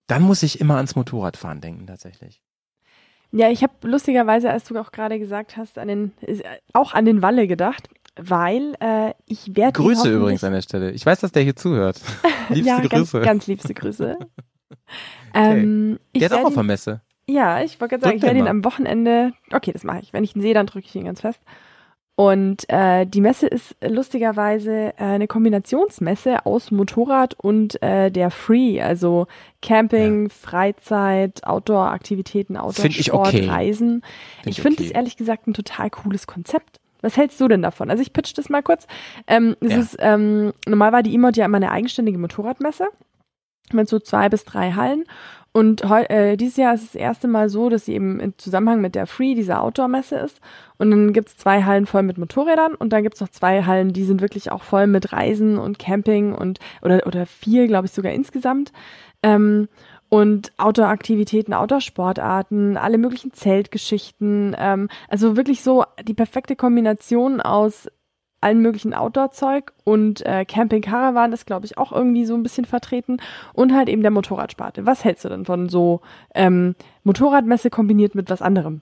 [0.07, 2.43] Dann muss ich immer ans Motorradfahren denken, tatsächlich.
[3.33, 6.41] Ja, ich habe lustigerweise, als du auch gerade gesagt hast, an den, äh,
[6.73, 10.93] auch an den Walle gedacht, weil äh, ich werde Grüße übrigens an der Stelle.
[10.93, 12.01] Ich weiß, dass der hier zuhört.
[12.49, 13.19] Liebste ja, Grüße.
[13.19, 14.19] Ganz, ganz liebste Grüße.
[15.35, 17.01] ähm, ich der ist auch auf der Messe.
[17.29, 20.13] Ja, ich wollte gerade sagen, ich werde ihn am Wochenende, okay, das mache ich.
[20.13, 21.41] Wenn ich ihn sehe, dann drücke ich ihn ganz fest.
[22.17, 28.81] Und äh, die Messe ist lustigerweise äh, eine Kombinationsmesse aus Motorrad und äh, der Free,
[28.81, 29.27] also
[29.63, 33.49] Camping, Freizeit, Outdoor-Aktivitäten, Outdoor-Sport, okay.
[33.49, 34.03] Reisen.
[34.43, 34.97] Find ich finde es okay.
[34.97, 36.79] ehrlich gesagt ein total cooles Konzept.
[37.03, 37.91] Was hältst du denn davon?
[37.91, 38.87] Also ich pitch das mal kurz.
[39.27, 39.79] Ähm, es Ja.
[39.81, 42.87] ist, ähm, normal war die E-Mod ja immer eine eigenständige Motorradmesse
[43.73, 45.05] mit so zwei bis drei Hallen.
[45.57, 48.37] Und heu, äh, dieses Jahr ist es das erste Mal so, dass sie eben im
[48.39, 50.41] Zusammenhang mit der Free, dieser Outdoor-Messe ist.
[50.79, 54.03] Und dann gibt's zwei Hallen voll mit Motorrädern und dann gibt's noch zwei Hallen, die
[54.03, 58.13] sind wirklich auch voll mit Reisen und Camping und oder, oder vier, glaube ich, sogar
[58.13, 58.73] insgesamt.
[59.23, 59.69] Ähm,
[60.09, 64.57] und Outdoor-Aktivitäten, Outdoor-Sportarten, alle möglichen Zeltgeschichten.
[64.59, 67.89] Ähm, also wirklich so die perfekte Kombination aus
[68.45, 73.17] allen möglichen Outdoor-Zeug und äh, Camping-Caravan ist, glaube ich, auch irgendwie so ein bisschen vertreten
[73.53, 74.87] und halt eben der Motorradsparte.
[74.87, 76.01] Was hältst du denn von so
[76.35, 78.81] ähm, Motorradmesse kombiniert mit was anderem?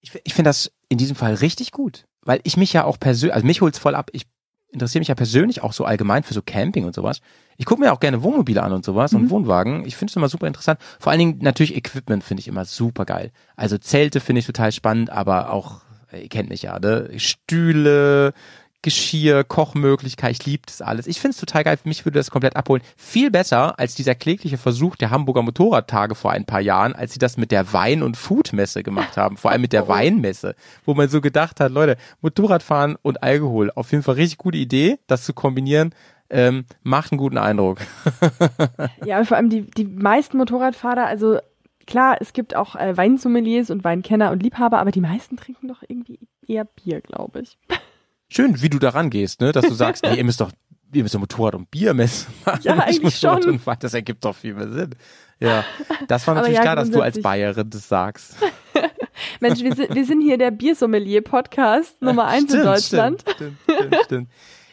[0.00, 3.34] Ich, ich finde das in diesem Fall richtig gut, weil ich mich ja auch persönlich,
[3.34, 4.10] also mich holt's voll ab.
[4.12, 4.26] Ich
[4.72, 7.20] interessiere mich ja persönlich auch so allgemein für so Camping und sowas.
[7.56, 9.30] Ich gucke mir auch gerne Wohnmobile an und sowas und Mhm.
[9.30, 9.84] Wohnwagen.
[9.84, 10.78] Ich finde es immer super interessant.
[11.00, 13.32] Vor allen Dingen natürlich Equipment finde ich immer super geil.
[13.56, 15.80] Also Zelte finde ich total spannend, aber auch,
[16.12, 17.10] ihr kennt mich ja, ne?
[17.18, 18.32] Stühle,
[18.82, 21.06] Geschirr, Kochmöglichkeit, ich liebe das alles.
[21.06, 22.82] Ich finde es total geil, für mich würde das komplett abholen.
[22.96, 27.18] Viel besser als dieser klägliche Versuch der Hamburger Motorradtage vor ein paar Jahren, als sie
[27.18, 30.54] das mit der Wein- und Foodmesse gemacht haben, vor allem mit der Weinmesse,
[30.84, 34.98] wo man so gedacht hat, Leute, Motorradfahren und Alkohol, auf jeden Fall richtig gute Idee,
[35.06, 35.94] das zu kombinieren,
[36.30, 37.78] ähm, macht einen guten Eindruck.
[39.04, 41.38] Ja, und vor allem die, die meisten Motorradfahrer, also
[41.86, 45.82] klar, es gibt auch äh, Weinsommeliers und Weinkenner und Liebhaber, aber die meisten trinken doch
[45.86, 47.58] irgendwie eher Bier, glaube ich.
[48.32, 50.52] Schön, wie du daran gehst, ne, dass du sagst, nee, ihr müsst doch
[50.92, 52.60] ihr müsst doch Motorrad und Biermesse machen.
[52.64, 53.60] Ja, eigentlich schon.
[53.80, 54.94] Das ergibt doch viel mehr Sinn.
[55.40, 55.64] Ja,
[56.06, 58.36] das war natürlich ja, klar, dass du als Bayerin das sagst.
[59.40, 63.22] Mensch, wir sind, wir sind hier der Biersommelier-Podcast Nummer eins in Deutschland.
[63.22, 64.30] Stimmt, stimmt, stimmt, stimmt.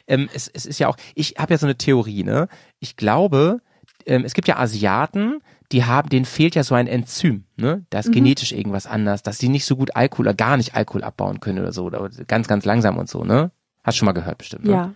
[0.08, 2.48] Ähm, es, es ist ja auch, ich habe ja so eine Theorie, ne?
[2.80, 3.62] Ich glaube,
[4.06, 5.42] ähm, es gibt ja Asiaten,
[5.72, 7.86] die haben, denen fehlt ja so ein Enzym, ne?
[7.90, 8.00] Da Mhm.
[8.00, 11.40] ist genetisch irgendwas anders, dass die nicht so gut Alkohol oder gar nicht Alkohol abbauen
[11.40, 13.52] können oder so, oder ganz, ganz langsam und so, ne?
[13.84, 14.72] Hast schon mal gehört bestimmt, ne?
[14.72, 14.94] Ja.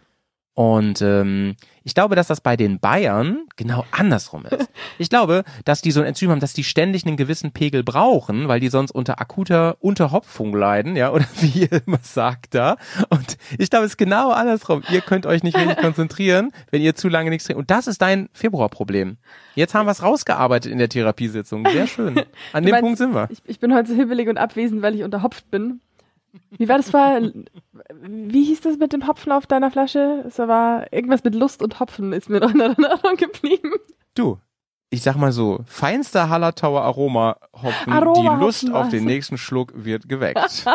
[0.54, 4.70] Und ähm, ich glaube, dass das bei den Bayern genau andersrum ist.
[5.00, 8.48] Ich glaube, dass die so ein Enzym haben, dass die ständig einen gewissen Pegel brauchen,
[8.50, 12.76] weil die sonst unter akuter Unterhopfung leiden, ja, oder wie ihr immer sagt da.
[13.10, 14.84] Und ich glaube, es ist genau andersrum.
[14.92, 17.60] Ihr könnt euch nicht wenig konzentrieren, wenn ihr zu lange nichts trinkt.
[17.60, 19.18] Und das ist dein Februarproblem.
[19.56, 21.66] Jetzt haben wir es rausgearbeitet in der Therapiesitzung.
[21.72, 22.20] Sehr schön.
[22.54, 23.28] An Du dem meinst, Punkt sind wir.
[23.32, 25.80] Ich, ich bin heute so hibbelig und abwesend, weil ich unterhopft bin.
[26.52, 27.22] Wie war das vor?
[28.02, 30.24] Wie hieß das mit dem Hopfen auf deiner Flasche?
[30.28, 33.74] Es war irgendwas mit Lust und Hopfen ist mir noch in Erinnerung geblieben.
[34.16, 34.38] Du,
[34.90, 39.72] ich sag mal so, feinster Hallertauer Aroma Hopfen, Aroma die Lust auf den nächsten Schluck
[39.76, 40.66] wird geweckt.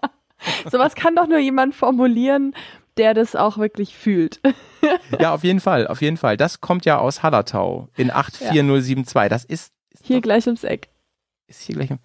[0.70, 2.54] Sowas kann doch nur jemand formulieren,
[2.96, 4.40] der das auch wirklich fühlt.
[5.20, 6.36] ja, auf jeden Fall, auf jeden Fall.
[6.36, 9.28] Das kommt ja aus Hallertau in 84072.
[9.30, 10.88] Das ist, ist, Hier doch, gleich ums Eck.
[11.46, 11.90] ist hier gleich.
[11.90, 11.98] im-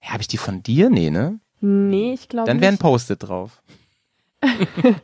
[0.00, 0.90] Hä, Habe ich die von dir?
[0.90, 1.38] Nee, ne?
[1.66, 2.78] Nee, ich glaube Dann wäre ein.
[2.78, 3.62] Post-it drauf.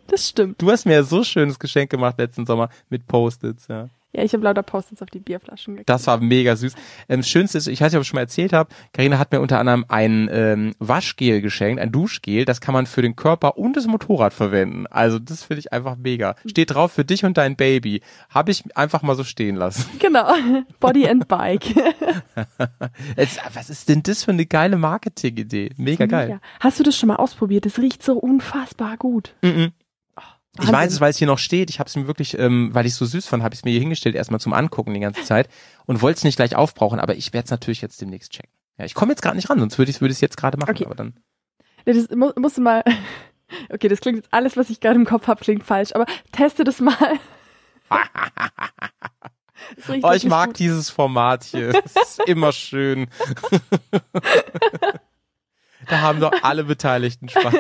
[0.09, 0.61] Das stimmt.
[0.61, 3.89] Du hast mir so schönes Geschenk gemacht letzten Sommer mit Post-its, ja.
[4.13, 5.89] Ja, ich habe lauter Post-its auf die Bierflaschen gekriegt.
[5.89, 6.75] Das war mega süß.
[7.09, 9.41] Ähm, Schönste ist, ich weiß nicht, ob ich schon mal erzählt habe, Karina hat mir
[9.41, 13.77] unter anderem ein ähm, Waschgel geschenkt, ein Duschgel, das kann man für den Körper und
[13.77, 14.87] das Motorrad verwenden.
[14.89, 16.35] Also das finde ich einfach mega.
[16.45, 18.03] Steht drauf für dich und dein Baby.
[18.31, 19.89] Habe ich einfach mal so stehen lassen.
[20.01, 20.33] Genau.
[20.81, 21.67] Body and Bike.
[23.17, 25.71] Es, was ist denn das für eine geile Marketing-Idee?
[25.77, 26.31] Mega geil.
[26.31, 26.41] Ja.
[26.59, 27.67] Hast du das schon mal ausprobiert?
[27.67, 29.35] Das riecht so unfassbar gut.
[29.43, 29.73] Mhm.
[30.55, 30.75] Ich Wahnsinn.
[30.75, 31.71] weiß es, weil es hier noch steht.
[31.71, 33.71] Ich habe es mir wirklich, ähm, weil ich so süß fand, habe ich es mir
[33.71, 35.49] hier hingestellt, erstmal zum Angucken die ganze Zeit
[35.87, 38.51] und wollte es nicht gleich aufbrauchen, aber ich werde es natürlich jetzt demnächst checken.
[38.77, 40.71] Ja, ich komme jetzt gerade nicht ran, sonst würde ich es ich's jetzt gerade machen,
[40.71, 40.87] Okay.
[40.87, 41.15] aber dann.
[41.87, 42.83] Nee, Das mu musst du mal.
[43.69, 46.63] Okay, das klingt jetzt alles, was ich gerade im Kopf habe, klingt falsch, aber teste
[46.63, 46.95] das mal.
[49.77, 50.59] Das Oh, ich mag gut.
[50.61, 51.71] dieses Format hier.
[51.85, 53.09] Es ist immer schön.
[55.89, 57.55] da haben doch alle Beteiligten Spaß.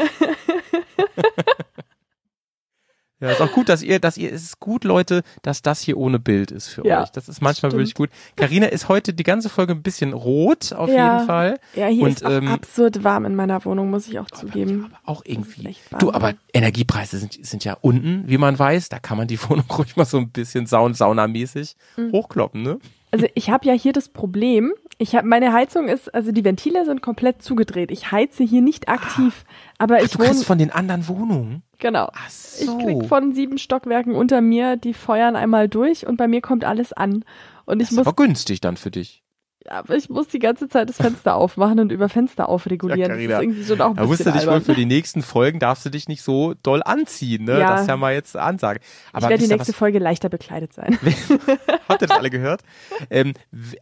[3.20, 5.98] Ja, ist auch gut, dass ihr, dass ihr, es ist gut, Leute, dass das hier
[5.98, 7.10] ohne Bild ist für Ja, euch.
[7.10, 7.80] Das ist manchmal stimmt.
[7.80, 8.08] wirklich gut.
[8.36, 11.14] Karina ist heute die ganze Folge ein bisschen rot, auf Ja.
[11.16, 11.58] jeden Fall.
[11.74, 14.86] Ja, hier Und, ist auch ähm, absurd warm in meiner Wohnung, muss ich auch zugeben.
[14.86, 15.66] Aber auch Das ist irgendwie.
[15.68, 16.00] echt warm.
[16.00, 18.88] Du, aber Energiepreise sind, sind ja unten, wie man weiß.
[18.88, 22.12] Da kann man die Wohnung ruhig mal so ein bisschen saun saunamäßig Mhm.
[22.12, 22.78] hochkloppen, ne?
[23.10, 26.84] Also ich habe ja hier das Problem, ich habe meine Heizung ist, also die Ventile
[26.84, 27.90] sind komplett zugedreht.
[27.90, 29.44] Ich heize hier nicht aktiv,
[29.78, 31.62] aber Ach, ich du wohne kriegst von den anderen Wohnungen.
[31.78, 32.10] genau.
[32.12, 32.76] Ach Ich so.
[32.78, 36.92] krieg von sieben Stockwerken unter mir, die feuern einmal durch und bei mir kommt alles
[36.92, 37.24] an.
[37.64, 39.22] Und ich das ist muss, aber günstig dann für dich.
[39.68, 43.00] aber ich muss die ganze Zeit das Fenster aufmachen und über Fenster aufregulieren.
[43.00, 45.22] Ja, das ist irgendwie schon auch ein Da musst du dich wohl für die nächsten
[45.22, 47.58] Folgen darfst du dich nicht so doll anziehen, ne?
[47.60, 47.70] Ja.
[47.72, 48.80] Das ist ja mal jetzt Ansage.
[48.82, 50.98] Ich Aber werde die nächste Folge leichter bekleidet sein.
[51.88, 52.60] Habt ihr das alle gehört?
[53.08, 53.32] Ähm,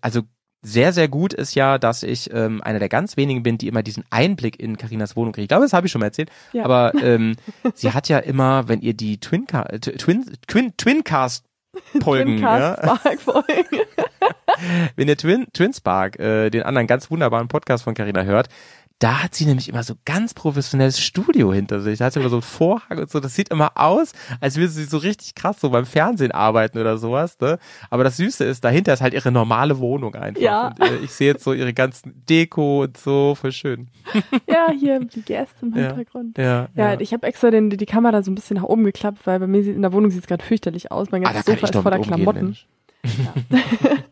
[0.00, 0.22] also
[0.68, 3.82] sehr, sehr gut ist ja, dass ich ähm, einer der ganz wenigen bin, die immer
[3.82, 5.44] diesen Einblick in Karinas Wohnung kriegt.
[5.44, 6.30] Ich glaube, das habe ich schon mal erzählt.
[6.52, 6.64] Ja.
[6.64, 7.36] Aber ähm,
[7.74, 11.44] sie hat ja immer, wenn ihr die Twinca äh, Twin, Twin, Twincast
[12.02, 13.78] Folgen, ja, Twin Folgen.
[14.96, 18.48] wenn ihr Twin, Twinspark, äh, den anderen ganz wunderbaren Podcast von Carina hört,
[19.00, 21.98] da hat sie nämlich immer so ganz professionelles Studio hinter sich.
[22.00, 23.20] Da hat sie immer so einen Vorhang und so.
[23.20, 26.98] Das sieht immer aus, als würde sie so richtig krass so beim Fernsehen arbeiten oder
[26.98, 27.38] sowas.
[27.40, 27.58] Ne?
[27.90, 30.42] Aber das Süße ist, dahinter ist halt ihre normale Wohnung einfach.
[30.42, 30.68] Ja.
[30.68, 33.88] Und äh, ich sehe jetzt so ihre ganzen Deko und so, voll schön.
[34.48, 35.86] ja, hier die Gäste im Ja.
[35.94, 36.36] Hintergrund.
[36.36, 39.38] Ja, Ja, ich habe extra den, die Kamera so ein bisschen nach oben geklappt, weil
[39.38, 41.12] bei mir sieht, in der Wohnung sieht es gerade fürchterlich aus.
[41.12, 42.44] Mein Ah, ganzes kann Sofa ist voller umgehen, Klamotten.
[42.46, 42.66] Mensch.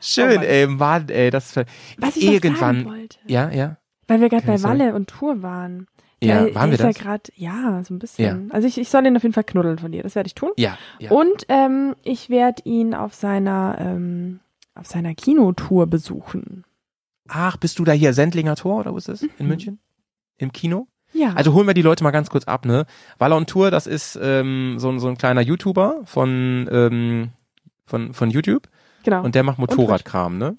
[0.00, 1.56] Schön, Oh ey, Mann, ey, das
[1.98, 2.84] Was ich irgendwann.
[2.84, 3.76] sagen wollte, Ja, ja.
[4.06, 4.78] weil wir gerade bei sorry.
[4.80, 5.86] Walle und Tour waren.
[6.22, 6.96] Ja, der, waren wir das?
[6.96, 8.50] ja gerade, ja, so ein bisschen.
[8.52, 10.50] Also ich, ich soll ihn auf jeden Fall knuddeln von dir, das werde ich tun.
[10.56, 11.10] Ja, ja.
[11.12, 14.40] Und ähm, ich werde ihn auf seiner ähm,
[14.74, 16.64] auf seiner Kinotour besuchen.
[17.28, 19.22] Ach, bist du da hier Sendlinger Tor oder wo ist das?
[19.22, 19.46] In Mhm.
[19.48, 19.78] München?
[20.38, 20.86] Im Kino?
[21.12, 21.32] Ja.
[21.34, 22.86] Also holen wir die Leute mal ganz kurz ab, ne?
[23.18, 27.30] Waller und Tour, das ist ähm, so, ein- so ein kleiner YouTuber von, ähm,
[27.86, 28.68] von, von YouTube
[29.02, 29.22] genau.
[29.22, 30.56] und der macht Motorradkram, ne?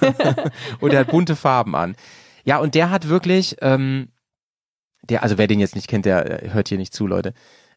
[0.80, 1.96] und der hat bunte Farben an.
[2.44, 4.08] Ja, und der hat wirklich, ähm,
[5.02, 7.34] der, also wer den jetzt nicht kennt, der äh, hört hier nicht zu, Leute.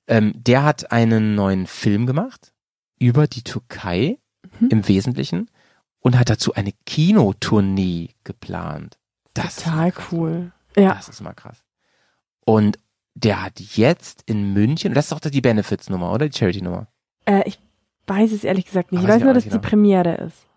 [0.08, 2.54] Ähm, der hat einen neuen Film gemacht
[3.00, 4.18] über die Türkei
[4.60, 4.70] Mhm.
[4.70, 5.50] im Wesentlichen
[6.00, 8.98] und hat dazu eine Kinotournee geplant.
[9.34, 10.52] Das ist Total cool.
[10.76, 10.96] Ja.
[10.96, 11.64] Das ist mal krass.
[12.46, 12.78] Und
[13.14, 16.28] der hat jetzt in München, das ist doch die Benefits-Nummer, oder?
[16.28, 16.88] Die Charity-Nummer.
[17.26, 17.60] Äh, ich
[18.08, 19.02] weiß es ehrlich gesagt nicht.
[19.02, 19.70] Ah, Ich weiß nur, dass nicht die genau.
[19.70, 20.48] Premiere ist.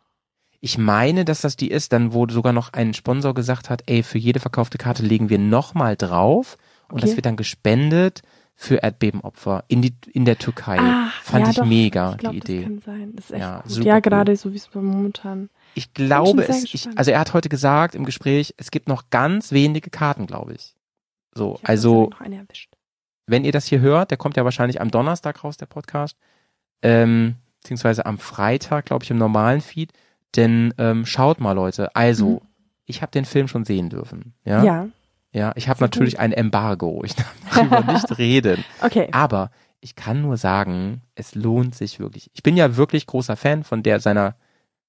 [0.61, 4.03] Ich meine, dass das die ist, dann wo sogar noch ein Sponsor gesagt hat, ey,
[4.03, 6.57] für jede verkaufte Karte legen wir nochmal drauf
[6.89, 7.01] und Okay.
[7.07, 8.23] das wird dann gespendet
[8.57, 10.79] für Erdbebenopfer in die in der Türkei.
[10.79, 11.67] Ah, Fand ja, ich doch.
[11.67, 12.63] mega, Ich glaube, die das Idee.
[12.63, 13.13] kann sein.
[13.17, 13.71] Das ist echt Ja, gut.
[13.71, 14.01] super Ja, cool.
[14.03, 15.51] gerade so wie es momentan.
[15.75, 19.51] Ich glaube, es, ich, also er hat heute gesagt im Gespräch, es gibt noch ganz
[19.53, 20.75] wenige Karten, glaube ich.
[21.35, 22.73] So, Ich also noch eine erwischt.
[23.27, 26.17] wenn ihr das hier hört, der kommt ja wahrscheinlich am Donnerstag raus, der Podcast,
[26.83, 29.93] ähm, beziehungsweise am Freitag, glaube ich, im normalen Feed.
[30.37, 32.41] Denn ähm, schaut mal, Leute, also, Mhm.
[32.87, 34.35] ich habe den Film schon sehen dürfen.
[34.45, 34.63] Ja.
[34.63, 34.89] Ja.
[35.33, 37.03] Ja, ich habe natürlich ein Embargo.
[37.05, 38.65] Ich darf darüber nicht reden.
[38.81, 39.09] Okay.
[39.11, 39.51] Aber
[39.81, 42.31] ich kann nur sagen, es lohnt sich wirklich.
[42.35, 44.37] Ich bin ja wirklich großer Fan von der seiner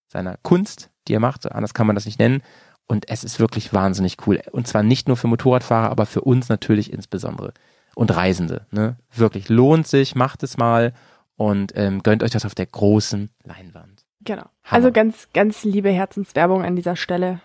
[0.07, 1.51] seiner Kunst, die er macht.
[1.51, 2.43] Anders kann man das nicht nennen.
[2.85, 4.39] Und es ist wirklich wahnsinnig cool.
[4.51, 7.51] Und zwar nicht nur für Motorradfahrer, aber für uns natürlich insbesondere.
[7.95, 8.67] Und Reisende.
[8.69, 8.97] Ne?
[9.13, 10.93] Wirklich lohnt sich, macht es mal
[11.37, 14.05] und ähm, gönnt euch das auf der großen Leinwand.
[14.21, 14.41] Genau.
[14.41, 14.51] Hammer.
[14.71, 17.39] Also ganz, ganz liebe Herzenswerbung an dieser Stelle.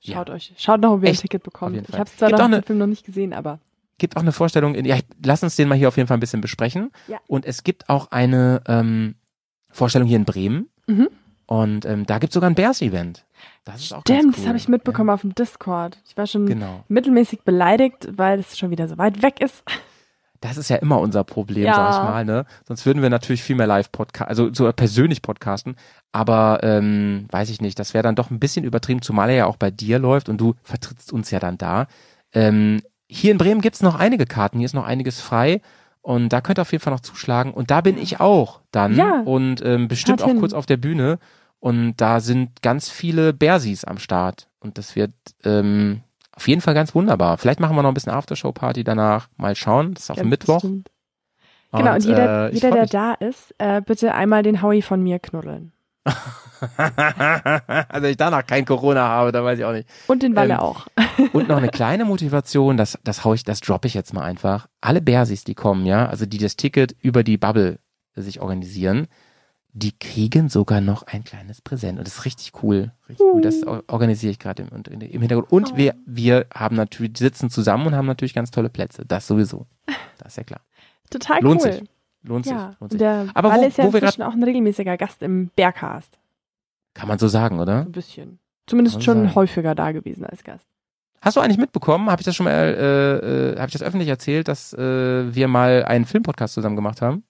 [0.00, 1.20] Schaut euch, schaut noch, ob ihr Echt?
[1.20, 1.76] ein Ticket bekommt.
[1.88, 3.58] Ich habe zwar Gibt noch den Film noch nicht gesehen, aber
[3.98, 6.20] gibt auch eine Vorstellung, in, ja, lass uns den mal hier auf jeden Fall ein
[6.20, 6.90] bisschen besprechen.
[7.08, 7.18] Ja.
[7.26, 9.16] Und es gibt auch eine ähm,
[9.70, 10.68] Vorstellung hier in Bremen.
[10.86, 11.08] Mhm.
[11.46, 13.24] Und ähm, da gibt es sogar ein Bears-Event.
[13.64, 14.48] Das ist auch stimmt, ganz das cool.
[14.48, 15.98] habe ich mitbekommen auf dem Discord.
[16.06, 16.84] Ich war schon Ja, genau.
[16.88, 19.62] mittelmäßig beleidigt, weil es schon wieder so weit weg ist.
[20.40, 21.74] Das ist ja immer unser Problem, Ja.
[21.74, 22.24] sag ich mal.
[22.24, 22.44] Ne?
[22.66, 25.76] Sonst würden wir natürlich viel mehr Live-Podcast, also so persönlich podcasten.
[26.12, 29.46] Aber ähm, weiß ich nicht, das wäre dann doch ein bisschen übertrieben, zumal er ja
[29.46, 31.86] auch bei dir läuft und du vertrittst uns ja dann da.
[32.32, 35.60] Ähm, hier in Bremen gibt's noch einige Karten, hier ist noch einiges frei.
[36.02, 37.52] Und da könnt ihr auf jeden Fall noch zuschlagen.
[37.52, 38.94] Und da bin ich auch dann.
[38.94, 39.22] Ja.
[39.24, 40.38] Und ähm, bestimmt auch hin.
[40.38, 41.18] kurz auf der Bühne.
[41.58, 44.46] Und da sind ganz viele Bersis am Start.
[44.60, 45.12] Und das wird
[45.44, 46.02] ähm,
[46.36, 47.38] auf jeden Fall ganz wunderbar.
[47.38, 49.28] Vielleicht machen wir noch ein bisschen Aftershow-Party danach.
[49.36, 49.94] Mal schauen.
[49.94, 50.60] Das ist auf Ganz Mittwoch.
[50.60, 50.90] bestimmt.
[51.72, 52.90] Genau, und jeder, äh, jeder der mich.
[52.90, 55.72] da ist, äh, bitte einmal den Howie von mir knuddeln.
[57.88, 59.88] also ich danach kein Corona habe, dann weiß ich auch nicht.
[60.06, 60.86] Und den Walle Ähm, auch.
[61.32, 64.68] Und noch eine kleine Motivation, das, das hau ich, das droppe ich jetzt mal einfach.
[64.80, 67.78] Alle Bersis, die kommen, ja, also die das Ticket über die Bubble
[68.14, 69.08] sich organisieren,
[69.78, 71.98] die kriegen sogar noch ein kleines Präsent.
[71.98, 72.92] Und das ist richtig cool.
[73.10, 73.42] Richtig cool.
[73.42, 75.52] Das or- organisiere ich gerade im, im Hintergrund.
[75.52, 75.76] Und Oh.
[75.76, 79.04] wir, wir haben natürlich, sitzen zusammen und haben natürlich ganz tolle Plätze.
[79.06, 79.66] Das sowieso.
[80.18, 80.60] Das ist ja klar.
[81.10, 81.72] Total Lohnt cool.
[81.72, 81.84] sich.
[82.22, 82.54] Lohnt sich.
[82.54, 82.98] Ja, Lohnt und sich.
[82.98, 86.18] der Aber Walle wo- ist ja wo wir inzwischen auch ein regelmäßiger Gast im Bergcast.
[86.94, 87.80] Kann man so sagen, oder?
[87.82, 88.38] Ein bisschen.
[88.66, 89.34] Zumindest schon sein.
[89.34, 90.66] häufiger da gewesen als Gast.
[91.20, 92.08] Hast du eigentlich mitbekommen?
[92.10, 95.48] Habe ich das schon mal, äh, äh, habe ich das öffentlich erzählt, dass äh, wir
[95.48, 97.24] mal einen Filmpodcast zusammen gemacht haben?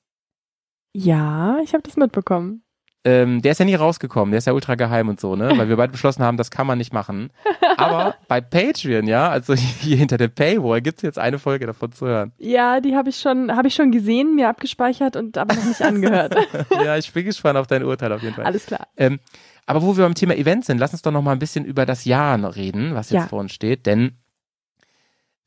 [0.98, 2.62] Ja, ich habe das mitbekommen.
[3.04, 5.52] Ähm, der ist ja nie rausgekommen, der ist ja ultra geheim und so, ne?
[5.56, 7.30] Weil wir beide beschlossen haben, das kann man nicht machen.
[7.76, 12.06] Aber bei Patreon, ja, also hier hinter der Paywall gibt's jetzt eine Folge davon zu
[12.06, 12.32] hören.
[12.38, 15.82] Ja, die habe ich schon, habe ich schon gesehen, mir abgespeichert und aber noch nicht
[15.82, 16.34] angehört.
[16.84, 18.44] ja, ich bin gespannt auf dein Urteil auf jeden Fall.
[18.46, 18.88] Alles klar.
[18.96, 19.20] Ähm,
[19.66, 21.86] aber wo wir beim Thema Events sind, lass uns doch noch mal ein bisschen über
[21.86, 23.28] das Jahr reden, was jetzt Ja.
[23.28, 24.16] vor uns steht, denn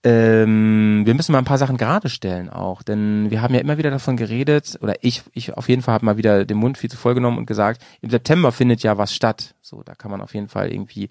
[0.03, 3.77] ähm, wir müssen mal ein paar Sachen gerade stellen auch, denn wir haben ja immer
[3.77, 6.89] wieder davon geredet, oder ich, ich auf jeden Fall habe mal wieder den Mund viel
[6.89, 9.55] zu voll genommen und gesagt, im September findet ja was statt.
[9.61, 11.09] So, da kann man auf jeden Fall irgendwie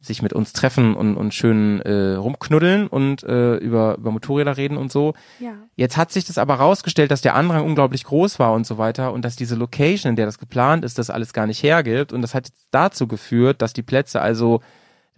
[0.00, 4.76] sich mit uns treffen und, und schön äh, rumknuddeln und äh, über, über Motorräder reden
[4.76, 5.14] und so.
[5.40, 5.54] Ja.
[5.76, 9.12] Jetzt hat sich das aber rausgestellt, dass der Andrang unglaublich groß war und so weiter
[9.12, 12.22] und dass diese Location, in der das geplant ist, das alles gar nicht hergibt und
[12.22, 14.60] das hat dazu geführt, dass die Plätze also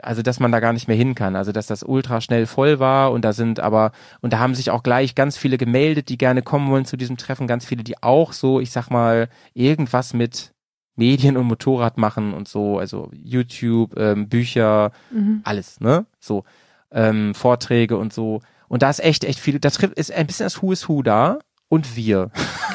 [0.02, 2.78] also dass man da gar nicht mehr hin kann, also dass das ultra schnell voll
[2.78, 6.18] war und da sind aber und da haben sich auch gleich ganz viele gemeldet, die
[6.18, 10.12] gerne kommen wollen zu diesem Treffen, ganz viele, die auch so, ich sag mal, irgendwas
[10.14, 10.52] mit
[10.96, 15.40] Medien und Motorrad machen und so, also YouTube, ähm, Bücher, Mhm.
[15.44, 16.06] alles, ne?
[16.20, 16.44] So,
[16.90, 18.40] ähm, Vorträge und so.
[18.68, 21.02] Und da ist echt, echt viel, da trifft, ist ein bisschen das Who is Who
[21.02, 21.38] da
[21.68, 22.30] und wir.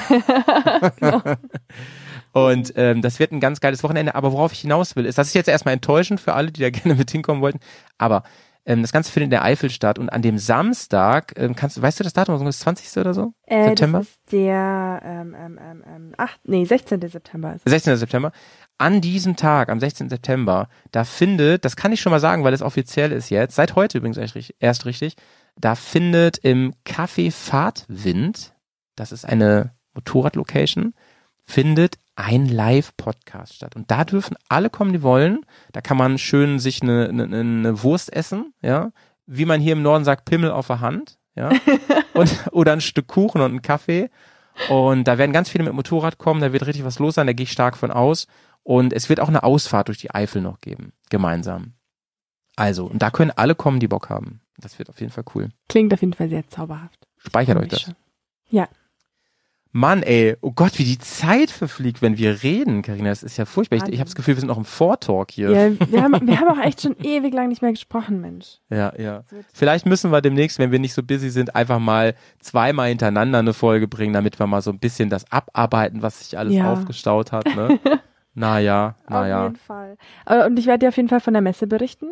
[2.33, 4.15] Und ähm, das wird ein ganz geiles Wochenende.
[4.15, 6.69] Aber worauf ich hinaus will, ist, das ist jetzt erstmal enttäuschend für alle, die da
[6.71, 7.59] gerne mit hinkommen wollten.
[7.97, 8.23] Aber
[8.65, 9.99] ähm, das Ganze findet in der Eifel statt.
[9.99, 12.97] Und an dem Samstag, ähm, kannst du, weißt du das Datum, das 20.
[12.97, 13.33] oder so?
[13.45, 13.99] Äh, September?
[13.99, 17.01] Das ist der ähm, ähm, ähm, ähm, 8, nee, 16.
[17.09, 17.71] September ist es.
[17.71, 17.97] 16.
[17.97, 18.31] September.
[18.77, 20.09] An diesem Tag, am 16.
[20.09, 23.75] September, da findet, das kann ich schon mal sagen, weil es offiziell ist jetzt, seit
[23.75, 25.15] heute übrigens erst richtig, erst richtig
[25.55, 28.53] da findet im Café Fahrtwind,
[28.95, 30.93] das ist eine Motorradlocation,
[31.43, 33.75] findet ein Live-Podcast statt.
[33.75, 35.45] Und da dürfen alle kommen, die wollen.
[35.71, 38.91] Da kann man schön sich eine, eine, eine Wurst essen, ja.
[39.25, 41.49] Wie man hier im Norden sagt, Pimmel auf der Hand, ja.
[42.13, 44.09] Und, oder ein Stück Kuchen und einen Kaffee.
[44.69, 47.33] Und da werden ganz viele mit Motorrad kommen, da wird richtig was los sein, da
[47.33, 48.27] gehe ich stark von aus.
[48.63, 51.73] Und es wird auch eine Ausfahrt durch die Eifel noch geben, gemeinsam.
[52.57, 54.41] Also, und da können alle kommen, die Bock haben.
[54.57, 55.49] Das wird auf jeden Fall cool.
[55.69, 57.07] Klingt auf jeden Fall sehr zauberhaft.
[57.17, 57.81] Speichert euch das.
[57.81, 57.95] schon.
[59.73, 63.09] Mann, ey, oh Gott, wie die Zeit verfliegt, wenn wir reden, Karina.
[63.09, 63.77] Das ist ja furchtbar.
[63.77, 65.49] Ich, ich habe das Gefühl, wir sind noch im Vortalk hier.
[65.51, 68.59] Ja, wir, haben, wir haben auch echt schon ewig lang nicht mehr gesprochen, Mensch.
[68.69, 69.23] Ja, ja.
[69.53, 73.53] Vielleicht müssen wir demnächst, wenn wir nicht so busy sind, einfach mal zweimal hintereinander eine
[73.53, 76.71] Folge bringen, damit wir mal so ein bisschen das abarbeiten, was sich alles Ja.
[76.73, 77.45] aufgestaut hat.
[77.55, 77.79] Ne?
[78.33, 79.43] naja, Auf naja.
[79.43, 79.97] jeden Fall.
[80.25, 82.07] Äh, Und ich werde dir auf jeden Fall von der Messe berichten.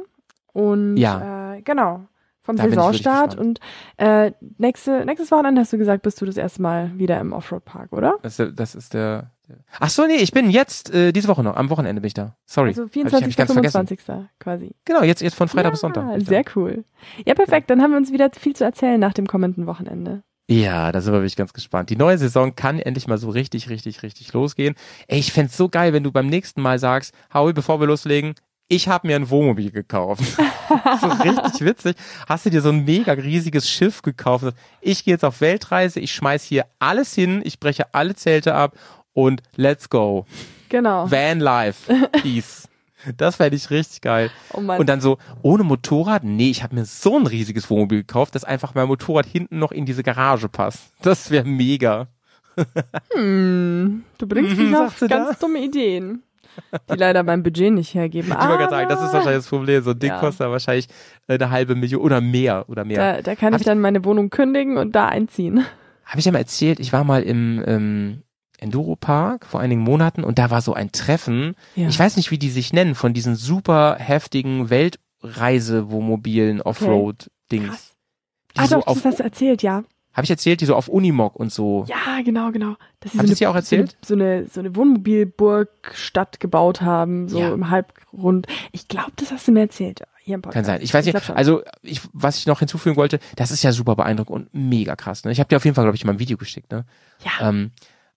[0.53, 1.55] Und Ja.
[1.55, 2.07] äh, genau.
[2.49, 3.35] Vom Da Saisonstart.
[3.37, 3.59] Und
[3.97, 7.91] äh, nächste, nächstes Wochenende hast du gesagt, bist du das erste Mal wieder im Offroad-Park,
[7.93, 8.17] oder?
[8.21, 9.31] Das, ist der- das ist der.
[9.79, 11.55] Ach so, nee, ich bin jetzt äh, diese Woche noch.
[11.55, 12.35] Am Wochenende bin ich da.
[12.45, 12.69] Sorry.
[12.69, 13.27] Also Hab ich, hab 24.
[13.29, 13.87] ich ganz vergessen.
[13.87, 14.29] 25.
[14.39, 14.75] quasi.
[14.85, 16.05] Genau, jetzt jetzt von Freitag ja, bis Sonntag.
[16.13, 16.19] da.
[16.19, 16.83] Sehr cool.
[17.25, 17.69] Ja, perfekt.
[17.71, 20.21] Dann haben wir uns wieder viel zu erzählen nach dem kommenden Wochenende.
[20.51, 21.91] Ja, da sind wir wirklich ganz gespannt.
[21.91, 24.73] Die neue Saison kann endlich mal so richtig, richtig, richtig losgehen.
[25.07, 28.33] Ey, ich fänd's so geil, wenn du beim nächsten Mal sagst, Howie, bevor wir loslegen,
[28.69, 30.23] ich habe mir ein Wohnmobil gekauft.
[31.01, 31.97] so richtig witzig.
[32.27, 34.53] Hast du dir so ein mega riesiges Schiff gekauft?
[34.79, 38.77] Ich gehe jetzt auf Weltreise, ich schmeiß hier alles hin, ich breche alle Zelte ab
[39.13, 40.25] und let's go.
[40.69, 41.09] Genau.
[41.11, 41.91] Van Life.
[42.21, 42.69] Peace.
[43.17, 44.29] Das fände ich richtig geil.
[44.53, 44.59] Oh.
[44.59, 46.23] Und dann so, ohne Motorrad?
[46.23, 49.71] Nee, ich habe mir so ein riesiges Wohnmobil gekauft, dass einfach mein Motorrad hinten noch
[49.71, 50.91] in diese Garage passt.
[51.01, 52.07] Das wäre mega.
[53.13, 55.33] Hm, du bringst mich auf ganz da?
[55.39, 56.23] dumme Ideen,
[56.91, 58.29] die leider mein Budget nicht hergeben.
[58.31, 59.83] Ich wollte gerade sagen, das ist wahrscheinlich das Problem.
[59.83, 60.19] So ein Ding Ja.
[60.19, 60.87] kostet wahrscheinlich
[61.27, 63.15] eine halbe Million oder mehr oder mehr.
[63.17, 65.65] Da, da kann Hab ich dann meine Wohnung kündigen und da einziehen.
[66.05, 68.23] Habe ich ja mal erzählt, ich war mal im ähm,
[68.59, 71.55] Enduro Park vor einigen Monaten und da war so ein Treffen.
[71.75, 71.87] Ja.
[71.87, 77.67] Ich weiß nicht, wie die sich nennen, von diesen super heftigen Weltreisewohnmobilen Offroad-Dings.
[77.67, 77.95] Krass.
[78.55, 79.83] Die Ah so doch, das hast du erzählt, ja.
[80.19, 81.85] Habe ich erzählt, die so auf Unimog und so.
[81.87, 82.75] Ja, genau, genau.
[82.99, 83.97] Dass sie Hab ich so, das hier auch erzählt?
[84.05, 87.53] So eine, so eine Wohnmobilburgstadt gebaut haben, so Ja.
[87.53, 88.47] im Halbrund.
[88.71, 90.03] Ich glaube, das hast du mir erzählt.
[90.21, 90.65] Hier im Podcast.
[90.65, 90.81] Kann sein.
[90.83, 91.29] Ich weiß nicht.
[91.31, 95.23] Also, ich, was ich noch hinzufügen wollte, das ist ja super beeindruckend und mega krass.
[95.23, 95.31] Ne?
[95.31, 96.71] Ich habe dir auf jeden Fall, glaube ich, mal ein Video geschickt.
[96.71, 96.85] Ne?
[97.23, 97.71] ja, Ähm,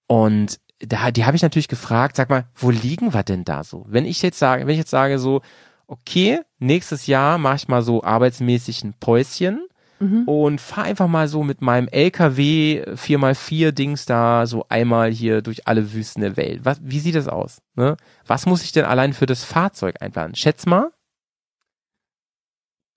[0.07, 3.86] und da, die habe ich natürlich gefragt, sag mal, wo liegen wir denn da so?
[3.88, 5.40] Wenn ich jetzt sage, wenn ich jetzt sage so,
[5.86, 9.64] okay, nächstes Jahr mache ich mal so arbeitsmäßig ein Päuschen
[10.03, 10.28] Mhm.
[10.28, 15.68] und fahr einfach mal so mit meinem LKW 4x4 Dings da so einmal hier durch
[15.68, 16.64] alle Wüsten der Welt.
[16.64, 17.62] Was, wie sieht das aus?
[17.76, 17.96] Ne?
[18.26, 20.34] Was muss ich denn allein für das Fahrzeug einplanen?
[20.34, 20.90] Schätz mal,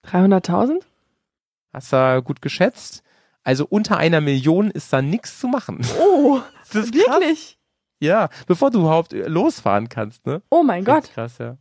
[0.08, 0.82] 300.000?
[1.74, 3.04] hast du gut geschätzt?
[3.44, 5.86] Also unter einer Million ist da nichts zu machen.
[6.00, 6.40] Oh,
[6.74, 7.20] Das ist krass.
[7.20, 7.60] wirklich?
[8.00, 10.42] Ja, bevor du überhaupt äh, losfahren kannst, ne?
[10.50, 10.98] Oh mein Gott.
[11.04, 11.58] Richtig Krass, ja.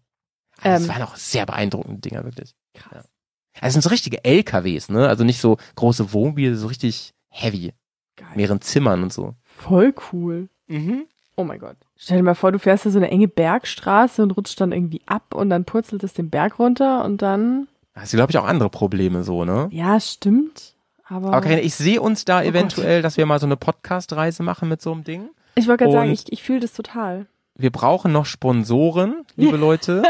[0.61, 0.89] Also Das Ähm.
[0.89, 2.55] waren auch sehr beeindruckende Dinger, wirklich.
[2.75, 3.09] Krass.
[3.55, 5.09] Also das sind so richtige LKWs, ne?
[5.09, 7.73] Also nicht so große Wohnmobile, so richtig heavy.
[8.17, 8.29] Geil.
[8.35, 9.35] Mehreren Zimmern und so.
[9.45, 10.49] Voll cool.
[10.67, 11.05] Mhm.
[11.37, 11.77] Oh mein Gott.
[11.97, 15.03] Stell dir mal vor, du fährst da so eine enge Bergstraße und rutscht dann irgendwie
[15.07, 17.67] ab und dann purzelt es den Berg runter und dann.
[17.95, 19.69] Da hast du, glaube ich, auch andere Probleme so, ne?
[19.73, 20.75] Ja, stimmt.
[21.07, 24.43] Aber, Aber Karina, ich sehe uns da Oh eventuell, dass wir mal so eine Podcast-Reise
[24.43, 25.29] machen mit so einem Ding.
[25.55, 27.27] ich wollte gerade sagen, ich, ich fühle das total.
[27.57, 30.03] Wir brauchen noch Sponsoren, liebe Leute.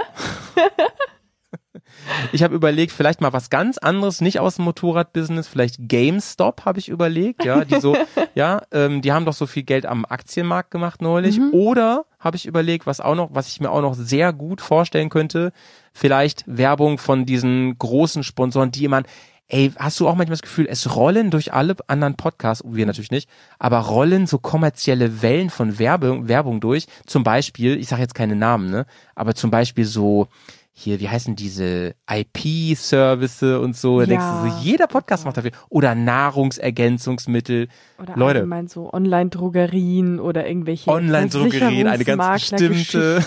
[2.32, 6.78] Ich habe überlegt, vielleicht mal was ganz anderes, nicht aus dem Motorradbusiness, vielleicht GameStop habe
[6.78, 7.96] ich überlegt, ja, die so,
[8.34, 11.38] ja, ähm, die haben doch so viel Geld am Aktienmarkt gemacht neulich.
[11.38, 11.50] Mhm.
[11.52, 15.10] Oder habe ich überlegt, was auch noch, was ich mir auch noch sehr gut vorstellen
[15.10, 15.52] könnte,
[15.92, 19.06] vielleicht Werbung von diesen großen Sponsoren, die jemand,
[19.48, 23.10] ey, hast du auch manchmal das Gefühl, es rollen durch alle anderen Podcasts, wir natürlich
[23.10, 23.28] nicht,
[23.58, 26.86] aber rollen so kommerzielle Wellen von Werbung, Werbung durch.
[27.06, 30.28] Zum Beispiel, ich sage jetzt keine Namen, ne, aber zum Beispiel so,
[30.76, 34.50] hier, wie heißen diese IP-Service und so, da denkst du Ja.
[34.58, 35.52] so, jeder Podcast macht dafür.
[35.68, 37.68] Oder Nahrungsergänzungsmittel.
[38.02, 38.38] Oder Leute.
[38.40, 43.24] allgemein so Online-Drogerien oder irgendwelche Online-Drogerien, eine ganz bestimmte.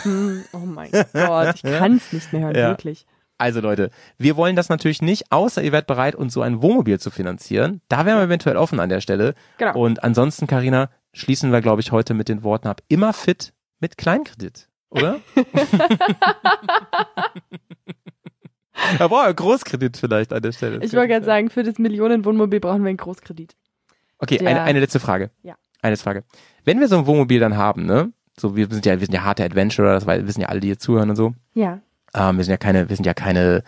[0.54, 2.70] Oh mein Gott, ich kann es nicht mehr hören, Ja.
[2.70, 3.06] wirklich.
[3.40, 7.00] Also Leute, wir wollen das natürlich nicht, außer ihr werdet bereit, uns so ein Wohnmobil
[7.00, 7.82] zu finanzieren.
[7.88, 9.36] Da wären wir eventuell offen an der Stelle.
[9.60, 9.78] Genau.
[9.80, 12.82] Und ansonsten, Karina, schließen wir, glaube ich, heute mit den Worten ab.
[12.88, 15.20] Immer fit mit Kleinkredit, oder?
[19.00, 20.84] ja, boah, Großkredit vielleicht an der Stelle.
[20.84, 23.56] Ich wollte gerade sagen, für das Millionen-Wohnmobil brauchen wir einen Großkredit.
[24.20, 25.32] Okay, Der- eine, eine letzte Frage.
[25.44, 25.56] Ja.
[25.82, 26.24] Eine letzte Frage.
[26.66, 28.12] Wenn wir so ein Wohnmobil dann haben, ne?
[28.40, 30.78] So, wir sind ja, wir sind ja harte Adventurer, das wissen ja alle, die hier
[30.80, 31.34] zuhören und so.
[31.54, 31.80] Ja,
[32.14, 33.64] Ähm, wir sind ja keine, wir sind ja keine,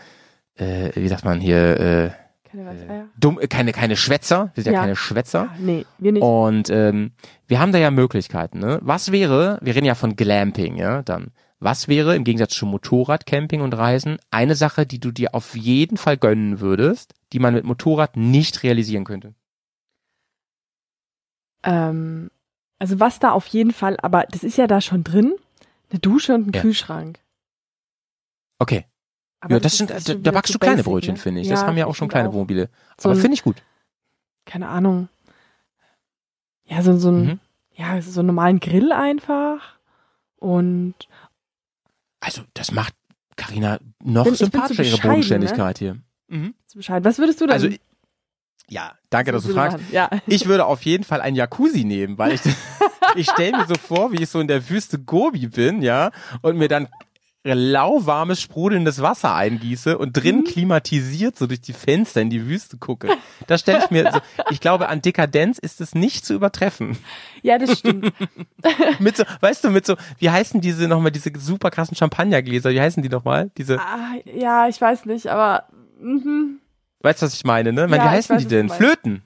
[0.56, 2.10] äh, wie sagt man hier, äh,
[2.50, 3.08] keine Weißeier.
[3.18, 4.50] dumm, äh, keine, keine Schwätzer.
[4.54, 4.82] Wir sind ja, Ja.
[4.84, 5.48] keine Schwätzer.
[5.52, 6.22] Ah, nee, wir nicht.
[6.22, 7.12] Und ähm,
[7.46, 8.58] wir haben da ja Möglichkeiten.
[8.58, 8.78] Ne?
[8.82, 11.32] Was wäre, wir reden ja von Glamping, ja, dann.
[11.62, 15.98] Was wäre im Gegensatz zu Motorradcamping und Reisen eine Sache, die du dir auf jeden
[15.98, 19.34] Fall gönnen würdest, die man mit Motorrad nicht realisieren könnte?
[21.62, 22.30] Ähm,
[22.78, 25.34] also was da auf jeden Fall, aber das ist ja da schon drin,
[25.90, 26.62] eine Dusche und ein Ja.
[26.62, 27.18] Kühlschrank.
[28.58, 28.86] Okay.
[29.40, 31.20] Aber ja, das, ist- sind, ist da, da backst zu du kleine basic, Brötchen, ne?
[31.20, 31.48] finde ich.
[31.48, 32.32] Das haben ja auch schon kleine auch.
[32.34, 32.68] Wohnmobile.
[32.98, 33.62] So Aber finde ich gut.
[34.44, 35.08] Keine Ahnung.
[36.64, 37.40] Ja, so, so ein, Mhm.
[37.74, 39.76] ja, so einen normalen Grill einfach.
[40.36, 40.94] Und
[42.20, 42.94] Also, das macht
[43.36, 45.14] Karina noch bin- zu sympathischer, ihre bescheiden, ne?
[45.16, 45.96] Bodenständigkeit hier.
[46.28, 46.54] Mhm.
[46.66, 47.02] so Bescheid.
[47.04, 47.54] Was würdest du denn?
[47.54, 47.68] Also,
[48.68, 49.78] ja, danke, dass du fragst.
[49.90, 50.08] Ja.
[50.26, 52.40] Ich würde auf jeden Fall ein Jacuzzi nehmen, weil ich,
[53.16, 56.10] ich stelle mir so vor, wie ich so in der Wüste Gobi bin, ja,
[56.42, 56.88] und mir dann
[57.42, 60.44] lauwarmes, sprudelndes Wasser eingieße und drin Mhm.
[60.44, 63.08] klimatisiert so durch die Fenster in die Wüste gucke.
[63.46, 64.20] Da stelle ich mir, so,
[64.50, 66.98] ich glaube, an Dekadenz ist es nicht zu übertreffen.
[67.42, 68.12] Ja, das stimmt.
[68.98, 72.80] Mit so, weißt du, mit so, wie heißen diese nochmal, diese super krassen Champagnergläser, wie
[72.80, 73.50] heißen die nochmal?
[73.56, 75.64] Diese, ah, ja, ich weiß nicht, aber
[75.98, 76.58] mhm.
[77.00, 77.88] weißt du, was ich meine, ne?
[77.88, 78.68] Meine, Ja, wie heißen die denn?
[78.68, 79.22] Flöten.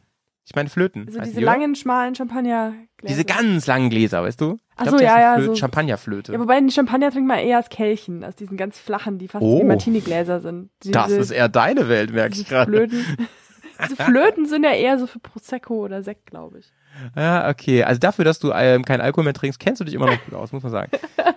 [0.47, 1.07] Ich meine Flöten.
[1.09, 2.75] so heißen diese die, langen, schmalen Champagner.
[3.03, 4.55] Diese ganz langen Gläser, weißt du?
[4.55, 6.33] Ich Ach glaub, so, ja, ja, so- Champagnerflöte.
[6.33, 9.43] Ja, wobei die Champagner trinkt man eher aus Kelchen, aus diesen ganz flachen, die fast
[9.45, 9.61] Oh.
[9.61, 10.71] wie Martini-Gläser sind.
[10.83, 12.71] Diese, das ist eher deine Welt, merke ich gerade.
[12.71, 13.05] Flöten.
[13.85, 16.73] diese Flöten sind ja eher so für Prosecco oder Sekt, glaube ich.
[17.17, 17.83] Ja, okay.
[17.83, 20.35] Also dafür, dass du ähm, keinen Alkohol mehr trinkst, kennst du dich immer noch gut
[20.35, 20.91] aus, muss man sagen.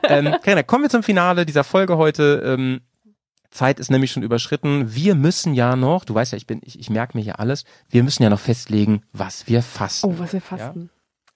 [0.04, 2.44] ähm, Carina, kommen wir zum Finale dieser Folge heute.
[2.46, 2.82] Ähm,
[3.58, 4.94] Zeit ist nämlich schon überschritten.
[4.94, 7.66] Wir müssen ja noch, du weißt ja, ich bin, ich, ich merke mir hier alles,
[7.90, 10.08] wir müssen ja noch festlegen, was wir fasten.
[10.08, 10.90] Oh, was wir fasten.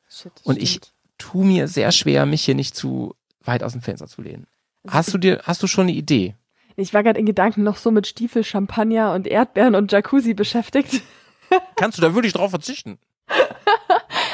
[0.08, 0.32] Shit.
[0.44, 0.94] Und ich stimmt.
[1.18, 4.46] tu mir sehr schwer, mich hier nicht zu weit aus dem Fenster zu lehnen.
[4.84, 6.36] Also Hast du dir, hast du schon eine Idee?
[6.76, 11.02] Ich war gerade in Gedanken noch so mit Stiefel, Champagner und Erdbeeren und Jacuzzi beschäftigt.
[11.76, 13.00] Kannst du da wirklich drauf verzichten?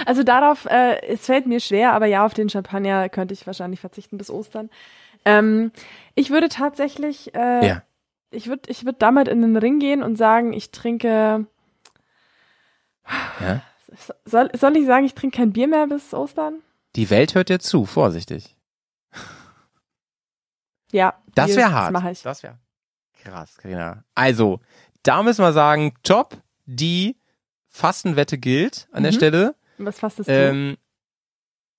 [0.05, 3.79] Also darauf, äh, es fällt mir schwer, aber ja, auf den Champagner könnte ich wahrscheinlich
[3.79, 4.69] verzichten bis Ostern.
[5.25, 5.71] Ähm,
[6.15, 7.83] ich würde tatsächlich, äh, Ja.
[8.31, 11.45] ich würde ich würd damit in den Ring gehen und sagen, ich trinke,
[13.39, 13.61] Ja.
[14.25, 16.61] soll, soll ich sagen, ich trinke kein Bier mehr bis Ostern?
[16.95, 18.55] Die Welt hört dir zu, vorsichtig.
[20.91, 21.13] Ja.
[21.35, 21.93] Das wäre hart.
[21.95, 22.21] Das ich.
[22.23, 22.57] Das wäre
[23.23, 24.03] krass, Carina.
[24.15, 24.59] Also,
[25.03, 27.17] da müssen wir sagen, top, die
[27.69, 29.15] Fastenwette gilt an der Mhm.
[29.15, 29.55] Stelle.
[29.77, 30.33] Was fastest du?
[30.33, 30.77] Ähm,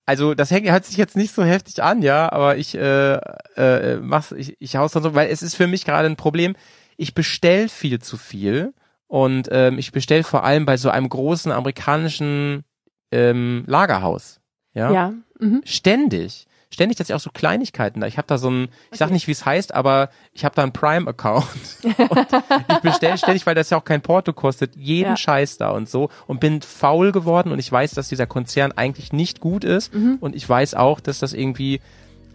[0.09, 3.13] also das hängt, hört sich jetzt nicht so heftig an, ja, aber ich äh,
[3.55, 6.55] äh, mach's, ich, ich hau's dann so, weil es ist für mich gerade ein Problem.
[6.97, 8.73] Ich bestell viel zu viel
[9.05, 12.63] und ähm, ich bestell vor allem bei so einem großen amerikanischen
[13.11, 14.39] ähm, Lagerhaus.
[14.73, 14.91] Ja.
[14.91, 15.13] ja.
[15.39, 15.61] Mhm.
[15.63, 16.47] Ständig.
[16.71, 18.07] Ständig, dass ich auch so Kleinigkeiten da.
[18.07, 19.13] Ich habe da so ein, ich sag Okay.
[19.13, 21.45] nicht, wie es heißt, aber ich habe da einen Prime-Account.
[22.09, 22.27] und
[22.69, 25.17] ich bestelle ständig, weil das ja auch kein Porto kostet, jeden Ja.
[25.17, 29.11] Scheiß da und so und bin faul geworden und ich weiß, dass dieser Konzern eigentlich
[29.13, 30.17] nicht gut ist Mhm.
[30.21, 31.81] und ich weiß auch, dass das irgendwie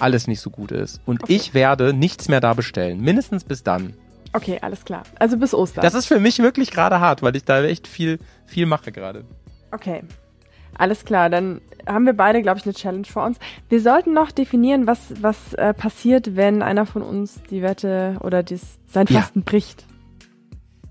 [0.00, 1.00] alles nicht so gut ist.
[1.06, 1.36] Und Okay.
[1.36, 3.00] ich werde nichts mehr da bestellen.
[3.00, 3.94] Mindestens bis dann.
[4.32, 5.04] Okay, alles klar.
[5.20, 5.82] Also bis Ostern.
[5.82, 9.24] Das ist für mich wirklich gerade hart, weil ich da echt viel, viel mache gerade.
[9.70, 10.02] Okay.
[10.76, 13.38] Alles klar, dann haben wir beide, glaube ich, eine Challenge vor uns.
[13.68, 18.42] Wir sollten noch definieren, was, was äh, passiert, wenn einer von uns die Wette oder
[18.42, 19.20] dies, sein Ja.
[19.20, 19.86] Fasten bricht.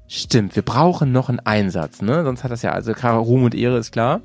[0.08, 2.24] Stimmt, wir brauchen noch einen Einsatz, ne?
[2.24, 4.22] Sonst hat das ja, also klar, Ruhm und Ehre ist klar.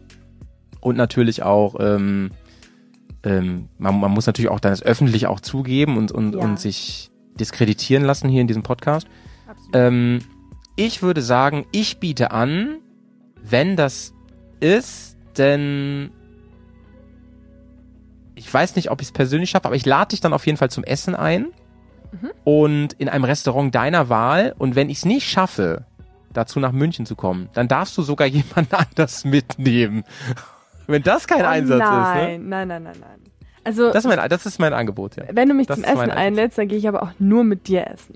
[0.81, 2.31] Und natürlich auch, ähm,
[3.25, 6.41] ähm, man, man muss natürlich auch dann das öffentlich auch zugeben und, und, Ja.
[6.41, 9.07] und sich diskreditieren lassen hier in diesem Podcast.
[9.73, 10.19] Ähm,
[10.77, 12.77] ich würde sagen, ich biete an,
[13.43, 14.13] wenn das
[14.61, 16.11] ist, denn
[18.35, 20.59] ich weiß nicht, ob ich es persönlich schaffe, aber ich lade dich dann auf jeden
[20.59, 21.47] Fall zum Essen ein
[22.11, 22.31] Mhm.
[22.45, 24.55] und in einem Restaurant deiner Wahl.
[24.57, 25.85] Und wenn ich es nicht schaffe,
[26.33, 30.05] dazu nach München zu kommen, dann darfst du sogar jemand anders mitnehmen.
[30.87, 32.49] wenn das kein Oh Einsatz nein, ist, ne?
[32.49, 33.21] nein, nein, nein, nein.
[33.65, 35.25] Also, Das ist mein, das ist mein Angebot, ja.
[35.33, 37.87] wenn du mich das zum Essen einlädst, dann gehe ich aber auch nur mit dir
[37.87, 38.15] essen.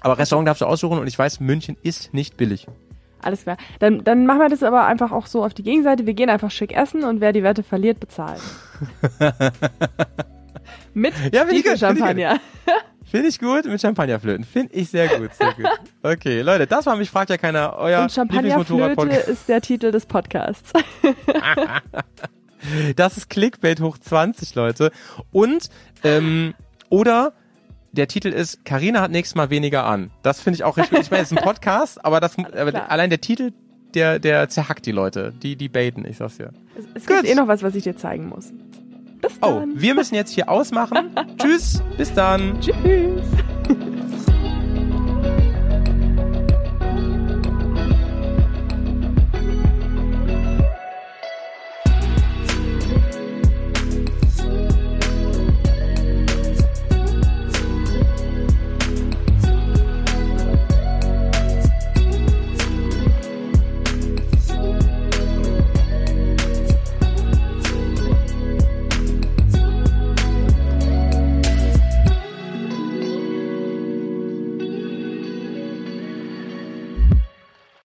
[0.00, 2.66] Aber Restaurant darfst du aussuchen und ich weiß, München ist nicht billig.
[3.26, 3.56] Alles klar.
[3.80, 6.06] Dann, dann machen wir das aber einfach auch so auf die Gegenseite.
[6.06, 8.40] Wir gehen einfach schick essen und wer die Wette verliert, bezahlt.
[10.94, 12.38] mit Ja, finde ich gut, finde ich Champagner.
[13.08, 14.44] Finde ich gut mit Champagnerflöten.
[14.44, 15.66] Finde ich sehr gut, sehr gut.
[16.02, 20.06] Okay, Leute, das war mich fragt ja keiner euer Und Champagnerflöte ist der Titel des
[20.06, 20.72] Podcasts.
[22.96, 24.90] Das ist Clickbait hoch 20, Leute.
[25.30, 25.68] Und
[26.02, 26.52] ähm,
[26.88, 27.32] oder
[27.96, 30.10] der Titel ist Karina hat nächstes Mal weniger an.
[30.22, 31.00] Das finde ich auch richtig.
[31.00, 33.52] Ich meine, es ist ein Podcast, aber das aber allein der Titel
[33.94, 36.50] der der zerhackt die Leute, die die baiten, ich sag's ja.
[36.78, 38.52] Es, es gibt eh noch was, was ich dir zeigen muss.
[39.20, 39.80] Bis Oh, dann.
[39.80, 41.10] wir müssen jetzt hier ausmachen.
[41.38, 42.60] Tschüss, bis dann.
[42.60, 43.24] Tschüss.